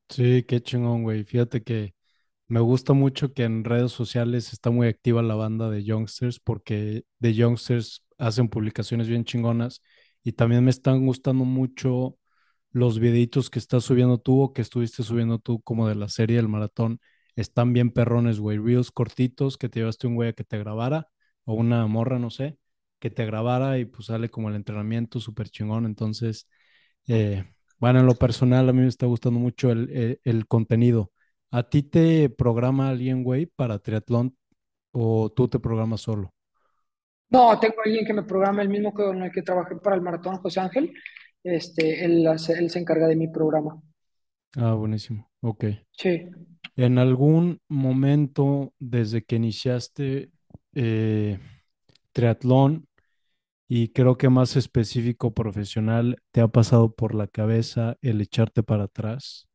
Sí, 0.10 0.44
qué 0.48 0.62
chingón, 0.62 1.04
güey. 1.04 1.24
Fíjate 1.26 1.64
que 1.64 1.94
me 2.48 2.60
gusta 2.62 2.94
mucho 2.94 3.34
que 3.34 3.46
en 3.46 3.64
redes 3.64 3.92
sociales 3.94 4.54
está 4.54 4.70
muy 4.72 4.88
activa 4.90 5.24
la 5.24 5.36
banda 5.36 5.70
de 5.72 5.84
Youngsters 5.86 6.40
porque 6.42 7.06
de 7.20 7.34
Youngsters 7.36 8.04
hacen 8.20 8.50
publicaciones 8.50 9.08
bien 9.10 9.26
chingonas 9.26 9.82
y 10.24 10.34
también 10.34 10.64
me 10.66 10.72
están 10.72 11.06
gustando 11.06 11.46
mucho 11.46 12.18
los 12.78 13.00
videitos 13.00 13.50
que 13.50 13.60
estás 13.60 13.84
subiendo 13.86 14.20
tú 14.20 14.42
o 14.42 14.54
que 14.54 14.62
estuviste 14.62 15.04
subiendo 15.04 15.40
tú 15.40 15.62
como 15.62 15.88
de 15.88 15.96
la 15.96 16.10
serie 16.10 16.38
del 16.38 16.48
maratón. 16.50 17.00
Están 17.36 17.74
bien 17.74 17.92
perrones, 17.92 18.40
güey. 18.40 18.58
Reels 18.58 18.92
cortitos 18.92 19.58
que 19.58 19.70
te 19.70 19.80
llevaste 19.82 20.08
un 20.08 20.16
güey 20.16 20.30
a 20.30 20.34
que 20.34 20.44
te 20.44 20.58
grabara 20.58 21.08
o 21.46 21.54
una 21.54 21.86
morra, 21.88 22.20
no 22.20 22.30
sé, 22.30 22.58
que 23.00 23.10
te 23.12 23.26
grabara 23.26 23.80
y 23.80 23.86
pues 23.86 24.08
sale 24.08 24.30
como 24.30 24.50
el 24.50 24.56
entrenamiento 24.56 25.20
súper 25.20 25.50
chingón. 25.50 25.86
Entonces, 25.86 26.48
eh, 27.08 27.46
bueno, 27.80 28.00
en 28.00 28.06
lo 28.08 28.16
personal 28.16 28.70
a 28.70 28.74
mí 28.74 28.82
me 28.82 28.88
está 28.88 29.06
gustando 29.06 29.40
mucho 29.40 29.72
el, 29.72 29.90
el- 29.92 30.22
el 30.24 30.48
contenido. 30.48 31.12
¿A 31.52 31.64
ti 31.70 31.84
te 31.84 32.30
programa 32.30 32.90
alguien, 32.90 33.24
güey, 33.24 33.46
para 33.48 33.80
triatlón 33.80 34.38
o 34.92 35.32
tú 35.36 35.48
te 35.50 35.60
programas 35.60 36.02
solo? 36.02 36.34
No, 37.30 37.60
tengo 37.60 37.76
alguien 37.84 38.06
que 38.06 38.14
me 38.14 38.24
programa 38.24 38.62
el 38.62 38.70
mismo 38.70 38.94
con 38.94 39.22
el 39.22 39.32
que 39.32 39.42
trabajé 39.42 39.76
para 39.78 39.96
el 39.98 40.02
maratón, 40.02 40.38
José 40.38 40.62
Ángel. 40.62 40.94
Este, 41.48 42.04
él, 42.04 42.28
se 42.38 42.80
encarga 42.80 43.08
de 43.08 43.16
mi 43.16 43.30
programa. 43.30 43.82
Ah, 44.58 44.74
buenísimo. 44.74 45.30
Ok. 45.42 45.66
Sí. 45.92 46.26
¿En 46.76 46.98
algún 46.98 47.62
momento 47.70 48.74
desde 48.80 49.24
que 49.24 49.38
iniciaste 49.38 50.30
eh, 50.76 51.40
triatlón 52.12 52.88
y 53.70 53.90
creo 53.90 54.18
que 54.18 54.28
más 54.28 54.58
específico 54.58 55.34
profesional, 55.34 56.18
te 56.32 56.42
ha 56.42 56.50
pasado 56.50 56.94
por 56.94 57.16
la 57.16 57.28
cabeza 57.28 57.98
el 58.02 58.20
echarte 58.20 58.62
para 58.62 58.84
atrás? 58.86 59.48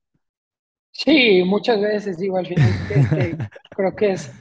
Sí, 0.92 1.42
muchas 1.44 1.80
veces 1.80 2.18
digo, 2.18 2.38
al 2.38 2.46
final, 2.46 2.70
este, 2.90 3.36
creo 3.70 3.94
que 3.94 4.12
es, 4.12 4.32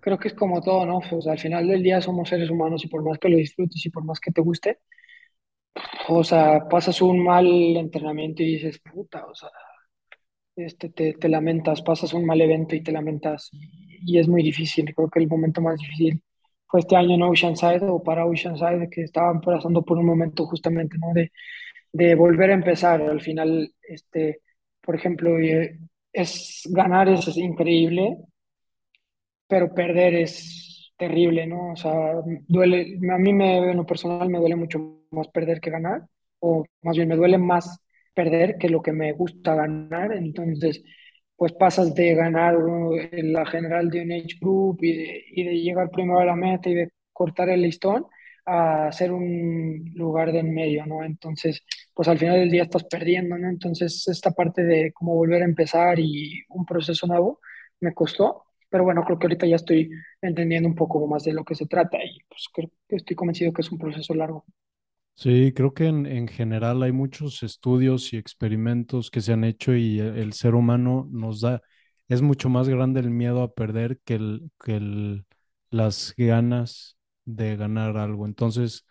creo 0.00 0.18
que 0.18 0.28
es 0.28 0.34
como 0.34 0.62
todo, 0.62 0.86
¿no? 0.86 1.00
Pues 1.10 1.26
al 1.26 1.38
final 1.38 1.66
del 1.66 1.82
día 1.82 2.00
somos 2.00 2.30
seres 2.30 2.48
humanos 2.48 2.84
y 2.84 2.88
por 2.88 3.02
más 3.02 3.18
que 3.18 3.28
lo 3.28 3.36
disfrutes 3.36 3.84
y 3.84 3.90
por 3.90 4.02
más 4.04 4.18
que 4.18 4.32
te 4.32 4.40
guste, 4.40 4.78
o 6.08 6.24
sea, 6.24 6.68
pasas 6.68 7.00
un 7.02 7.22
mal 7.22 7.46
entrenamiento 7.76 8.42
y 8.42 8.54
dices, 8.54 8.80
puta, 8.80 9.26
o 9.26 9.34
sea, 9.34 9.50
este, 10.56 10.90
te, 10.90 11.14
te 11.14 11.28
lamentas, 11.28 11.82
pasas 11.82 12.14
un 12.14 12.24
mal 12.24 12.40
evento 12.40 12.74
y 12.74 12.82
te 12.82 12.92
lamentas 12.92 13.50
y, 13.52 14.18
es 14.18 14.28
muy 14.28 14.42
difícil. 14.42 14.94
Creo 14.94 15.10
que 15.10 15.20
el 15.20 15.28
momento 15.28 15.60
más 15.60 15.78
difícil 15.78 16.22
fue 16.66 16.80
este 16.80 16.96
año 16.96 17.14
en 17.14 17.22
Oceanside 17.22 17.84
o 17.84 18.02
para 18.02 18.26
Oceanside, 18.26 18.88
que 18.90 19.02
estaban 19.02 19.40
pasando 19.40 19.82
por 19.84 19.98
un 19.98 20.06
momento 20.06 20.46
justamente, 20.46 20.96
¿no? 20.98 21.12
De, 21.14 21.32
de 21.92 22.14
volver 22.14 22.50
a 22.50 22.54
empezar. 22.54 23.02
Al 23.02 23.20
final, 23.20 23.72
este, 23.82 24.40
por 24.80 24.96
ejemplo, 24.96 25.38
eh, 25.38 25.78
es 26.12 26.62
ganar 26.70 27.08
es 27.08 27.36
increíble, 27.36 28.16
pero 29.48 29.72
perder 29.74 30.14
es 30.14 30.65
terrible, 30.96 31.46
¿no? 31.46 31.72
O 31.72 31.76
sea, 31.76 32.14
duele, 32.48 32.98
a 33.12 33.18
mí 33.18 33.32
me, 33.32 33.58
en 33.70 33.76
lo 33.76 33.86
personal 33.86 34.28
me 34.28 34.38
duele 34.38 34.56
mucho 34.56 35.04
más 35.10 35.28
perder 35.28 35.60
que 35.60 35.70
ganar, 35.70 36.02
o 36.40 36.64
más 36.82 36.96
bien 36.96 37.08
me 37.08 37.16
duele 37.16 37.38
más 37.38 37.80
perder 38.14 38.56
que 38.58 38.68
lo 38.68 38.82
que 38.82 38.92
me 38.92 39.12
gusta 39.12 39.54
ganar, 39.54 40.12
entonces, 40.14 40.82
pues 41.36 41.52
pasas 41.52 41.94
de 41.94 42.14
ganar 42.14 42.56
uh, 42.56 42.96
la 43.12 43.44
general 43.46 43.90
de 43.90 44.02
un 44.02 44.12
age 44.12 44.38
group 44.40 44.78
y 44.82 44.96
de, 44.96 45.24
y 45.32 45.44
de 45.44 45.60
llegar 45.60 45.90
primero 45.90 46.20
a 46.20 46.24
la 46.24 46.36
meta 46.36 46.70
y 46.70 46.74
de 46.74 46.90
cortar 47.12 47.48
el 47.50 47.62
listón 47.62 48.06
a 48.46 48.90
ser 48.92 49.12
un 49.12 49.92
lugar 49.94 50.32
de 50.32 50.38
en 50.40 50.54
medio, 50.54 50.86
¿no? 50.86 51.02
Entonces, 51.04 51.64
pues 51.94 52.08
al 52.08 52.18
final 52.18 52.38
del 52.40 52.50
día 52.50 52.62
estás 52.64 52.84
perdiendo, 52.84 53.36
¿no? 53.38 53.48
Entonces, 53.50 54.06
esta 54.08 54.30
parte 54.30 54.62
de 54.64 54.92
cómo 54.92 55.14
volver 55.14 55.42
a 55.42 55.44
empezar 55.46 55.98
y 55.98 56.42
un 56.50 56.64
proceso 56.64 57.06
nuevo 57.06 57.40
me 57.80 57.92
costó, 57.94 58.45
pero 58.70 58.84
bueno, 58.84 59.04
creo 59.04 59.18
que 59.18 59.26
ahorita 59.26 59.46
ya 59.46 59.56
estoy 59.56 59.90
entendiendo 60.22 60.68
un 60.68 60.74
poco 60.74 61.06
más 61.06 61.24
de 61.24 61.32
lo 61.32 61.44
que 61.44 61.54
se 61.54 61.66
trata 61.66 61.98
y 62.04 62.18
pues 62.28 62.46
creo 62.52 62.70
que 62.88 62.96
estoy 62.96 63.16
convencido 63.16 63.52
que 63.52 63.62
es 63.62 63.72
un 63.72 63.78
proceso 63.78 64.14
largo. 64.14 64.44
Sí, 65.14 65.52
creo 65.54 65.72
que 65.72 65.86
en, 65.86 66.04
en 66.06 66.28
general 66.28 66.82
hay 66.82 66.92
muchos 66.92 67.42
estudios 67.42 68.12
y 68.12 68.18
experimentos 68.18 69.10
que 69.10 69.22
se 69.22 69.32
han 69.32 69.44
hecho 69.44 69.74
y 69.74 69.98
e- 69.98 70.20
el 70.20 70.34
ser 70.34 70.54
humano 70.54 71.08
nos 71.10 71.40
da, 71.40 71.62
es 72.08 72.20
mucho 72.20 72.50
más 72.50 72.68
grande 72.68 73.00
el 73.00 73.10
miedo 73.10 73.42
a 73.42 73.54
perder 73.54 73.98
que, 74.04 74.14
el, 74.16 74.50
que 74.62 74.76
el- 74.76 75.26
las 75.70 76.12
ganas 76.18 76.98
de 77.24 77.56
ganar 77.56 77.96
algo. 77.96 78.26
Entonces, 78.26 78.84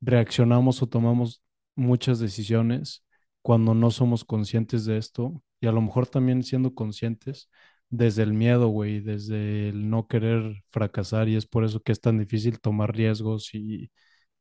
reaccionamos 0.00 0.80
o 0.82 0.86
tomamos 0.88 1.42
muchas 1.74 2.20
decisiones 2.20 3.04
cuando 3.42 3.74
no 3.74 3.90
somos 3.90 4.24
conscientes 4.24 4.84
de 4.84 4.98
esto 4.98 5.42
y 5.60 5.66
a 5.66 5.72
lo 5.72 5.80
mejor 5.82 6.06
también 6.06 6.42
siendo 6.44 6.74
conscientes 6.74 7.48
desde 7.92 8.24
el 8.24 8.34
miedo, 8.34 8.68
güey, 8.70 9.00
desde 9.02 9.70
el 9.70 9.90
no 9.90 10.08
querer 10.08 10.64
fracasar 10.72 11.28
y 11.30 11.36
es 11.36 11.46
por 11.46 11.64
eso 11.64 11.80
que 11.82 11.92
es 11.92 12.02
tan 12.02 12.18
difícil 12.18 12.60
tomar 12.60 12.96
riesgos 12.96 13.50
y... 13.54 13.92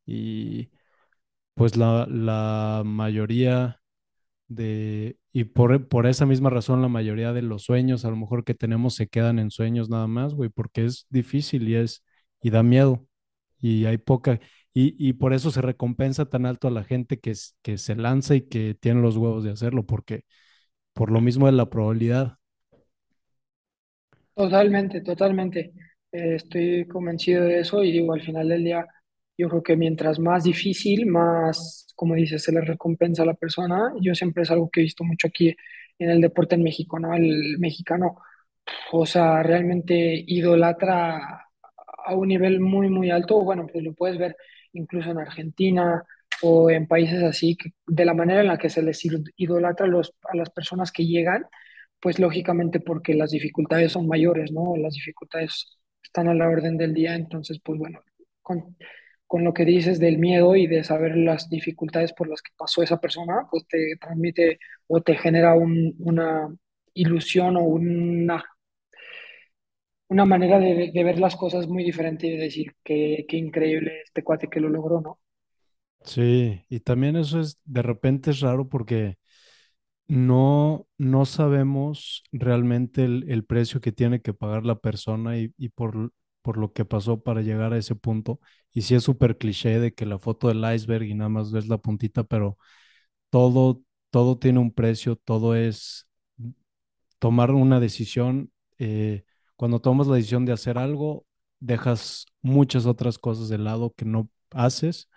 y 0.07 0.71
pues 1.55 1.75
la, 1.77 2.07
la 2.09 2.83
mayoría 2.85 3.81
de, 4.47 5.17
y 5.33 5.45
por, 5.45 5.87
por 5.87 6.07
esa 6.07 6.25
misma 6.25 6.49
razón 6.49 6.81
la 6.81 6.87
mayoría 6.89 7.33
de 7.33 7.41
los 7.43 7.63
sueños 7.63 8.05
a 8.05 8.09
lo 8.09 8.17
mejor 8.17 8.43
que 8.43 8.53
tenemos 8.55 8.95
se 8.95 9.07
quedan 9.07 9.39
en 9.39 9.51
sueños 9.51 9.89
nada 9.89 10.07
más, 10.07 10.33
güey, 10.35 10.49
porque 10.49 10.85
es 10.85 11.07
difícil 11.09 11.67
y 11.69 11.75
es, 11.75 12.03
y 12.41 12.49
da 12.51 12.63
miedo, 12.63 13.05
y 13.59 13.85
hay 13.85 13.97
poca, 13.99 14.39
y, 14.73 14.95
y 15.09 15.13
por 15.13 15.33
eso 15.33 15.51
se 15.51 15.61
recompensa 15.61 16.25
tan 16.27 16.45
alto 16.45 16.67
a 16.67 16.71
la 16.71 16.83
gente 16.83 17.19
que, 17.19 17.33
que 17.63 17.77
se 17.77 17.95
lanza 17.95 18.35
y 18.35 18.41
que 18.49 18.75
tiene 18.75 19.01
los 19.01 19.17
huevos 19.17 19.43
de 19.43 19.51
hacerlo, 19.51 19.85
porque 19.85 20.25
por 20.93 21.11
lo 21.11 21.21
mismo 21.21 21.47
de 21.47 21.53
la 21.53 21.69
probabilidad. 21.69 22.37
Totalmente, 24.35 25.01
totalmente. 25.01 25.73
Eh, 26.11 26.35
estoy 26.35 26.87
convencido 26.87 27.43
de 27.45 27.59
eso 27.59 27.83
y 27.83 27.91
digo, 27.91 28.13
al 28.13 28.21
final 28.21 28.47
del 28.49 28.63
día, 28.63 28.87
yo 29.37 29.49
creo 29.49 29.63
que 29.63 29.75
mientras 29.75 30.19
más 30.19 30.43
difícil, 30.43 31.05
más, 31.05 31.87
como 31.95 32.15
dices, 32.15 32.43
se 32.43 32.51
le 32.51 32.61
recompensa 32.61 33.23
a 33.23 33.25
la 33.25 33.33
persona. 33.33 33.93
Yo 34.01 34.15
siempre 34.15 34.43
es 34.43 34.51
algo 34.51 34.69
que 34.69 34.79
he 34.81 34.83
visto 34.83 35.03
mucho 35.03 35.27
aquí 35.27 35.55
en 35.99 36.09
el 36.09 36.21
deporte 36.21 36.55
en 36.55 36.63
México, 36.63 36.97
¿no? 36.99 37.13
El 37.13 37.59
mexicano, 37.59 38.17
o 38.91 39.05
sea, 39.05 39.43
realmente 39.43 40.23
idolatra 40.27 41.47
a 42.05 42.15
un 42.15 42.27
nivel 42.29 42.59
muy, 42.59 42.89
muy 42.89 43.11
alto. 43.11 43.41
Bueno, 43.43 43.67
pues 43.71 43.83
lo 43.83 43.93
puedes 43.93 44.17
ver 44.17 44.35
incluso 44.73 45.11
en 45.11 45.19
Argentina 45.19 46.03
o 46.41 46.69
en 46.71 46.87
países 46.87 47.23
así, 47.23 47.55
que 47.57 47.71
de 47.87 48.05
la 48.05 48.13
manera 48.13 48.41
en 48.41 48.47
la 48.47 48.57
que 48.57 48.69
se 48.69 48.81
les 48.83 49.01
idolatra 49.37 49.87
los, 49.87 50.13
a 50.23 50.35
las 50.35 50.49
personas 50.49 50.91
que 50.91 51.05
llegan 51.05 51.45
pues 52.01 52.19
lógicamente 52.19 52.79
porque 52.79 53.13
las 53.13 53.31
dificultades 53.31 53.93
son 53.93 54.07
mayores, 54.07 54.51
¿no? 54.51 54.75
Las 54.77 54.93
dificultades 54.93 55.79
están 56.03 56.27
a 56.27 56.33
la 56.33 56.49
orden 56.49 56.77
del 56.77 56.93
día, 56.93 57.15
entonces, 57.15 57.59
pues 57.63 57.79
bueno, 57.79 58.01
con, 58.41 58.75
con 59.27 59.43
lo 59.43 59.53
que 59.53 59.65
dices 59.65 59.99
del 59.99 60.17
miedo 60.17 60.55
y 60.55 60.67
de 60.67 60.83
saber 60.83 61.15
las 61.15 61.49
dificultades 61.49 62.13
por 62.13 62.27
las 62.27 62.41
que 62.41 62.51
pasó 62.57 62.83
esa 62.83 62.99
persona, 62.99 63.47
pues 63.49 63.65
te 63.67 63.95
transmite 63.99 64.59
o 64.87 65.01
te 65.01 65.15
genera 65.15 65.53
un, 65.55 65.95
una 65.99 66.49
ilusión 66.93 67.55
o 67.57 67.61
una, 67.61 68.43
una 70.09 70.25
manera 70.25 70.59
de, 70.59 70.91
ver 70.93 71.19
las 71.19 71.37
cosas 71.37 71.67
muy 71.67 71.85
diferente 71.85 72.27
y 72.27 72.31
de 72.31 72.43
decir 72.43 72.75
que, 72.83 73.25
qué 73.29 73.37
increíble 73.37 74.01
este 74.03 74.23
cuate 74.23 74.49
que 74.49 74.59
lo 74.59 74.67
logró, 74.67 74.99
¿no? 74.99 75.19
Sí, 76.03 76.65
y 76.67 76.79
también 76.81 77.15
eso 77.15 77.39
es, 77.39 77.59
de 77.63 77.83
repente 77.83 78.31
es 78.31 78.41
raro 78.41 78.67
porque 78.67 79.17
no, 80.11 80.87
no 80.97 81.25
sabemos 81.25 82.23
realmente 82.31 83.05
el, 83.05 83.25
el 83.29 83.45
precio 83.45 83.79
que 83.81 83.91
tiene 83.93 84.21
que 84.21 84.33
pagar 84.33 84.65
la 84.65 84.75
persona 84.79 85.37
y, 85.39 85.53
y 85.57 85.69
por, 85.69 86.11
por 86.41 86.57
lo 86.57 86.73
que 86.73 86.85
pasó 86.85 87.21
para 87.23 87.41
llegar 87.41 87.73
a 87.73 87.77
ese 87.77 87.95
punto. 87.95 88.39
Y 88.73 88.81
sí 88.83 88.95
es 88.95 89.03
súper 89.03 89.37
cliché 89.37 89.79
de 89.79 89.93
que 89.93 90.05
la 90.05 90.19
foto 90.19 90.47
del 90.49 90.63
iceberg 90.75 91.03
y 91.05 91.13
nada 91.15 91.29
más 91.29 91.51
ves 91.51 91.67
la 91.67 91.77
puntita, 91.77 92.23
pero 92.25 92.57
todo, 93.29 93.81
todo 94.11 94.37
tiene 94.39 94.59
un 94.59 94.73
precio, 94.73 95.15
todo 95.17 95.55
es 95.55 96.07
tomar 97.19 97.51
una 97.51 97.79
decisión. 97.79 98.51
eh, 98.79 99.23
cuando 99.55 99.79
tomas 99.79 100.07
la 100.07 100.15
decisión 100.15 100.45
de 100.45 100.53
hacer 100.53 100.77
algo, 100.77 101.25
dejas 101.59 102.25
muchas 102.41 102.85
otras 102.87 103.19
cosas 103.19 103.47
de 103.49 103.57
lado 103.59 103.93
que 103.95 104.05
no 104.05 104.29
haces. 104.51 105.09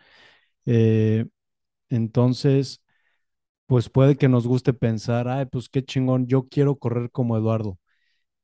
eh, 0.66 1.26
entonces 1.90 2.82
pues 3.74 3.88
puede 3.90 4.16
que 4.16 4.28
nos 4.28 4.46
guste 4.46 4.72
pensar, 4.72 5.26
ay, 5.26 5.46
pues 5.46 5.68
qué 5.68 5.84
chingón, 5.84 6.28
yo 6.28 6.46
quiero 6.48 6.76
correr 6.78 7.10
como 7.10 7.36
Eduardo. 7.36 7.80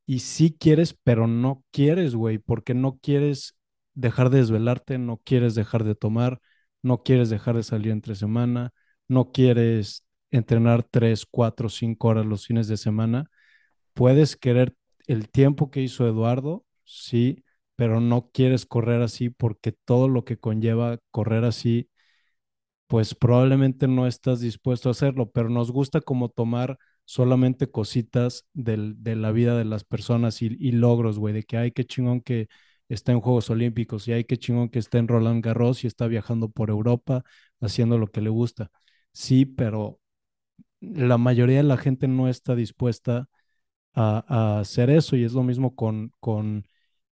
Y 0.07 0.21
sí 0.21 0.57
quieres, 0.59 0.99
pero 1.05 1.29
no 1.29 1.65
quieres, 1.71 2.17
güey, 2.17 2.39
porque 2.39 2.75
no 2.75 2.99
quieres 3.01 3.57
dejar 3.95 4.31
de 4.31 4.39
desvelarte, 4.39 4.99
no 4.99 5.19
quieres 5.25 5.55
dejar 5.55 5.85
de 5.85 5.95
tomar, 5.95 6.41
no 6.83 7.05
quieres 7.05 7.31
dejar 7.31 7.57
de 7.57 7.63
salir 7.63 7.93
entre 7.93 8.17
semana, 8.17 8.73
no 9.07 9.33
quieres 9.33 10.05
entrenar 10.33 10.83
tres, 10.83 11.27
cuatro, 11.31 11.69
cinco 11.69 12.09
horas 12.09 12.27
los 12.27 12.49
fines 12.49 12.67
de 12.67 12.79
semana. 12.79 13.31
Puedes 13.95 14.37
querer 14.37 14.75
el 15.07 15.31
tiempo 15.31 15.71
que 15.71 15.83
hizo 15.83 16.09
Eduardo, 16.09 16.65
sí, 16.85 17.45
pero 17.77 18.01
no 18.01 18.31
quieres 18.33 18.67
correr 18.67 19.03
así 19.03 19.31
porque 19.31 19.75
todo 19.85 20.09
lo 20.09 20.25
que 20.25 20.39
conlleva 20.39 20.99
correr 21.13 21.45
así 21.45 21.90
pues 22.91 23.15
probablemente 23.15 23.87
no 23.89 24.09
estás 24.09 24.41
dispuesto 24.41 24.89
a 24.89 24.93
hacerlo, 24.93 25.31
pero 25.31 25.49
nos 25.49 25.71
gusta 25.71 26.01
como 26.01 26.29
tomar 26.29 26.77
solamente 27.05 27.71
cositas 27.71 28.47
del, 28.53 29.03
de 29.03 29.15
la 29.15 29.31
vida 29.31 29.57
de 29.57 29.65
las 29.65 29.85
personas 29.85 30.43
y, 30.43 30.73
logros, 30.73 31.19
güey, 31.19 31.33
de 31.35 31.45
que 31.45 31.57
hay 31.57 31.71
que 31.73 31.85
chingón 31.87 32.21
que 32.21 32.49
está 32.89 33.13
en 33.13 33.21
Juegos 33.21 33.49
Olímpicos 33.51 34.09
y 34.09 34.13
hay 34.13 34.25
que 34.25 34.39
chingón 34.39 34.71
que 34.71 34.81
está 34.81 34.99
en 34.99 35.07
Roland 35.07 35.45
Garros 35.45 35.85
y 35.85 35.87
está 35.87 36.09
viajando 36.09 36.51
por 36.51 36.69
Europa 36.71 37.23
haciendo 37.61 37.97
lo 37.97 38.09
que 38.09 38.23
le 38.23 38.31
gusta. 38.31 38.73
Sí, 39.13 39.47
pero 39.47 40.01
la 40.81 41.19
mayoría 41.19 41.59
de 41.59 41.63
la 41.65 41.77
gente 41.77 42.09
no 42.09 42.29
está 42.29 42.57
dispuesta 42.57 43.29
a, 43.95 44.25
a 44.59 44.61
hacer 44.61 44.91
eso 44.91 45.17
y 45.17 45.25
es 45.25 45.33
lo 45.35 45.43
mismo 45.45 45.77
con, 45.77 46.13
con 46.21 46.67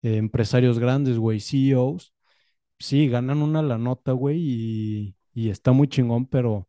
empresarios 0.04 0.80
grandes, 0.80 1.18
güey, 1.18 1.40
CEOs 1.40 2.14
sí, 2.80 3.08
ganan 3.10 3.42
una 3.42 3.62
la 3.62 3.78
nota, 3.78 4.12
güey, 4.14 4.38
y, 4.40 5.16
y 5.34 5.50
está 5.50 5.72
muy 5.72 5.88
chingón, 5.88 6.26
pero 6.28 6.68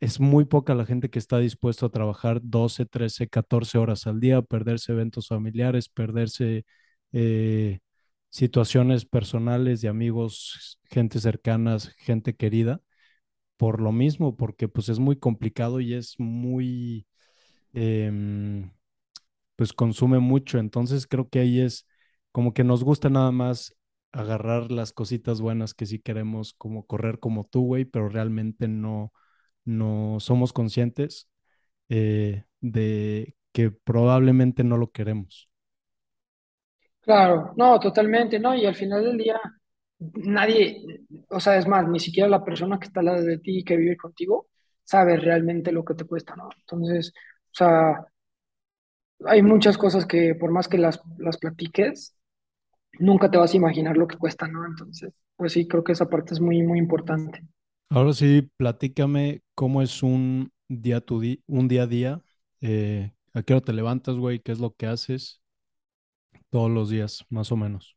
es 0.00 0.18
muy 0.20 0.44
poca 0.46 0.74
la 0.74 0.86
gente 0.86 1.10
que 1.10 1.18
está 1.18 1.38
dispuesto 1.38 1.86
a 1.86 1.90
trabajar 1.90 2.40
12, 2.42 2.86
13, 2.86 3.28
14 3.28 3.78
horas 3.78 4.06
al 4.06 4.20
día, 4.20 4.40
perderse 4.42 4.92
eventos 4.92 5.28
familiares, 5.28 5.88
perderse 5.88 6.64
eh, 7.12 7.80
situaciones 8.30 9.04
personales 9.04 9.80
de 9.82 9.88
amigos, 9.88 10.78
gente 10.84 11.20
cercanas, 11.20 11.88
gente 11.98 12.34
querida, 12.34 12.80
por 13.58 13.80
lo 13.80 13.92
mismo, 13.92 14.36
porque 14.36 14.68
pues 14.68 14.88
es 14.90 14.98
muy 15.00 15.16
complicado 15.18 15.80
y 15.80 15.94
es 15.94 16.16
muy, 16.18 17.06
em, 17.74 18.72
pues 19.56 19.72
consume 19.72 20.18
mucho. 20.20 20.58
Entonces 20.58 21.06
creo 21.06 21.28
que 21.28 21.40
ahí 21.40 21.60
es 21.60 21.86
como 22.32 22.54
que 22.54 22.64
nos 22.64 22.84
gusta 22.84 23.10
nada 23.10 23.32
más 23.32 23.74
agarrar 24.12 24.70
las 24.72 24.92
cositas 24.92 25.40
buenas 25.40 25.74
que 25.74 25.86
sí 25.86 26.00
queremos, 26.00 26.54
como 26.54 26.86
correr 26.86 27.18
como 27.20 27.44
tú, 27.46 27.62
güey, 27.66 27.84
pero 27.84 28.08
realmente 28.08 28.68
no, 28.68 29.12
no 29.64 30.18
somos 30.20 30.52
conscientes 30.52 31.28
eh, 31.90 32.44
de 32.60 33.36
que 33.52 33.70
probablemente 33.72 34.64
no 34.64 34.76
lo 34.78 34.92
queremos. 34.92 35.50
Claro, 37.00 37.52
no, 37.56 37.80
totalmente, 37.80 38.38
¿no? 38.38 38.54
Y 38.54 38.66
al 38.66 38.74
final 38.74 39.02
del 39.04 39.16
día, 39.18 39.40
nadie, 39.98 40.82
o 41.30 41.40
sea, 41.40 41.56
es 41.56 41.66
más, 41.66 41.88
ni 41.88 41.98
siquiera 41.98 42.28
la 42.28 42.44
persona 42.44 42.78
que 42.78 42.86
está 42.86 43.00
al 43.00 43.06
lado 43.06 43.22
de 43.24 43.38
ti 43.38 43.58
y 43.60 43.64
que 43.64 43.76
vive 43.76 43.96
contigo 43.96 44.48
sabe 44.84 45.16
realmente 45.16 45.72
lo 45.72 45.84
que 45.84 45.94
te 45.94 46.04
cuesta, 46.04 46.36
¿no? 46.36 46.48
Entonces, 46.58 47.12
o 47.52 47.54
sea, 47.54 48.06
hay 49.26 49.42
muchas 49.42 49.78
cosas 49.78 50.06
que 50.06 50.34
por 50.34 50.50
más 50.50 50.68
que 50.68 50.78
las, 50.78 51.00
las 51.18 51.38
platiques, 51.38 52.16
nunca 53.00 53.30
te 53.30 53.38
vas 53.38 53.54
a 53.54 53.56
imaginar 53.58 53.96
lo 53.96 54.06
que 54.08 54.18
cuesta, 54.18 54.48
¿no? 54.48 54.66
Entonces, 54.66 55.12
pues 55.36 55.52
sí, 55.54 55.66
creo 55.68 55.84
que 55.84 55.92
esa 55.92 56.08
parte 56.08 56.34
es 56.34 56.40
muy, 56.40 56.62
muy 56.62 56.78
importante. 56.78 57.42
Ahora 57.88 58.12
sí, 58.12 58.48
platícame 58.56 59.42
cómo 59.54 59.82
es 59.82 60.02
un 60.02 60.52
día, 60.68 61.00
tu 61.00 61.20
di- 61.20 61.42
un 61.46 61.66
día 61.68 61.82
a 61.84 61.86
día, 61.86 62.22
eh, 62.60 63.12
a 63.34 63.42
qué 63.42 63.54
hora 63.54 63.64
te 63.64 63.72
levantas, 63.72 64.16
güey, 64.16 64.40
qué 64.40 64.52
es 64.52 64.60
lo 64.60 64.74
que 64.74 64.86
haces 64.86 65.40
todos 66.48 66.70
los 66.70 66.90
días, 66.90 67.24
más 67.28 67.50
o 67.50 67.56
menos. 67.56 67.96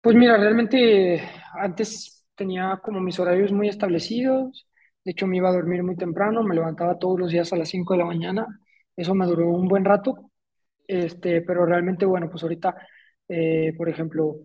Pues 0.00 0.16
mira, 0.16 0.36
realmente 0.36 1.22
antes 1.58 2.26
tenía 2.34 2.78
como 2.82 3.00
mis 3.00 3.18
horarios 3.18 3.52
muy 3.52 3.68
establecidos. 3.68 4.66
De 5.04 5.12
hecho, 5.12 5.26
me 5.26 5.36
iba 5.38 5.48
a 5.48 5.52
dormir 5.52 5.82
muy 5.82 5.96
temprano, 5.96 6.42
me 6.42 6.54
levantaba 6.54 6.98
todos 6.98 7.18
los 7.18 7.30
días 7.30 7.52
a 7.52 7.56
las 7.56 7.68
5 7.70 7.94
de 7.94 7.98
la 8.00 8.04
mañana. 8.04 8.46
Eso 8.96 9.14
me 9.14 9.26
duró 9.26 9.48
un 9.48 9.66
buen 9.68 9.84
rato. 9.84 10.30
Este, 10.88 11.42
pero 11.42 11.66
realmente, 11.66 12.06
bueno, 12.06 12.30
pues 12.30 12.42
ahorita, 12.42 12.76
eh, 13.28 13.72
por 13.76 13.88
ejemplo, 13.88 14.36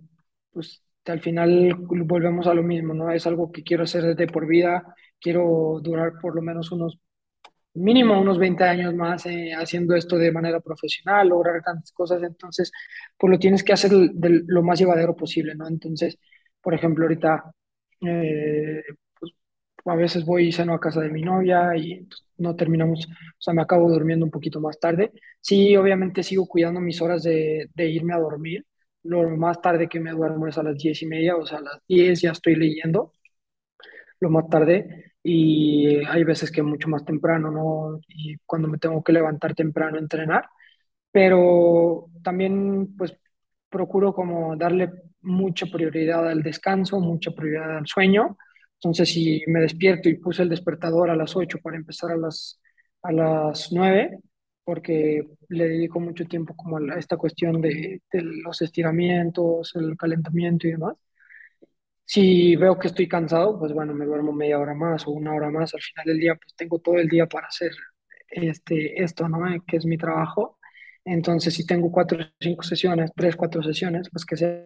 pues 0.51 0.83
al 1.05 1.21
final 1.21 1.75
volvemos 1.87 2.47
a 2.47 2.53
lo 2.53 2.63
mismo, 2.63 2.93
¿no? 2.93 3.11
Es 3.11 3.25
algo 3.27 3.51
que 3.51 3.63
quiero 3.63 3.83
hacer 3.83 4.15
de 4.15 4.27
por 4.27 4.45
vida. 4.47 4.95
Quiero 5.19 5.79
durar 5.81 6.13
por 6.21 6.35
lo 6.35 6.41
menos 6.41 6.71
unos 6.71 6.99
mínimo 7.73 8.19
unos 8.19 8.37
20 8.39 8.63
años 8.63 8.93
más 8.95 9.25
eh, 9.25 9.51
haciendo 9.53 9.95
esto 9.95 10.17
de 10.17 10.31
manera 10.31 10.59
profesional, 10.59 11.29
lograr 11.29 11.61
tantas 11.63 11.91
cosas, 11.91 12.21
entonces, 12.23 12.71
pues 13.17 13.31
lo 13.31 13.39
tienes 13.39 13.63
que 13.63 13.73
hacer 13.73 13.91
de 13.91 14.43
lo 14.47 14.63
más 14.63 14.79
llevadero 14.79 15.15
posible, 15.15 15.55
¿no? 15.55 15.67
Entonces, 15.67 16.17
por 16.61 16.73
ejemplo, 16.73 17.05
ahorita, 17.05 17.51
eh, 18.01 18.81
a 19.91 19.95
veces 19.95 20.25
voy 20.25 20.47
y 20.47 20.51
ceno 20.51 20.73
a 20.73 20.79
casa 20.79 21.01
de 21.01 21.09
mi 21.09 21.21
novia 21.21 21.75
y 21.77 22.07
no 22.37 22.55
terminamos, 22.55 23.07
o 23.07 23.41
sea, 23.41 23.53
me 23.53 23.61
acabo 23.61 23.89
durmiendo 23.89 24.25
un 24.25 24.31
poquito 24.31 24.59
más 24.61 24.79
tarde. 24.79 25.11
Sí, 25.41 25.75
obviamente 25.77 26.23
sigo 26.23 26.47
cuidando 26.47 26.79
mis 26.81 27.01
horas 27.01 27.23
de, 27.23 27.69
de 27.73 27.89
irme 27.89 28.13
a 28.13 28.19
dormir. 28.19 28.65
Lo 29.03 29.29
más 29.37 29.61
tarde 29.61 29.87
que 29.89 29.99
me 29.99 30.11
duermo 30.11 30.47
es 30.47 30.57
a 30.57 30.63
las 30.63 30.77
diez 30.77 31.01
y 31.01 31.05
media, 31.07 31.35
o 31.37 31.45
sea, 31.45 31.59
a 31.59 31.61
las 31.61 31.81
10 31.87 32.21
ya 32.21 32.31
estoy 32.31 32.55
leyendo, 32.55 33.13
lo 34.19 34.29
más 34.29 34.47
tarde. 34.49 35.13
Y 35.23 35.97
hay 36.05 36.23
veces 36.23 36.51
que 36.51 36.63
mucho 36.63 36.87
más 36.87 37.03
temprano, 37.05 37.51
¿no? 37.51 37.99
Y 38.07 38.37
cuando 38.45 38.67
me 38.67 38.77
tengo 38.77 39.03
que 39.03 39.13
levantar 39.13 39.53
temprano 39.55 39.97
a 39.97 39.99
entrenar 39.99 40.45
pero 41.13 42.07
también 42.23 42.95
pues 42.97 43.15
procuro 43.69 44.13
como 44.15 44.55
darle 44.57 44.91
mucha 45.21 45.67
prioridad 45.67 46.27
al 46.29 46.43
descanso, 46.43 47.01
mucha 47.01 47.31
prioridad 47.31 47.79
al 47.79 47.87
sueño. 47.87 48.37
Entonces, 48.81 49.09
si 49.09 49.43
me 49.47 49.61
despierto 49.61 50.09
y 50.09 50.17
puse 50.17 50.43
el 50.43 50.49
despertador 50.49 51.09
a 51.09 51.15
las 51.15 51.35
8 51.35 51.59
para 51.61 51.77
empezar 51.77 52.11
a 52.11 52.17
las, 52.17 52.59
a 53.01 53.11
las 53.11 53.71
9, 53.71 54.19
porque 54.63 55.23
le 55.49 55.67
dedico 55.69 55.99
mucho 55.99 56.25
tiempo 56.25 56.55
como 56.55 56.77
a 56.77 56.97
esta 56.99 57.17
cuestión 57.17 57.59
de, 57.61 58.01
los 58.13 58.61
estiramientos, 58.61 59.75
el 59.75 59.97
calentamiento 59.97 60.67
y 60.67 60.71
demás. 60.71 60.95
Si 62.05 62.55
veo 62.55 62.79
que 62.79 62.87
estoy 62.87 63.07
cansado, 63.07 63.59
pues 63.59 63.71
bueno, 63.73 63.93
me 63.93 64.05
duermo 64.05 64.33
media 64.33 64.57
hora 64.59 64.73
más 64.73 65.05
o 65.07 65.11
una 65.11 65.33
hora 65.33 65.49
más. 65.51 65.73
Al 65.75 65.81
final 65.81 66.05
del 66.07 66.19
día, 66.19 66.35
pues 66.35 66.55
tengo 66.55 66.79
todo 66.79 66.95
el 66.95 67.07
día 67.07 67.27
para 67.27 67.47
hacer 67.47 67.71
este, 68.29 69.01
esto, 69.03 69.29
¿no? 69.29 69.47
Eh, 69.53 69.61
Que 69.67 69.77
es 69.77 69.85
mi 69.85 69.97
trabajo. 69.97 70.57
Entonces, 71.05 71.53
si 71.53 71.65
tengo 71.65 71.91
cuatro 71.91 72.19
cinco 72.39 72.63
sesiones, 72.63 73.11
tres, 73.15 73.35
cuatro 73.35 73.61
sesiones, 73.63 74.09
las 74.11 74.25
que 74.25 74.37
sean 74.37 74.65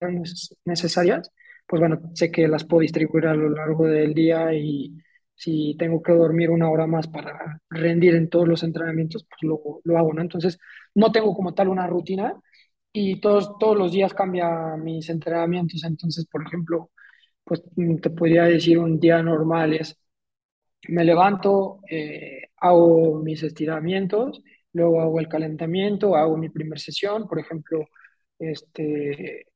neces- 0.00 0.54
necesarias, 0.64 1.30
pues 1.66 1.80
bueno, 1.80 2.00
sé 2.14 2.30
que 2.30 2.48
las 2.48 2.64
puedo 2.64 2.80
distribuir 2.82 3.26
a 3.26 3.34
lo 3.34 3.48
largo 3.50 3.86
del 3.86 4.14
día 4.14 4.52
y 4.54 4.96
si 5.34 5.74
tengo 5.78 6.02
que 6.02 6.12
dormir 6.12 6.50
una 6.50 6.70
hora 6.70 6.86
más 6.86 7.08
para 7.08 7.60
rendir 7.70 8.14
en 8.14 8.28
todos 8.28 8.46
los 8.48 8.62
entrenamientos, 8.62 9.24
pues 9.28 9.38
lo, 9.42 9.80
lo 9.84 9.98
hago, 9.98 10.12
¿no? 10.12 10.22
Entonces, 10.22 10.58
no 10.94 11.10
tengo 11.12 11.34
como 11.34 11.54
tal 11.54 11.68
una 11.68 11.86
rutina 11.86 12.34
y 12.92 13.20
todos, 13.20 13.58
todos 13.58 13.76
los 13.76 13.92
días 13.92 14.14
cambia 14.14 14.76
mis 14.76 15.08
entrenamientos. 15.10 15.84
Entonces, 15.84 16.26
por 16.26 16.42
ejemplo, 16.46 16.90
pues 17.44 17.62
te 18.02 18.10
podría 18.10 18.44
decir 18.44 18.78
un 18.78 19.00
día 19.00 19.22
normal 19.22 19.74
es, 19.74 19.98
me 20.88 21.04
levanto, 21.04 21.80
eh, 21.88 22.48
hago 22.58 23.20
mis 23.22 23.42
estiramientos, 23.42 24.42
luego 24.72 25.00
hago 25.00 25.20
el 25.20 25.28
calentamiento, 25.28 26.16
hago 26.16 26.36
mi 26.36 26.48
primer 26.50 26.80
sesión, 26.80 27.28
por 27.28 27.38
ejemplo, 27.38 27.86
este, 28.38 29.46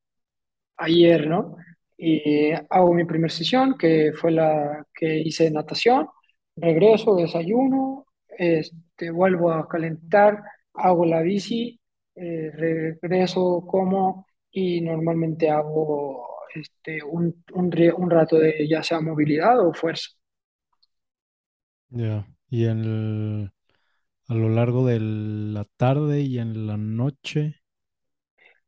ayer, 0.77 1.27
¿no? 1.27 1.57
Y 1.97 2.51
hago 2.69 2.93
mi 2.93 3.05
primera 3.05 3.33
sesión, 3.33 3.77
que 3.77 4.11
fue 4.13 4.31
la 4.31 4.85
que 4.93 5.19
hice 5.19 5.49
natación, 5.51 6.07
regreso, 6.55 7.15
desayuno, 7.15 8.05
este, 8.29 9.09
vuelvo 9.11 9.51
a 9.51 9.67
calentar, 9.67 10.43
hago 10.73 11.05
la 11.05 11.21
bici, 11.21 11.79
eh, 12.15 12.51
regreso, 12.53 13.65
como 13.67 14.27
y 14.51 14.81
normalmente 14.81 15.49
hago 15.49 16.27
este, 16.55 17.03
un, 17.03 17.43
un, 17.53 17.71
un 17.97 18.09
rato 18.09 18.37
de 18.39 18.67
ya 18.67 18.83
sea 18.83 19.01
movilidad 19.01 19.59
o 19.67 19.73
fuerza. 19.73 20.09
Ya. 21.89 22.25
Y 22.49 22.65
en 22.65 22.79
el- 22.85 23.51
a 24.27 24.35
lo 24.35 24.49
largo 24.49 24.85
de 24.87 24.99
la 25.01 25.65
tarde 25.77 26.21
y 26.21 26.39
en 26.39 26.67
la 26.67 26.77
noche. 26.77 27.61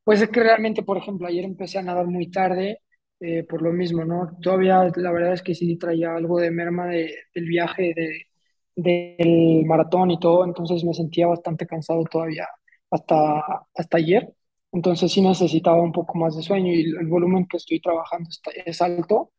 Pues 0.03 0.21
es 0.21 0.29
que 0.29 0.39
realmente, 0.41 0.83
por 0.83 0.97
ejemplo, 0.97 1.27
ayer 1.27 1.45
empecé 1.45 1.77
a 1.79 1.83
nadar 1.83 2.07
muy 2.07 2.29
tarde, 2.31 2.81
eh, 3.19 3.43
por 3.43 3.61
lo 3.61 3.71
mismo, 3.73 4.05
¿no? 4.05 4.37
Todavía 4.41 4.91
la 4.95 5.11
verdad 5.11 5.33
es 5.33 5.41
que 5.43 5.55
sí 5.55 5.77
traía 5.77 6.15
algo 6.15 6.39
de 6.39 6.51
merma 6.51 6.87
de, 6.87 7.13
del 7.33 7.45
viaje, 7.45 7.93
de, 7.95 8.27
del 8.75 9.65
maratón 9.65 10.11
y 10.11 10.19
todo, 10.19 10.45
entonces 10.45 10.83
me 10.85 10.93
sentía 10.93 11.27
bastante 11.27 11.67
cansado 11.67 12.03
todavía 12.05 12.47
hasta, 12.91 13.41
hasta 13.75 13.97
ayer. 13.97 14.33
Entonces 14.71 15.11
sí 15.11 15.21
necesitaba 15.21 15.81
un 15.81 15.91
poco 15.91 16.17
más 16.17 16.35
de 16.37 16.43
sueño 16.43 16.71
y 16.73 16.81
el 16.83 17.07
volumen 17.07 17.47
que 17.47 17.57
estoy 17.57 17.79
trabajando 17.81 18.29
está, 18.29 18.51
es 18.51 18.81
alto, 18.81 19.31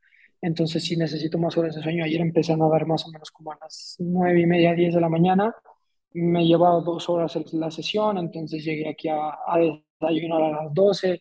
entonces 0.43 0.85
sí 0.85 0.97
necesito 0.97 1.39
más 1.39 1.57
horas 1.57 1.75
de 1.77 1.83
sueño. 1.83 2.05
Ayer 2.05 2.21
empecé 2.21 2.53
a 2.53 2.57
nadar 2.57 2.87
más 2.87 3.07
o 3.07 3.11
menos 3.11 3.31
como 3.31 3.53
a 3.53 3.59
las 3.61 3.97
nueve 3.99 4.41
y 4.41 4.47
media, 4.47 4.75
diez 4.75 4.95
de 4.95 5.01
la 5.01 5.09
mañana. 5.09 5.55
Me 6.13 6.45
llevaba 6.47 6.81
dos 6.81 7.09
horas 7.09 7.39
la 7.53 7.71
sesión, 7.71 8.19
entonces 8.19 8.65
llegué 8.65 8.89
aquí 8.89 9.09
a, 9.09 9.31
a 9.47 9.59
desayunar 9.59 10.43
a 10.43 10.65
las 10.65 10.75
12, 10.75 11.21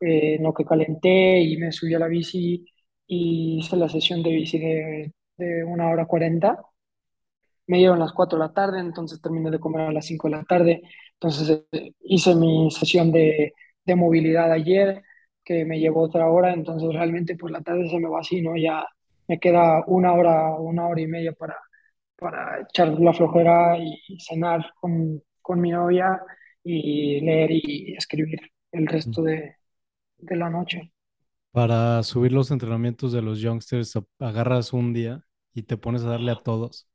eh, 0.00 0.36
en 0.36 0.42
lo 0.44 0.52
que 0.54 0.64
calenté 0.64 1.40
y 1.40 1.56
me 1.56 1.72
subí 1.72 1.94
a 1.94 1.98
la 1.98 2.08
bici 2.08 2.64
y 3.06 3.58
hice 3.60 3.76
la 3.76 3.88
sesión 3.88 4.22
de 4.22 4.30
bici 4.30 4.58
de, 4.58 5.12
de 5.36 5.64
una 5.64 5.88
hora 5.90 6.06
cuarenta. 6.06 6.62
Me 7.66 7.78
dieron 7.78 7.98
las 7.98 8.12
4 8.12 8.38
de 8.38 8.46
la 8.46 8.52
tarde, 8.52 8.80
entonces 8.80 9.20
terminé 9.20 9.50
de 9.50 9.60
comer 9.60 9.82
a 9.82 9.92
las 9.92 10.06
5 10.06 10.28
de 10.28 10.36
la 10.36 10.44
tarde. 10.44 10.82
Entonces 11.14 11.64
eh, 11.72 11.92
hice 12.00 12.34
mi 12.34 12.70
sesión 12.70 13.12
de, 13.12 13.52
de 13.84 13.94
movilidad 13.94 14.50
ayer, 14.52 15.02
que 15.44 15.64
me 15.64 15.78
llevó 15.78 16.02
otra 16.02 16.30
hora, 16.30 16.52
entonces 16.52 16.88
realmente 16.92 17.36
pues 17.36 17.52
la 17.52 17.60
tarde 17.62 17.88
se 17.90 17.98
me 17.98 18.08
va 18.08 18.20
así, 18.20 18.40
¿no? 18.42 18.56
Ya 18.56 18.84
me 19.28 19.38
queda 19.38 19.84
una 19.86 20.12
hora, 20.14 20.54
una 20.58 20.86
hora 20.88 21.00
y 21.00 21.06
media 21.06 21.32
para, 21.32 21.56
para 22.16 22.62
echar 22.62 22.88
la 23.00 23.12
flojera 23.14 23.78
y 23.78 24.18
cenar 24.20 24.72
con, 24.80 25.22
con 25.42 25.60
mi 25.60 25.70
novia 25.70 26.22
y 26.64 27.20
leer 27.22 27.50
y 27.52 27.94
escribir 27.96 28.40
el 28.72 28.86
resto 28.86 29.22
de, 29.22 29.56
de 30.18 30.36
la 30.36 30.50
noche. 30.50 30.92
Para 31.52 32.02
subir 32.04 32.32
los 32.32 32.50
entrenamientos 32.50 33.12
de 33.12 33.22
los 33.22 33.40
youngsters, 33.40 33.94
agarras 34.18 34.72
un 34.72 34.92
día 34.92 35.24
y 35.54 35.64
te 35.64 35.76
pones 35.76 36.02
a 36.04 36.08
darle 36.10 36.30
a 36.32 36.42
todos. 36.42 36.88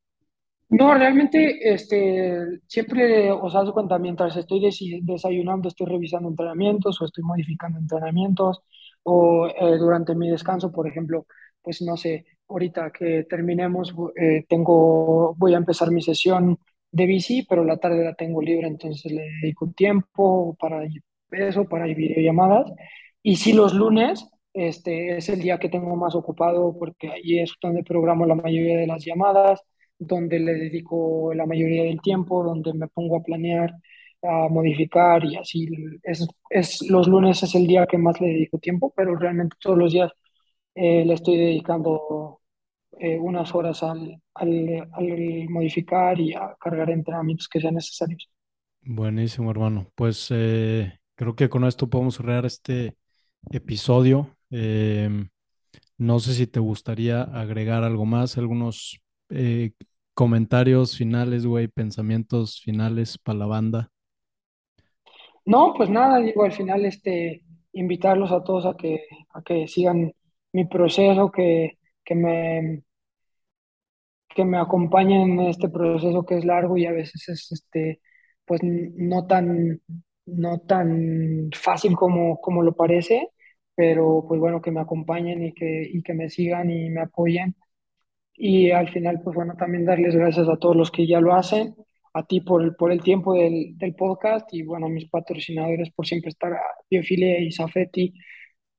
No, 0.70 0.96
realmente, 0.96 1.72
este, 1.74 2.60
siempre, 2.68 3.32
os 3.32 3.54
das 3.54 3.70
cuenta, 3.72 4.00
mientras 4.00 4.36
estoy 4.38 4.60
desi- 4.60 5.02
desayunando, 5.04 5.68
estoy 5.68 5.86
revisando 5.88 6.30
entrenamientos 6.30 7.00
o 7.00 7.06
estoy 7.06 7.24
modificando 7.24 7.78
entrenamientos, 7.78 8.64
o 9.04 9.48
eh, 9.48 9.78
durante 9.78 10.16
mi 10.16 10.30
descanso, 10.30 10.72
por 10.72 10.88
ejemplo, 10.88 11.28
pues 11.62 11.82
no 11.84 11.96
sé, 11.96 12.26
ahorita 12.48 12.92
que 12.92 13.24
terminemos, 13.30 13.94
eh, 14.16 14.46
tengo, 14.50 15.36
voy 15.38 15.54
a 15.54 15.58
empezar 15.58 15.92
mi 15.92 16.02
sesión 16.02 16.58
de 16.92 17.06
bici, 17.06 17.46
pero 17.48 17.64
la 17.64 17.78
tarde 17.78 18.04
la 18.04 18.16
tengo 18.16 18.42
libre, 18.42 18.68
entonces 18.68 19.12
le 19.12 19.22
dedico 19.42 19.72
tiempo 19.76 20.56
para 20.60 20.84
eso, 21.32 21.66
para 21.70 21.86
videollamadas. 21.86 22.72
Y 23.24 23.38
si 23.38 23.54
los 23.54 23.74
lunes, 23.74 24.28
este, 24.54 25.18
es 25.18 25.30
el 25.30 25.42
día 25.42 25.58
que 25.60 25.70
tengo 25.70 25.96
más 25.96 26.16
ocupado 26.16 26.78
porque 26.78 27.10
ahí 27.12 27.40
es 27.40 27.54
donde 27.62 27.84
programo 27.84 28.26
la 28.26 28.36
mayoría 28.36 28.78
de 28.78 28.88
las 28.88 29.04
llamadas 29.06 29.62
donde 30.00 30.40
le 30.40 30.54
dedico 30.54 31.34
la 31.34 31.46
mayoría 31.46 31.84
del 31.84 32.02
tiempo, 32.02 32.44
donde 32.44 32.74
me 32.74 32.88
pongo 32.88 33.18
a 33.18 33.24
planear, 33.24 33.74
a 34.22 34.50
modificar 34.50 35.24
y 35.26 35.38
así. 35.38 35.68
Es, 36.04 36.28
es, 36.50 36.82
los 36.90 37.08
lunes 37.08 37.42
es 37.44 37.56
el 37.56 37.68
día 37.68 37.86
que 37.88 37.98
más 37.98 38.20
le 38.22 38.28
dedico 38.28 38.58
tiempo, 38.60 38.94
pero 38.96 39.16
realmente 39.16 39.56
todos 39.62 39.78
los 39.78 39.94
días 39.94 40.12
eh, 40.76 41.06
le 41.06 41.14
estoy 41.14 41.38
dedicando 41.38 42.42
eh, 43.00 43.18
unas 43.20 43.54
horas 43.56 43.84
al, 43.84 44.22
al, 44.36 44.90
al 44.94 45.50
modificar 45.50 46.20
y 46.20 46.34
a 46.34 46.56
cargar 46.60 46.90
entrenamientos 46.90 47.48
que 47.50 47.62
sean 47.62 47.76
necesarios. 47.76 48.30
Buenísimo, 48.82 49.50
hermano. 49.52 49.92
Pues 49.96 50.28
eh, 50.32 51.00
creo 51.16 51.36
que 51.36 51.50
con 51.50 51.64
esto 51.64 51.90
podemos 51.90 52.16
cerrar 52.16 52.46
este 52.46 52.98
episodio. 53.52 54.36
Em, 54.50 55.30
no 55.98 56.20
sé 56.20 56.34
si 56.34 56.48
te 56.48 56.60
gustaría 56.60 57.24
agregar 57.24 57.84
algo 57.84 58.06
más, 58.06 58.38
algunos 58.38 59.00
eh, 59.30 59.72
comentarios 60.14 60.98
finales, 60.98 61.46
güey, 61.46 61.68
pensamientos 61.68 62.62
finales 62.62 63.18
para 63.18 63.40
la 63.40 63.46
banda. 63.46 63.90
No, 65.46 65.74
pues 65.76 65.90
nada, 65.90 66.20
digo, 66.20 66.44
al 66.44 66.52
final 66.54 66.86
este, 66.86 67.44
invitarlos 67.74 68.32
a 68.32 68.44
todos 68.44 68.66
a 68.66 68.76
que, 68.78 69.02
a 69.34 69.42
que 69.42 69.68
sigan 69.68 70.14
mi 70.54 70.66
proceso, 70.66 71.32
que, 71.32 71.80
que 72.06 72.16
me, 72.16 72.84
que 74.30 74.46
me 74.46 74.58
acompañen 74.58 75.40
en 75.40 75.48
este 75.48 75.70
proceso 75.70 76.26
que 76.26 76.38
es 76.38 76.46
largo 76.46 76.78
y 76.78 76.86
a 76.86 76.92
veces 76.92 77.28
es 77.30 77.52
este, 77.52 78.02
pues 78.46 78.62
no 78.64 79.28
tan, 79.28 79.82
no 80.26 80.60
tan 80.62 81.50
fácil 81.54 81.96
como, 81.96 82.40
como 82.42 82.64
lo 82.64 82.76
parece, 82.76 83.30
pero 83.76 84.26
pues 84.28 84.40
bueno, 84.40 84.62
que 84.62 84.72
me 84.72 84.82
acompañen 84.82 85.44
y 85.46 85.54
que, 85.54 85.90
y 85.92 86.02
que 86.04 86.14
me 86.14 86.30
sigan 86.30 86.70
y 86.72 86.90
me 86.90 87.02
apoyen. 87.02 87.56
Y 88.36 88.72
al 88.72 88.90
final, 88.90 89.22
pues 89.24 89.36
bueno, 89.36 89.56
también 89.58 89.86
darles 89.86 90.16
gracias 90.16 90.50
a 90.50 90.58
todos 90.58 90.76
los 90.76 90.92
que 90.92 91.08
ya 91.08 91.22
lo 91.22 91.36
hacen, 91.36 91.76
a 92.14 92.26
ti 92.26 92.42
por 92.42 92.64
el, 92.64 92.76
por 92.76 92.92
el 92.92 93.02
tiempo 93.02 93.34
del, 93.36 93.78
del 93.78 93.96
podcast 93.96 94.54
y 94.54 94.64
bueno, 94.64 94.88
a 94.88 94.90
mis 94.90 95.10
patrocinadores 95.10 95.92
por 95.92 96.08
siempre 96.08 96.30
estar, 96.30 96.54
a 96.54 96.62
Biofilia 96.90 97.40
y 97.40 97.52
Safety 97.52 98.14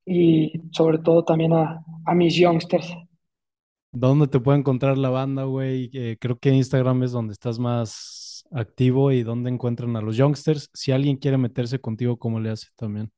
y 0.05 0.53
sobre 0.71 0.99
todo 0.99 1.25
también 1.25 1.53
a, 1.53 1.83
a 2.05 2.15
mis 2.15 2.35
youngsters. 2.35 2.93
¿Dónde 3.91 4.27
te 4.27 4.39
puede 4.41 4.59
encontrar 4.59 4.97
la 4.97 5.09
banda, 5.09 5.43
güey? 5.45 5.89
Eh, 5.93 6.17
creo 6.19 6.37
que 6.37 6.49
Instagram 6.49 7.03
es 7.03 7.11
donde 7.13 7.31
estás 7.33 7.59
más 7.59 8.45
activo 8.51 9.11
y 9.11 9.23
donde 9.23 9.49
encuentran 9.49 9.95
a 9.95 10.01
los 10.01 10.17
youngsters. 10.17 10.69
Si 10.73 10.91
alguien 10.91 11.15
quiere 11.17 11.37
meterse 11.37 11.79
contigo, 11.79 12.17
¿cómo 12.17 12.39
le 12.41 12.49
hace 12.49 12.67
también? 12.75 13.11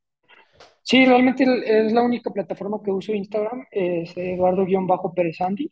Sí, 0.87 1.05
realmente 1.05 1.43
es 1.43 1.91
la 1.91 2.01
única 2.01 2.31
plataforma 2.31 2.79
que 2.81 2.91
uso 2.91 3.13
Instagram, 3.13 3.65
es 3.71 4.15
Eduardo-Pérez 4.15 5.35
Sandy, 5.35 5.69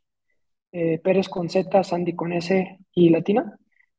eh, 0.74 1.00
Pérez 1.02 1.30
con 1.30 1.48
Z, 1.48 1.86
Sandy 1.86 2.14
con 2.14 2.34
S 2.34 2.80
y 2.94 3.10
latina. 3.10 3.58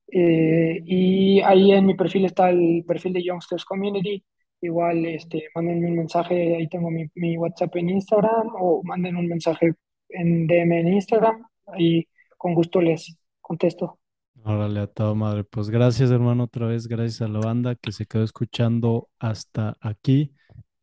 Eh, 0.08 0.82
y 0.84 1.40
ahí 1.40 1.72
en 1.72 1.86
mi 1.86 1.94
perfil 1.94 2.26
está 2.26 2.50
el 2.50 2.84
perfil 2.86 3.14
de 3.14 3.24
Youngsters 3.24 3.64
Community. 3.64 4.22
Igual, 4.60 5.06
este, 5.06 5.44
mándenme 5.54 5.88
un 5.88 5.96
mensaje, 5.96 6.54
ahí 6.54 6.68
tengo 6.68 6.90
mi, 6.90 7.06
mi 7.14 7.38
WhatsApp 7.38 7.74
en 7.76 7.88
Instagram 7.88 8.48
o 8.60 8.82
manden 8.84 9.16
un 9.16 9.26
mensaje 9.26 9.72
en 10.10 10.46
DM 10.46 10.80
en 10.80 10.88
Instagram. 10.88 11.42
Ahí 11.68 12.06
con 12.36 12.52
gusto 12.52 12.82
les 12.82 13.16
contesto. 13.40 13.98
Órale, 14.44 14.80
a 14.80 14.86
toda 14.86 15.14
madre. 15.14 15.44
Pues 15.44 15.70
gracias, 15.70 16.10
hermano, 16.10 16.44
otra 16.44 16.66
vez. 16.66 16.86
Gracias 16.86 17.22
a 17.22 17.28
la 17.28 17.40
banda 17.40 17.74
que 17.74 17.90
se 17.90 18.04
quedó 18.04 18.22
escuchando 18.22 19.08
hasta 19.18 19.78
aquí 19.80 20.34